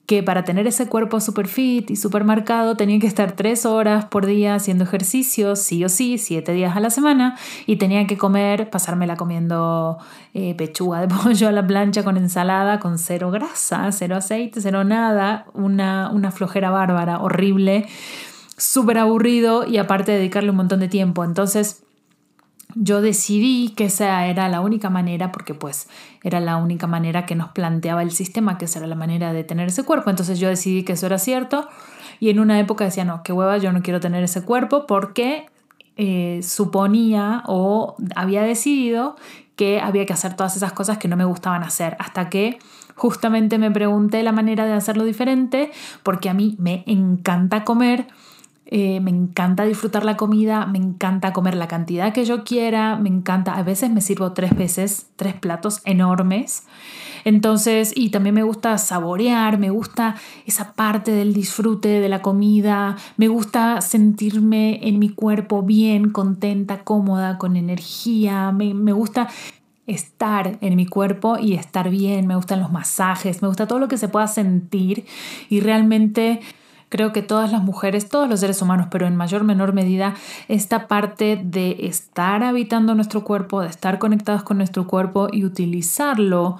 que 0.07 0.23
para 0.23 0.45
tener 0.45 0.65
ese 0.67 0.87
cuerpo 0.87 1.19
super 1.19 1.49
fit 1.49 1.91
y 1.91 1.97
super 1.97 2.23
marcado 2.23 2.77
tenía 2.77 2.97
que 2.97 3.07
estar 3.07 3.33
tres 3.33 3.65
horas 3.65 4.05
por 4.05 4.25
día 4.25 4.55
haciendo 4.55 4.85
ejercicio, 4.85 5.57
sí 5.57 5.83
o 5.83 5.89
sí, 5.89 6.17
siete 6.17 6.53
días 6.53 6.77
a 6.77 6.79
la 6.79 6.89
semana, 6.89 7.37
y 7.65 7.75
tenía 7.75 8.07
que 8.07 8.17
comer, 8.17 8.69
pasármela 8.69 9.17
comiendo 9.17 9.97
eh, 10.33 10.55
pechuga 10.55 11.01
de 11.01 11.07
pollo 11.13 11.49
a 11.49 11.51
la 11.51 11.67
plancha 11.67 12.03
con 12.05 12.15
ensalada, 12.15 12.79
con 12.79 12.99
cero 12.99 13.31
grasa, 13.31 13.91
cero 13.91 14.15
aceite, 14.15 14.61
cero 14.61 14.85
nada, 14.85 15.47
una, 15.53 16.09
una 16.09 16.31
flojera 16.31 16.69
bárbara, 16.69 17.19
horrible, 17.19 17.85
súper 18.55 18.99
aburrido 18.99 19.67
y 19.67 19.77
aparte 19.77 20.13
dedicarle 20.13 20.51
un 20.51 20.55
montón 20.55 20.79
de 20.79 20.87
tiempo. 20.87 21.25
Entonces, 21.25 21.83
yo 22.75 23.01
decidí 23.01 23.69
que 23.69 23.85
esa 23.85 24.25
era 24.25 24.49
la 24.49 24.61
única 24.61 24.89
manera, 24.89 25.31
porque 25.31 25.53
pues 25.53 25.87
era 26.23 26.39
la 26.39 26.57
única 26.57 26.87
manera 26.87 27.25
que 27.25 27.35
nos 27.35 27.49
planteaba 27.49 28.01
el 28.01 28.11
sistema, 28.11 28.57
que 28.57 28.65
esa 28.65 28.79
era 28.79 28.87
la 28.87 28.95
manera 28.95 29.33
de 29.33 29.43
tener 29.43 29.67
ese 29.69 29.83
cuerpo. 29.83 30.09
Entonces 30.09 30.39
yo 30.39 30.49
decidí 30.49 30.83
que 30.83 30.93
eso 30.93 31.05
era 31.05 31.17
cierto 31.17 31.67
y 32.19 32.29
en 32.29 32.39
una 32.39 32.59
época 32.59 32.85
decía, 32.85 33.05
no, 33.05 33.23
qué 33.23 33.33
hueva, 33.33 33.57
yo 33.57 33.71
no 33.71 33.81
quiero 33.81 33.99
tener 33.99 34.23
ese 34.23 34.43
cuerpo 34.43 34.85
porque 34.85 35.47
eh, 35.95 36.41
suponía 36.43 37.43
o 37.47 37.95
había 38.15 38.43
decidido 38.43 39.15
que 39.55 39.81
había 39.81 40.05
que 40.05 40.13
hacer 40.13 40.35
todas 40.35 40.55
esas 40.55 40.71
cosas 40.73 40.99
que 40.99 41.07
no 41.07 41.17
me 41.17 41.25
gustaban 41.25 41.63
hacer, 41.63 41.97
hasta 41.99 42.29
que 42.29 42.59
justamente 42.95 43.57
me 43.57 43.71
pregunté 43.71 44.21
la 44.21 44.31
manera 44.31 44.65
de 44.65 44.73
hacerlo 44.73 45.03
diferente, 45.05 45.71
porque 46.03 46.29
a 46.29 46.33
mí 46.33 46.55
me 46.59 46.83
encanta 46.85 47.63
comer 47.63 48.07
eh, 48.69 48.99
me 48.99 49.11
encanta 49.11 49.63
disfrutar 49.63 50.03
la 50.03 50.17
comida, 50.17 50.65
me 50.65 50.77
encanta 50.77 51.31
comer 51.31 51.55
la 51.55 51.69
cantidad 51.69 52.11
que 52.11 52.25
yo 52.25 52.43
quiera, 52.43 52.97
me 52.97 53.07
encanta, 53.07 53.53
a 53.55 53.63
veces 53.63 53.89
me 53.89 54.01
sirvo 54.01 54.33
tres 54.33 54.53
veces, 54.55 55.07
tres 55.15 55.35
platos 55.35 55.79
enormes. 55.85 56.63
Entonces, 57.23 57.93
y 57.95 58.09
también 58.09 58.35
me 58.35 58.43
gusta 58.43 58.77
saborear, 58.77 59.57
me 59.57 59.69
gusta 59.69 60.15
esa 60.45 60.73
parte 60.73 61.11
del 61.11 61.33
disfrute 61.33 62.01
de 62.01 62.09
la 62.09 62.21
comida, 62.21 62.97
me 63.15 63.29
gusta 63.29 63.79
sentirme 63.79 64.85
en 64.85 64.99
mi 64.99 65.09
cuerpo 65.09 65.63
bien, 65.63 66.09
contenta, 66.09 66.83
cómoda, 66.83 67.37
con 67.37 67.55
energía, 67.55 68.51
me, 68.51 68.73
me 68.73 68.91
gusta 68.91 69.29
estar 69.85 70.57
en 70.59 70.75
mi 70.75 70.85
cuerpo 70.85 71.37
y 71.39 71.53
estar 71.53 71.89
bien, 71.89 72.27
me 72.27 72.35
gustan 72.35 72.59
los 72.59 72.71
masajes, 72.71 73.41
me 73.41 73.47
gusta 73.47 73.65
todo 73.65 73.79
lo 73.79 73.87
que 73.87 73.97
se 73.97 74.09
pueda 74.09 74.27
sentir 74.27 75.05
y 75.49 75.61
realmente 75.61 76.41
Creo 76.89 77.11
que 77.11 77.21
todas 77.21 77.51
las 77.51 77.63
mujeres, 77.63 78.07
todos 78.07 78.29
los 78.29 78.39
seres 78.39 78.61
humanos, 78.61 78.87
pero 78.89 79.07
en 79.07 79.15
mayor 79.15 79.41
o 79.41 79.45
menor 79.45 79.73
medida, 79.73 80.13
esta 80.47 80.87
parte 80.87 81.39
de 81.43 81.87
estar 81.87 82.43
habitando 82.43 82.95
nuestro 82.95 83.23
cuerpo, 83.23 83.61
de 83.61 83.67
estar 83.67 83.99
conectados 83.99 84.43
con 84.43 84.57
nuestro 84.57 84.87
cuerpo 84.87 85.27
y 85.31 85.43
utilizarlo 85.43 86.59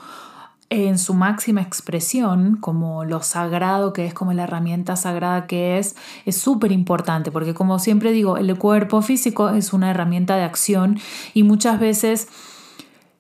en 0.69 0.97
su 0.97 1.13
máxima 1.13 1.61
expresión, 1.61 2.57
como 2.57 3.05
lo 3.05 3.21
sagrado 3.21 3.93
que 3.93 4.05
es, 4.05 4.13
como 4.13 4.34
la 4.34 4.43
herramienta 4.43 4.97
sagrada 4.97 5.47
que 5.47 5.78
es, 5.78 5.95
es 6.25 6.38
súper 6.38 6.73
importante, 6.73 7.32
porque 7.32 7.53
como 7.53 7.80
siempre 7.80 8.11
digo, 8.11 8.38
el 8.38 8.57
cuerpo 8.57 9.01
físico 9.01 9.49
es 9.49 9.71
una 9.71 9.91
herramienta 9.91 10.36
de 10.36 10.43
acción 10.43 10.99
y 11.34 11.43
muchas 11.43 11.80
veces 11.80 12.28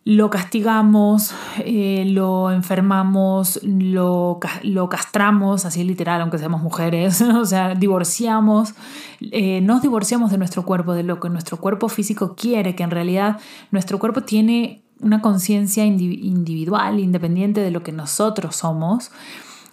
lo 0.07 0.29
castigamos, 0.29 1.33
eh, 1.65 2.05
lo 2.07 2.49
enfermamos, 2.49 3.59
lo, 3.61 4.39
lo, 4.63 4.87
castramos, 4.87 5.65
así 5.65 5.83
literal, 5.83 6.21
aunque 6.21 6.37
seamos 6.37 6.61
mujeres, 6.61 7.21
o 7.35 7.43
sea, 7.43 7.75
divorciamos, 7.75 8.73
eh, 9.19 9.59
nos 9.59 9.81
divorciamos 9.81 10.31
de 10.31 10.37
nuestro 10.37 10.63
cuerpo, 10.63 10.93
de 10.93 11.03
lo 11.03 11.19
que 11.19 11.29
nuestro 11.29 11.57
cuerpo 11.57 11.89
físico 11.89 12.35
quiere, 12.37 12.73
que 12.73 12.83
en 12.83 12.91
realidad 12.91 13.39
nuestro 13.71 13.99
cuerpo 13.99 14.21
tiene 14.21 14.81
una 15.01 15.19
conciencia 15.19 15.83
individual, 15.83 17.01
independiente 17.01 17.59
de 17.59 17.71
lo 17.71 17.83
que 17.83 17.91
nosotros 17.91 18.55
somos. 18.55 19.11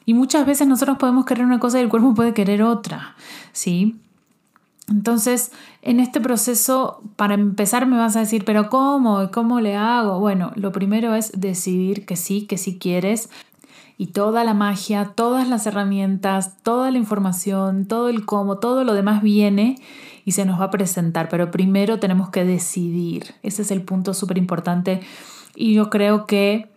Y 0.04 0.14
muchas 0.14 0.44
veces 0.46 0.66
nosotros 0.66 0.98
podemos 0.98 1.26
querer 1.26 1.44
una 1.44 1.60
cosa 1.60 1.78
y 1.78 1.82
el 1.82 1.88
cuerpo 1.88 2.12
puede 2.12 2.34
querer 2.34 2.64
otra, 2.64 3.14
¿sí? 3.52 4.00
Entonces, 4.88 5.50
en 5.82 5.98
este 5.98 6.20
proceso, 6.20 7.02
para 7.16 7.34
empezar 7.34 7.86
me 7.86 7.96
vas 7.96 8.16
a 8.16 8.20
decir, 8.20 8.44
pero 8.44 8.68
¿cómo? 8.68 9.30
¿Cómo 9.32 9.60
le 9.60 9.76
hago? 9.76 10.20
Bueno, 10.20 10.52
lo 10.56 10.72
primero 10.72 11.14
es 11.14 11.32
decidir 11.34 12.04
que 12.04 12.16
sí, 12.16 12.46
que 12.46 12.58
sí 12.58 12.78
quieres. 12.78 13.30
Y 13.96 14.08
toda 14.08 14.44
la 14.44 14.54
magia, 14.54 15.12
todas 15.14 15.48
las 15.48 15.66
herramientas, 15.66 16.56
toda 16.62 16.90
la 16.90 16.98
información, 16.98 17.86
todo 17.86 18.08
el 18.08 18.26
cómo, 18.26 18.58
todo 18.58 18.84
lo 18.84 18.92
demás 18.92 19.22
viene 19.22 19.76
y 20.24 20.32
se 20.32 20.44
nos 20.44 20.60
va 20.60 20.66
a 20.66 20.70
presentar. 20.70 21.28
Pero 21.28 21.50
primero 21.50 21.98
tenemos 21.98 22.28
que 22.28 22.44
decidir. 22.44 23.34
Ese 23.42 23.62
es 23.62 23.70
el 23.70 23.82
punto 23.82 24.12
súper 24.12 24.36
importante. 24.36 25.00
Y 25.54 25.74
yo 25.74 25.90
creo 25.90 26.26
que 26.26 26.68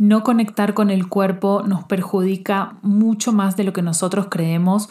no 0.00 0.22
conectar 0.22 0.72
con 0.72 0.88
el 0.88 1.08
cuerpo 1.08 1.62
nos 1.66 1.84
perjudica 1.84 2.78
mucho 2.80 3.32
más 3.32 3.56
de 3.56 3.64
lo 3.64 3.74
que 3.74 3.82
nosotros 3.82 4.28
creemos 4.30 4.88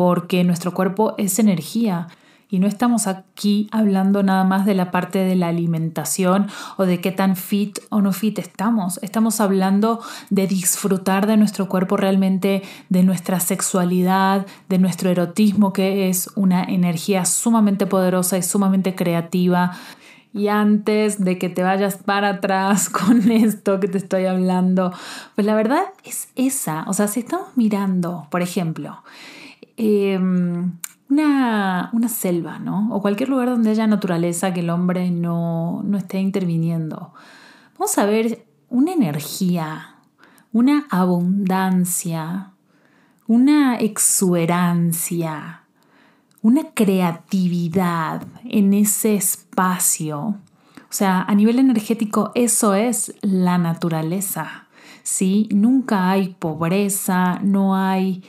porque 0.00 0.44
nuestro 0.44 0.72
cuerpo 0.72 1.14
es 1.18 1.38
energía. 1.38 2.06
Y 2.48 2.58
no 2.58 2.66
estamos 2.66 3.06
aquí 3.06 3.68
hablando 3.70 4.22
nada 4.22 4.44
más 4.44 4.64
de 4.64 4.74
la 4.74 4.90
parte 4.90 5.18
de 5.18 5.36
la 5.36 5.48
alimentación 5.48 6.46
o 6.78 6.86
de 6.86 7.02
qué 7.02 7.12
tan 7.12 7.36
fit 7.36 7.80
o 7.90 8.00
no 8.00 8.14
fit 8.14 8.38
estamos. 8.38 8.98
Estamos 9.02 9.42
hablando 9.42 10.00
de 10.30 10.46
disfrutar 10.46 11.26
de 11.26 11.36
nuestro 11.36 11.68
cuerpo 11.68 11.98
realmente, 11.98 12.62
de 12.88 13.02
nuestra 13.02 13.40
sexualidad, 13.40 14.46
de 14.70 14.78
nuestro 14.78 15.10
erotismo, 15.10 15.74
que 15.74 16.08
es 16.08 16.30
una 16.34 16.64
energía 16.64 17.26
sumamente 17.26 17.86
poderosa 17.86 18.38
y 18.38 18.42
sumamente 18.42 18.94
creativa, 18.94 19.72
y 20.32 20.48
antes 20.48 21.22
de 21.22 21.38
que 21.38 21.48
te 21.48 21.62
vayas 21.62 21.96
para 21.96 22.28
atrás 22.30 22.88
con 22.88 23.30
esto 23.30 23.80
que 23.80 23.88
te 23.88 23.98
estoy 23.98 24.24
hablando, 24.24 24.94
pues 25.34 25.46
la 25.46 25.54
verdad 25.54 25.82
es 26.04 26.28
esa. 26.36 26.84
O 26.88 26.94
sea, 26.94 27.06
si 27.06 27.20
estamos 27.20 27.48
mirando, 27.56 28.28
por 28.30 28.40
ejemplo, 28.40 29.02
em, 29.80 30.72
una, 31.08 31.88
una, 31.92 32.08
selva, 32.08 32.58
¿no? 32.58 32.94
O 32.94 33.00
cualquier 33.00 33.30
lugar 33.30 33.48
donde 33.48 33.70
haya 33.70 33.86
naturaleza 33.86 34.52
que 34.52 34.60
el 34.60 34.70
hombre 34.70 35.10
no, 35.10 35.82
no 35.84 35.96
esté 35.96 36.20
interviniendo, 36.20 37.14
vamos 37.78 37.96
a 37.96 38.04
ver 38.04 38.46
una 38.68 38.92
energía, 38.92 39.96
una 40.52 40.86
abundancia, 40.90 42.52
una 43.26 43.76
exuberancia, 43.76 45.62
una 46.42 46.74
creatividad 46.74 48.26
en 48.44 48.74
ese 48.74 49.14
espacio. 49.14 50.18
O 50.20 50.92
sea, 50.92 51.22
a 51.22 51.34
nivel 51.34 51.58
energético 51.58 52.32
eso 52.34 52.74
es 52.74 53.14
la 53.22 53.56
naturaleza. 53.56 54.68
¿sí? 55.02 55.48
Nunca 55.52 56.10
hay 56.10 56.34
pobreza, 56.38 57.38
no 57.42 57.76
hay 57.76 58.22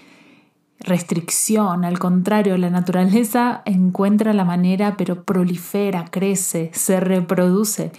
restricción, 0.83 1.85
al 1.85 1.99
contrario, 1.99 2.57
la 2.57 2.69
naturaleza 2.69 3.61
encuentra 3.65 4.33
la 4.33 4.45
manera, 4.45 4.97
pero 4.97 5.23
prolifera, 5.23 6.05
crece, 6.05 6.71
se 6.73 6.99
reproduce. 6.99 7.91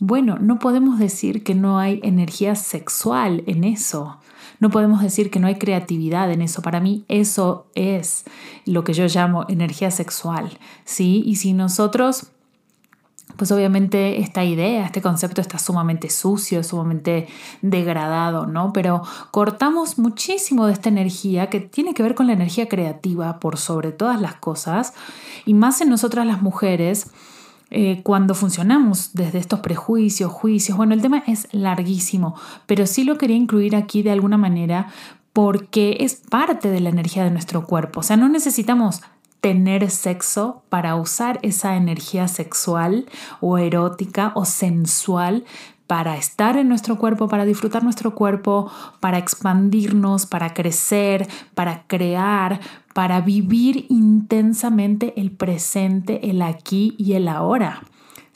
Bueno, 0.00 0.38
no 0.40 0.58
podemos 0.58 0.98
decir 0.98 1.42
que 1.42 1.54
no 1.54 1.78
hay 1.78 2.00
energía 2.02 2.54
sexual 2.54 3.42
en 3.46 3.64
eso. 3.64 4.18
No 4.60 4.70
podemos 4.70 5.02
decir 5.02 5.30
que 5.30 5.40
no 5.40 5.46
hay 5.46 5.56
creatividad 5.56 6.30
en 6.30 6.42
eso. 6.42 6.62
Para 6.62 6.80
mí 6.80 7.04
eso 7.08 7.66
es 7.74 8.24
lo 8.64 8.84
que 8.84 8.92
yo 8.92 9.06
llamo 9.06 9.44
energía 9.48 9.90
sexual, 9.90 10.58
¿sí? 10.84 11.22
Y 11.26 11.36
si 11.36 11.52
nosotros 11.52 12.28
pues 13.38 13.52
obviamente 13.52 14.20
esta 14.20 14.44
idea, 14.44 14.84
este 14.84 15.00
concepto 15.00 15.40
está 15.40 15.58
sumamente 15.60 16.10
sucio, 16.10 16.64
sumamente 16.64 17.28
degradado, 17.62 18.46
¿no? 18.46 18.72
Pero 18.72 19.02
cortamos 19.30 19.96
muchísimo 19.96 20.66
de 20.66 20.72
esta 20.72 20.88
energía 20.88 21.48
que 21.48 21.60
tiene 21.60 21.94
que 21.94 22.02
ver 22.02 22.16
con 22.16 22.26
la 22.26 22.32
energía 22.32 22.68
creativa 22.68 23.38
por 23.38 23.56
sobre 23.56 23.92
todas 23.92 24.20
las 24.20 24.34
cosas 24.34 24.92
y 25.46 25.54
más 25.54 25.80
en 25.80 25.88
nosotras 25.88 26.26
las 26.26 26.42
mujeres 26.42 27.12
eh, 27.70 28.00
cuando 28.02 28.34
funcionamos 28.34 29.10
desde 29.12 29.38
estos 29.38 29.60
prejuicios, 29.60 30.32
juicios. 30.32 30.76
Bueno, 30.76 30.94
el 30.94 31.00
tema 31.00 31.22
es 31.28 31.46
larguísimo, 31.52 32.34
pero 32.66 32.88
sí 32.88 33.04
lo 33.04 33.18
quería 33.18 33.36
incluir 33.36 33.76
aquí 33.76 34.02
de 34.02 34.10
alguna 34.10 34.36
manera 34.36 34.88
porque 35.32 35.98
es 36.00 36.16
parte 36.16 36.70
de 36.70 36.80
la 36.80 36.88
energía 36.88 37.22
de 37.22 37.30
nuestro 37.30 37.64
cuerpo. 37.64 38.00
O 38.00 38.02
sea, 38.02 38.16
no 38.16 38.28
necesitamos 38.28 39.02
tener 39.40 39.90
sexo 39.90 40.62
para 40.68 40.96
usar 40.96 41.38
esa 41.42 41.76
energía 41.76 42.28
sexual 42.28 43.06
o 43.40 43.58
erótica 43.58 44.32
o 44.34 44.44
sensual 44.44 45.44
para 45.86 46.18
estar 46.18 46.58
en 46.58 46.68
nuestro 46.68 46.98
cuerpo, 46.98 47.28
para 47.28 47.46
disfrutar 47.46 47.82
nuestro 47.82 48.14
cuerpo, 48.14 48.70
para 49.00 49.16
expandirnos, 49.16 50.26
para 50.26 50.52
crecer, 50.52 51.26
para 51.54 51.84
crear, 51.86 52.60
para 52.92 53.22
vivir 53.22 53.86
intensamente 53.88 55.14
el 55.18 55.30
presente, 55.30 56.28
el 56.30 56.42
aquí 56.42 56.94
y 56.98 57.14
el 57.14 57.26
ahora. 57.26 57.82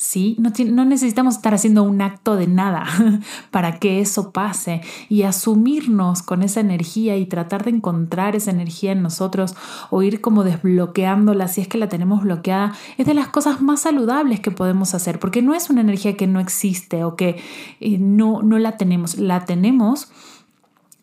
¿Sí? 0.03 0.37
No, 0.41 0.85
necesitamos 0.85 1.37
estar 1.37 1.55
haciendo 1.55 1.85
un 1.85 2.03
acto 2.03 2.35
de 2.35 2.49
nada 2.49 2.85
para 3.53 3.79
que 3.79 4.01
eso 4.01 4.33
pase 4.33 4.81
y 5.09 5.23
asumirnos 5.23 6.23
con 6.23 6.43
esa 6.43 6.59
energía 6.59 7.17
y 7.17 7.27
tratar 7.27 7.63
de 7.63 7.71
encontrar 7.71 8.35
esa 8.35 8.51
energía 8.51 8.91
en 8.91 9.03
nosotros 9.03 9.55
o 9.91 10.03
ir 10.03 10.21
como 10.21 10.43
desbloqueándola 10.43 11.47
si 11.47 11.61
es 11.61 11.69
que 11.69 11.79
la 11.79 11.89
tenemos 11.89 12.25
bloqueada, 12.25 12.75
es 12.99 13.07
de 13.07 13.15
las 13.15 13.29
cosas 13.29 13.63
más 13.63 13.83
saludables 13.83 14.41
que 14.41 14.51
podemos 14.51 14.93
hacer, 14.95 15.21
porque 15.21 15.41
no 15.41 15.55
es 15.55 15.71
una 15.71 15.83
energía 15.83 16.17
que 16.17 16.27
no 16.27 16.41
existe 16.41 17.05
o 17.05 17.15
que 17.15 17.41
eh, 17.79 17.99
no, 17.99 18.43
no 18.43 18.59
la 18.59 18.77
tenemos, 18.77 19.19
la 19.19 19.45
tenemos 19.45 20.11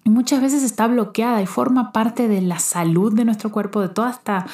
y 0.04 0.10
muchas 0.10 0.42
veces 0.42 0.64
está 0.64 0.88
bloqueada 0.88 1.42
y 1.42 1.46
forma 1.46 1.94
parte 1.94 2.28
de 2.28 2.42
la 2.42 2.60
salud 2.60 3.14
de 3.14 3.24
nuestro 3.26 3.52
cuerpo, 3.52 3.80
de 3.80 3.90
toda 3.90 4.10
esta 4.12 4.46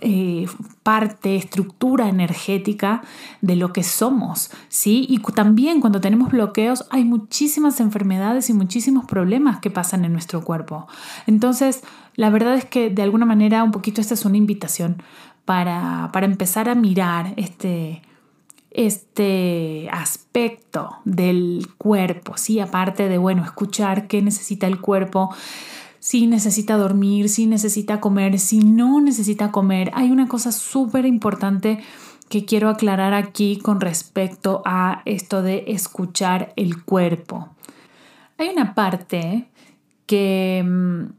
eh, 0.00 0.46
parte, 0.82 1.34
estructura 1.34 2.08
energética 2.08 3.02
de 3.40 3.56
lo 3.56 3.72
que 3.72 3.82
somos, 3.82 4.50
¿sí? 4.68 5.04
Y 5.08 5.18
también 5.32 5.80
cuando 5.80 6.00
tenemos 6.00 6.30
bloqueos 6.30 6.86
hay 6.90 7.04
muchísimas 7.04 7.80
enfermedades 7.80 8.48
y 8.50 8.52
muchísimos 8.52 9.04
problemas 9.04 9.58
que 9.58 9.70
pasan 9.70 10.04
en 10.04 10.12
nuestro 10.12 10.42
cuerpo. 10.42 10.86
Entonces, 11.26 11.82
la 12.14 12.30
verdad 12.30 12.54
es 12.54 12.64
que 12.64 12.90
de 12.90 13.02
alguna 13.02 13.26
manera 13.26 13.64
un 13.64 13.72
poquito 13.72 14.00
esta 14.00 14.14
es 14.14 14.24
una 14.24 14.36
invitación 14.36 15.02
para, 15.44 16.10
para 16.12 16.26
empezar 16.26 16.68
a 16.68 16.76
mirar 16.76 17.34
este, 17.36 18.02
este 18.70 19.88
aspecto 19.90 20.98
del 21.04 21.66
cuerpo, 21.78 22.36
¿sí? 22.36 22.60
Aparte 22.60 23.08
de, 23.08 23.18
bueno, 23.18 23.44
escuchar 23.44 24.06
qué 24.06 24.22
necesita 24.22 24.66
el 24.68 24.80
cuerpo, 24.80 25.34
si 26.00 26.26
necesita 26.26 26.76
dormir, 26.76 27.28
si 27.28 27.46
necesita 27.46 28.00
comer, 28.00 28.38
si 28.38 28.58
no 28.58 29.00
necesita 29.00 29.52
comer. 29.52 29.90
Hay 29.94 30.10
una 30.10 30.26
cosa 30.26 30.50
súper 30.50 31.06
importante 31.06 31.80
que 32.28 32.44
quiero 32.44 32.68
aclarar 32.68 33.12
aquí 33.12 33.58
con 33.58 33.80
respecto 33.80 34.62
a 34.64 35.02
esto 35.04 35.42
de 35.42 35.64
escuchar 35.68 36.52
el 36.56 36.82
cuerpo. 36.84 37.50
Hay 38.38 38.48
una 38.48 38.74
parte 38.74 39.48
que 40.06 40.64
mm, 40.66 41.12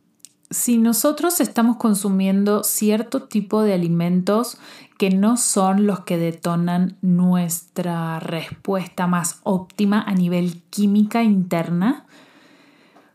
si 0.49 0.77
nosotros 0.77 1.39
estamos 1.39 1.77
consumiendo 1.77 2.63
cierto 2.63 3.23
tipo 3.23 3.61
de 3.61 3.73
alimentos 3.73 4.57
que 4.97 5.09
no 5.09 5.37
son 5.37 5.85
los 5.85 6.01
que 6.01 6.17
detonan 6.17 6.97
nuestra 7.01 8.19
respuesta 8.19 9.07
más 9.07 9.39
óptima 9.43 10.01
a 10.01 10.13
nivel 10.13 10.61
química 10.69 11.23
interna, 11.23 12.05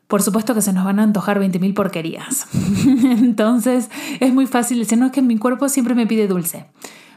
por 0.07 0.23
supuesto 0.23 0.55
que 0.55 0.63
se 0.63 0.73
nos 0.73 0.85
van 0.85 1.01
a 1.01 1.03
antojar 1.03 1.41
20.000 1.41 1.75
porquerías. 1.75 2.47
Entonces 3.05 3.91
es 4.21 4.33
muy 4.33 4.47
fácil 4.47 4.79
decir, 4.79 4.99
no, 4.99 5.07
es 5.07 5.13
que 5.13 5.23
mi 5.23 5.39
cuerpo 5.39 5.69
siempre 5.69 5.95
me 5.95 6.07
pide 6.07 6.29
dulce. 6.29 6.67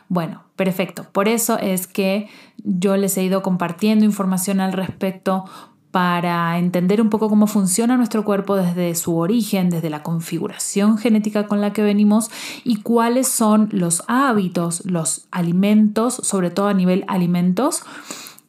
Bueno, 0.07 0.43
perfecto. 0.55 1.05
Por 1.11 1.27
eso 1.27 1.59
es 1.59 1.85
que 1.85 2.29
yo 2.57 2.97
les 2.97 3.15
he 3.17 3.23
ido 3.23 3.43
compartiendo 3.43 4.05
información 4.05 4.59
al 4.59 4.73
respecto 4.73 5.45
para 5.91 6.57
entender 6.59 7.01
un 7.01 7.09
poco 7.09 7.29
cómo 7.29 7.47
funciona 7.47 7.97
nuestro 7.97 8.23
cuerpo 8.23 8.55
desde 8.55 8.93
su 8.93 9.17
origen, 9.17 9.69
desde 9.69 9.89
la 9.89 10.03
configuración 10.03 10.97
genética 10.97 11.47
con 11.47 11.61
la 11.61 11.73
que 11.73 11.81
venimos 11.81 12.29
y 12.63 12.81
cuáles 12.81 13.27
son 13.27 13.69
los 13.71 14.03
hábitos, 14.07 14.85
los 14.85 15.27
alimentos, 15.31 16.15
sobre 16.15 16.51
todo 16.51 16.67
a 16.67 16.75
nivel 16.75 17.05
alimentos, 17.07 17.83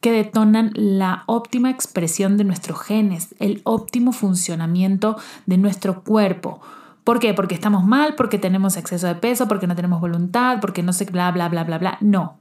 que 0.00 0.12
detonan 0.12 0.72
la 0.74 1.24
óptima 1.26 1.70
expresión 1.70 2.36
de 2.36 2.44
nuestros 2.44 2.80
genes, 2.80 3.34
el 3.38 3.60
óptimo 3.64 4.12
funcionamiento 4.12 5.16
de 5.46 5.58
nuestro 5.58 6.02
cuerpo. 6.02 6.60
¿Por 7.04 7.18
qué? 7.18 7.34
Porque 7.34 7.54
estamos 7.54 7.84
mal, 7.84 8.14
porque 8.14 8.38
tenemos 8.38 8.76
exceso 8.76 9.06
de 9.06 9.14
peso, 9.14 9.48
porque 9.48 9.66
no 9.66 9.76
tenemos 9.76 10.00
voluntad, 10.00 10.58
porque 10.60 10.82
no 10.82 10.92
sé, 10.92 11.04
bla, 11.06 11.30
bla, 11.30 11.48
bla, 11.48 11.64
bla, 11.64 11.78
bla. 11.78 11.98
No. 12.00 12.36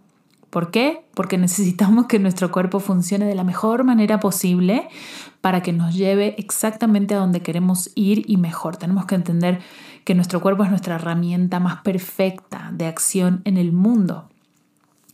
¿Por 0.49 0.71
qué? 0.71 1.03
Porque 1.13 1.37
necesitamos 1.37 2.07
que 2.07 2.19
nuestro 2.19 2.51
cuerpo 2.51 2.79
funcione 2.79 3.25
de 3.25 3.35
la 3.35 3.43
mejor 3.43 3.83
manera 3.83 4.19
posible 4.19 4.87
para 5.41 5.61
que 5.61 5.73
nos 5.73 5.93
lleve 5.93 6.35
exactamente 6.37 7.13
a 7.13 7.19
donde 7.19 7.41
queremos 7.41 7.91
ir 7.95 8.23
y 8.27 8.37
mejor. 8.37 8.77
Tenemos 8.77 9.05
que 9.05 9.15
entender 9.15 9.59
que 10.05 10.15
nuestro 10.15 10.41
cuerpo 10.41 10.63
es 10.63 10.69
nuestra 10.69 10.95
herramienta 10.95 11.59
más 11.59 11.81
perfecta 11.81 12.71
de 12.73 12.87
acción 12.87 13.41
en 13.45 13.57
el 13.57 13.71
mundo. 13.71 14.27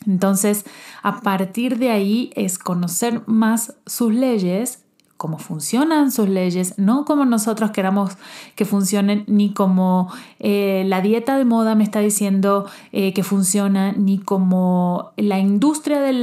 Entonces, 0.05 0.65
a 1.03 1.21
partir 1.21 1.77
de 1.77 1.89
ahí 1.89 2.31
es 2.35 2.57
conocer 2.57 3.23
más 3.27 3.75
sus 3.85 4.13
leyes 4.13 4.85
cómo 5.17 5.37
funcionan 5.37 6.11
sus 6.11 6.27
leyes, 6.27 6.77
no 6.77 7.05
como 7.05 7.25
nosotros 7.25 7.71
queramos 7.71 8.17
que 8.55 8.65
funcionen, 8.65 9.23
ni 9.27 9.53
como 9.53 10.11
eh, 10.39 10.83
la 10.87 11.01
dieta 11.01 11.37
de 11.37 11.45
moda 11.45 11.73
me 11.75 11.83
está 11.83 11.99
diciendo 11.99 12.67
eh, 12.91 13.13
que 13.13 13.23
funciona, 13.23 13.93
ni 13.93 14.19
como 14.19 15.11
la 15.15 15.39
industria 15.39 16.01
de, 16.01 16.13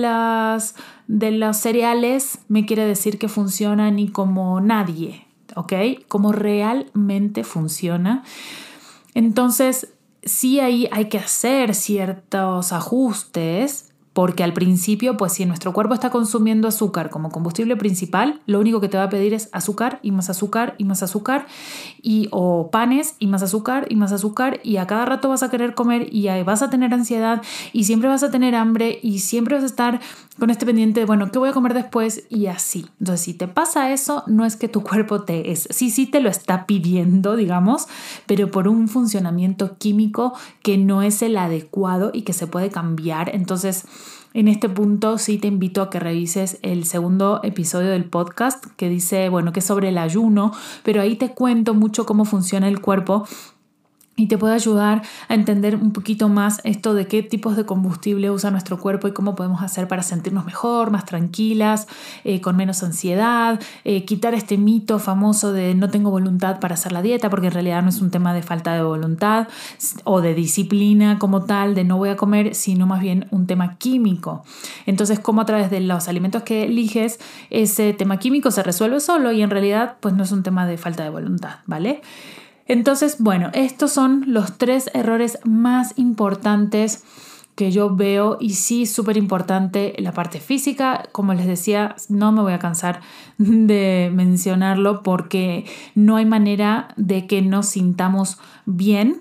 de 1.09 1.31
los 1.33 1.57
cereales 1.57 2.39
me 2.49 2.67
quiere 2.67 2.85
decir 2.85 3.19
que 3.19 3.29
funciona, 3.29 3.91
ni 3.91 4.09
como 4.09 4.61
nadie, 4.61 5.27
¿ok? 5.57 5.73
Como 6.09 6.33
realmente 6.33 7.45
funciona. 7.45 8.25
Entonces, 9.15 9.92
sí 10.25 10.61
ahí 10.61 10.89
hay 10.91 11.09
que 11.09 11.19
hacer 11.19 11.75
ciertos 11.75 12.73
ajustes 12.73 13.92
porque 14.13 14.45
al 14.45 14.53
principio, 14.53 15.17
pues 15.17 15.33
si 15.33 15.47
nuestro 15.47 15.73
cuerpo 15.73 15.95
está 15.95 16.11
consumiendo 16.11 16.69
azúcar 16.69 17.09
como 17.09 17.31
combustible 17.31 17.77
principal, 17.77 18.41
lo 18.47 18.61
único 18.61 18.81
que 18.81 18.89
te 18.89 18.99
va 18.99 19.05
a 19.05 19.09
pedir 19.09 19.33
es 19.33 19.49
azúcar 19.53 20.01
y 20.03 20.11
más 20.11 20.29
azúcar 20.29 20.75
y 20.79 20.85
más 20.85 21.03
azúcar 21.03 21.47
y 22.03 22.29
o 22.31 22.71
panes 22.71 23.15
y 23.19 23.27
más 23.27 23.43
azúcar 23.43 23.87
y 23.89 23.97
más 23.97 24.13
azúcar 24.13 24.61
y 24.63 24.77
a 24.77 24.87
cada 24.87 25.07
rato 25.07 25.29
vas 25.29 25.43
a 25.43 25.51
querer 25.51 25.75
comer 25.75 26.09
y 26.11 26.27
vas 26.43 26.63
a 26.63 26.69
tener 26.69 26.93
ansiedad 26.93 27.43
y 27.73 27.85
siempre 27.85 28.09
vas 28.09 28.23
a 28.23 28.31
tener 28.31 28.55
hambre 28.55 28.99
y 29.03 29.21
siempre 29.21 29.55
vas 29.55 29.65
a 29.65 29.67
estar 29.67 30.01
con 30.39 30.51
este 30.51 30.67
pendiente 30.67 31.01
de, 31.01 31.07
bueno, 31.07 31.31
¿qué 31.31 31.39
voy 31.39 31.51
a 31.51 31.53
comer 31.53 31.75
después? 31.75 32.25
Y 32.31 32.47
así. 32.47 32.87
Entonces, 32.99 33.25
si 33.25 33.35
te 33.35 33.49
pasa 33.49 33.93
eso, 33.93 34.25
no 34.27 34.45
es 34.45 34.57
que 34.57 34.69
tu 34.69 34.83
cuerpo 34.83 35.23
te 35.23 35.53
es, 35.53 35.69
sí, 35.71 35.91
sí 35.91 36.07
te 36.07 36.21
lo 36.21 36.31
está 36.31 36.67
pidiendo, 36.67 37.37
digamos, 37.37 37.87
pero 38.27 38.51
por 38.51 38.69
un 38.69 38.89
funcionamiento 38.89 39.77
químico 39.79 40.33
que 40.63 40.79
no 40.79 41.03
es 41.03 41.23
el 41.23 41.37
adecuado 41.37 42.11
y 42.13 42.23
que 42.23 42.33
se 42.33 42.47
puede 42.47 42.71
cambiar. 42.71 43.35
Entonces, 43.35 43.85
en 44.35 44.49
este 44.49 44.69
punto 44.69 45.19
sí 45.19 45.39
te 45.39 45.49
invito 45.49 45.83
a 45.83 45.91
que 45.91 46.01
revises 46.01 46.59
el 46.63 46.85
segundo 46.85 47.41
episodio 47.43 47.91
del 47.91 48.05
podcast 48.05 48.65
que 48.77 48.89
dice, 48.89 49.29
bueno, 49.29 49.53
que 49.53 49.61
es 49.61 49.67
sobre 49.67 49.89
el 49.89 49.99
ayuno, 49.99 50.53
pero 50.83 51.01
ahí 51.01 51.17
te 51.17 51.35
cuento 51.35 51.75
mucho 51.75 52.07
cómo 52.07 52.25
funciona 52.25 52.69
el 52.69 52.81
cuerpo 52.81 53.27
y 54.15 54.27
te 54.27 54.37
puede 54.37 54.55
ayudar 54.55 55.03
a 55.29 55.35
entender 55.35 55.77
un 55.77 55.93
poquito 55.93 56.29
más 56.29 56.61
esto 56.65 56.93
de 56.93 57.07
qué 57.07 57.23
tipos 57.23 57.57
de 57.57 57.65
combustible 57.65 58.31
usa 58.31 58.51
nuestro 58.51 58.79
cuerpo 58.79 59.09
y 59.09 59.13
cómo 59.13 59.35
podemos 59.35 59.63
hacer 59.63 59.89
para 59.89 60.03
sentirnos 60.03 60.45
mejor, 60.45 60.91
más 60.91 61.07
tranquilas, 61.07 61.89
eh, 62.25 62.43
con 62.43 62.57
menos 62.57 62.83
ansiedad, 62.83 63.59
eh, 63.85 64.05
quitar 64.05 64.35
este 64.35 64.59
mito 64.59 64.99
famoso 64.99 65.53
de 65.53 65.75
no 65.75 65.89
tengo 65.89 66.11
voluntad 66.11 66.61
para 66.61 66.75
hacer 66.75 66.93
la 66.93 67.01
dieta, 67.01 67.31
porque 67.31 67.47
en 67.47 67.55
realidad 67.55 67.83
no 67.83 67.89
es 67.89 68.03
un 68.03 68.11
tema 68.11 68.35
de 68.35 68.43
falta 68.43 68.75
de 68.75 68.83
voluntad 68.83 69.49
o 70.05 70.21
de 70.21 70.35
disciplina 70.35 71.19
como 71.19 71.45
tal, 71.45 71.75
de 71.75 71.85
no 71.85 71.97
voy 71.97 72.11
a 72.11 72.17
comer, 72.17 72.55
sino 72.55 72.87
más 72.87 73.01
bien 73.01 73.27
un 73.31 73.47
tema 73.47 73.79
químico. 73.79 74.45
Entonces, 74.85 75.21
cómo 75.21 75.41
a 75.41 75.47
través 75.47 75.71
de 75.71 75.81
los 75.81 76.09
alimentos 76.09 76.43
que 76.43 76.65
eliges, 76.65 77.19
ese 77.49 77.95
tema 77.95 78.19
químico 78.19 78.51
se 78.51 78.63
resuelve 78.63 79.01
solo 79.01 79.33
y 79.33 79.41
en 79.41 79.49
realidad 79.49 79.97
pues 80.01 80.15
no 80.15 80.23
es 80.23 80.33
un 80.33 80.43
tema 80.43 80.67
de 80.67 80.77
falta 80.77 81.03
de 81.03 81.11
voluntad, 81.11 81.57
¿vale? 81.67 82.03
Entonces, 82.67 83.17
bueno, 83.19 83.51
estos 83.55 83.93
son 83.93 84.25
los 84.27 84.59
tres 84.59 84.91
errores 84.95 85.39
más 85.45 85.95
importantes 85.97 87.05
que 87.55 87.71
yo 87.71 87.95
veo 87.95 88.39
y 88.41 88.55
sí 88.55 88.87
súper 88.87 89.17
importante 89.17 89.95
la 89.99 90.13
parte 90.13 90.41
física, 90.41 91.05
como 91.13 91.35
les 91.35 91.47
decía, 91.47 91.97
no 92.09 92.33
me 92.33 92.41
voy 92.41 92.55
a 92.55 92.59
cansar 92.59 93.01
de 93.39 94.11
mencionarlo 94.13 95.03
porque 95.03 95.67
no 95.95 96.17
hay 96.17 96.25
manera 96.25 96.89
de 96.97 97.27
que 97.27 97.43
nos 97.43 97.67
sintamos 97.67 98.39
bien 98.65 99.21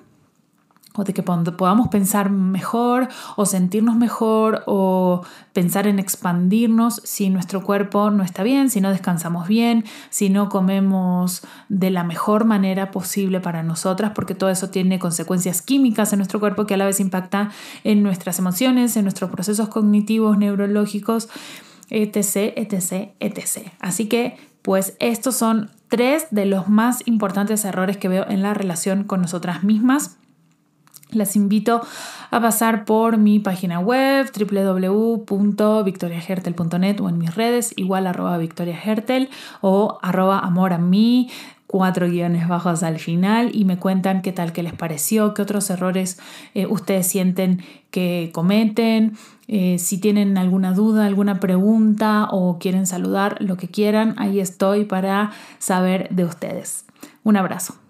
o 0.93 1.03
de 1.03 1.13
que 1.13 1.23
podamos 1.23 1.87
pensar 1.87 2.29
mejor 2.29 3.07
o 3.37 3.45
sentirnos 3.45 3.95
mejor 3.95 4.63
o 4.65 5.23
pensar 5.53 5.87
en 5.87 5.99
expandirnos 5.99 7.01
si 7.05 7.29
nuestro 7.29 7.63
cuerpo 7.63 8.11
no 8.11 8.23
está 8.23 8.43
bien, 8.43 8.69
si 8.69 8.81
no 8.81 8.89
descansamos 8.89 9.47
bien, 9.47 9.85
si 10.09 10.29
no 10.29 10.49
comemos 10.49 11.43
de 11.69 11.91
la 11.91 12.03
mejor 12.03 12.43
manera 12.45 12.91
posible 12.91 13.39
para 13.39 13.63
nosotras, 13.63 14.11
porque 14.13 14.35
todo 14.35 14.49
eso 14.49 14.69
tiene 14.69 14.99
consecuencias 14.99 15.61
químicas 15.61 16.11
en 16.11 16.19
nuestro 16.19 16.39
cuerpo 16.39 16.65
que 16.65 16.73
a 16.73 16.77
la 16.77 16.85
vez 16.85 16.99
impacta 16.99 17.51
en 17.83 18.03
nuestras 18.03 18.39
emociones, 18.39 18.97
en 18.97 19.03
nuestros 19.03 19.31
procesos 19.31 19.69
cognitivos, 19.69 20.37
neurológicos, 20.37 21.29
etc., 21.89 22.53
etc., 22.55 23.11
etc. 23.19 23.71
Así 23.79 24.07
que, 24.07 24.37
pues 24.61 24.95
estos 24.99 25.35
son 25.35 25.71
tres 25.87 26.27
de 26.31 26.45
los 26.45 26.69
más 26.69 27.01
importantes 27.05 27.65
errores 27.65 27.97
que 27.97 28.07
veo 28.07 28.25
en 28.29 28.41
la 28.41 28.53
relación 28.53 29.03
con 29.03 29.21
nosotras 29.21 29.63
mismas 29.63 30.17
las 31.13 31.35
invito 31.35 31.81
a 32.29 32.39
pasar 32.39 32.85
por 32.85 33.17
mi 33.17 33.39
página 33.39 33.79
web 33.79 34.31
www.victoriahertel.net 34.31 37.01
o 37.01 37.09
en 37.09 37.17
mis 37.17 37.35
redes 37.35 37.73
igual 37.75 38.07
arroba 38.07 38.37
victoriahertel 38.37 39.29
o 39.61 39.99
arroba 40.01 40.39
amor 40.39 40.71
a 40.73 40.77
mí 40.77 41.29
cuatro 41.71 42.09
guiones 42.09 42.49
bajos 42.49 42.83
al 42.83 42.99
final 42.99 43.51
y 43.53 43.63
me 43.63 43.77
cuentan 43.77 44.21
qué 44.21 44.33
tal 44.33 44.51
que 44.51 44.61
les 44.61 44.73
pareció, 44.73 45.33
qué 45.33 45.41
otros 45.41 45.69
errores 45.69 46.19
eh, 46.53 46.65
ustedes 46.65 47.07
sienten 47.07 47.63
que 47.91 48.29
cometen, 48.33 49.13
eh, 49.47 49.77
si 49.79 49.97
tienen 49.97 50.37
alguna 50.37 50.73
duda, 50.73 51.05
alguna 51.05 51.39
pregunta 51.39 52.27
o 52.29 52.59
quieren 52.59 52.85
saludar, 52.85 53.37
lo 53.39 53.55
que 53.55 53.69
quieran, 53.69 54.15
ahí 54.17 54.41
estoy 54.41 54.83
para 54.83 55.31
saber 55.59 56.09
de 56.09 56.25
ustedes. 56.25 56.83
Un 57.23 57.37
abrazo. 57.37 57.80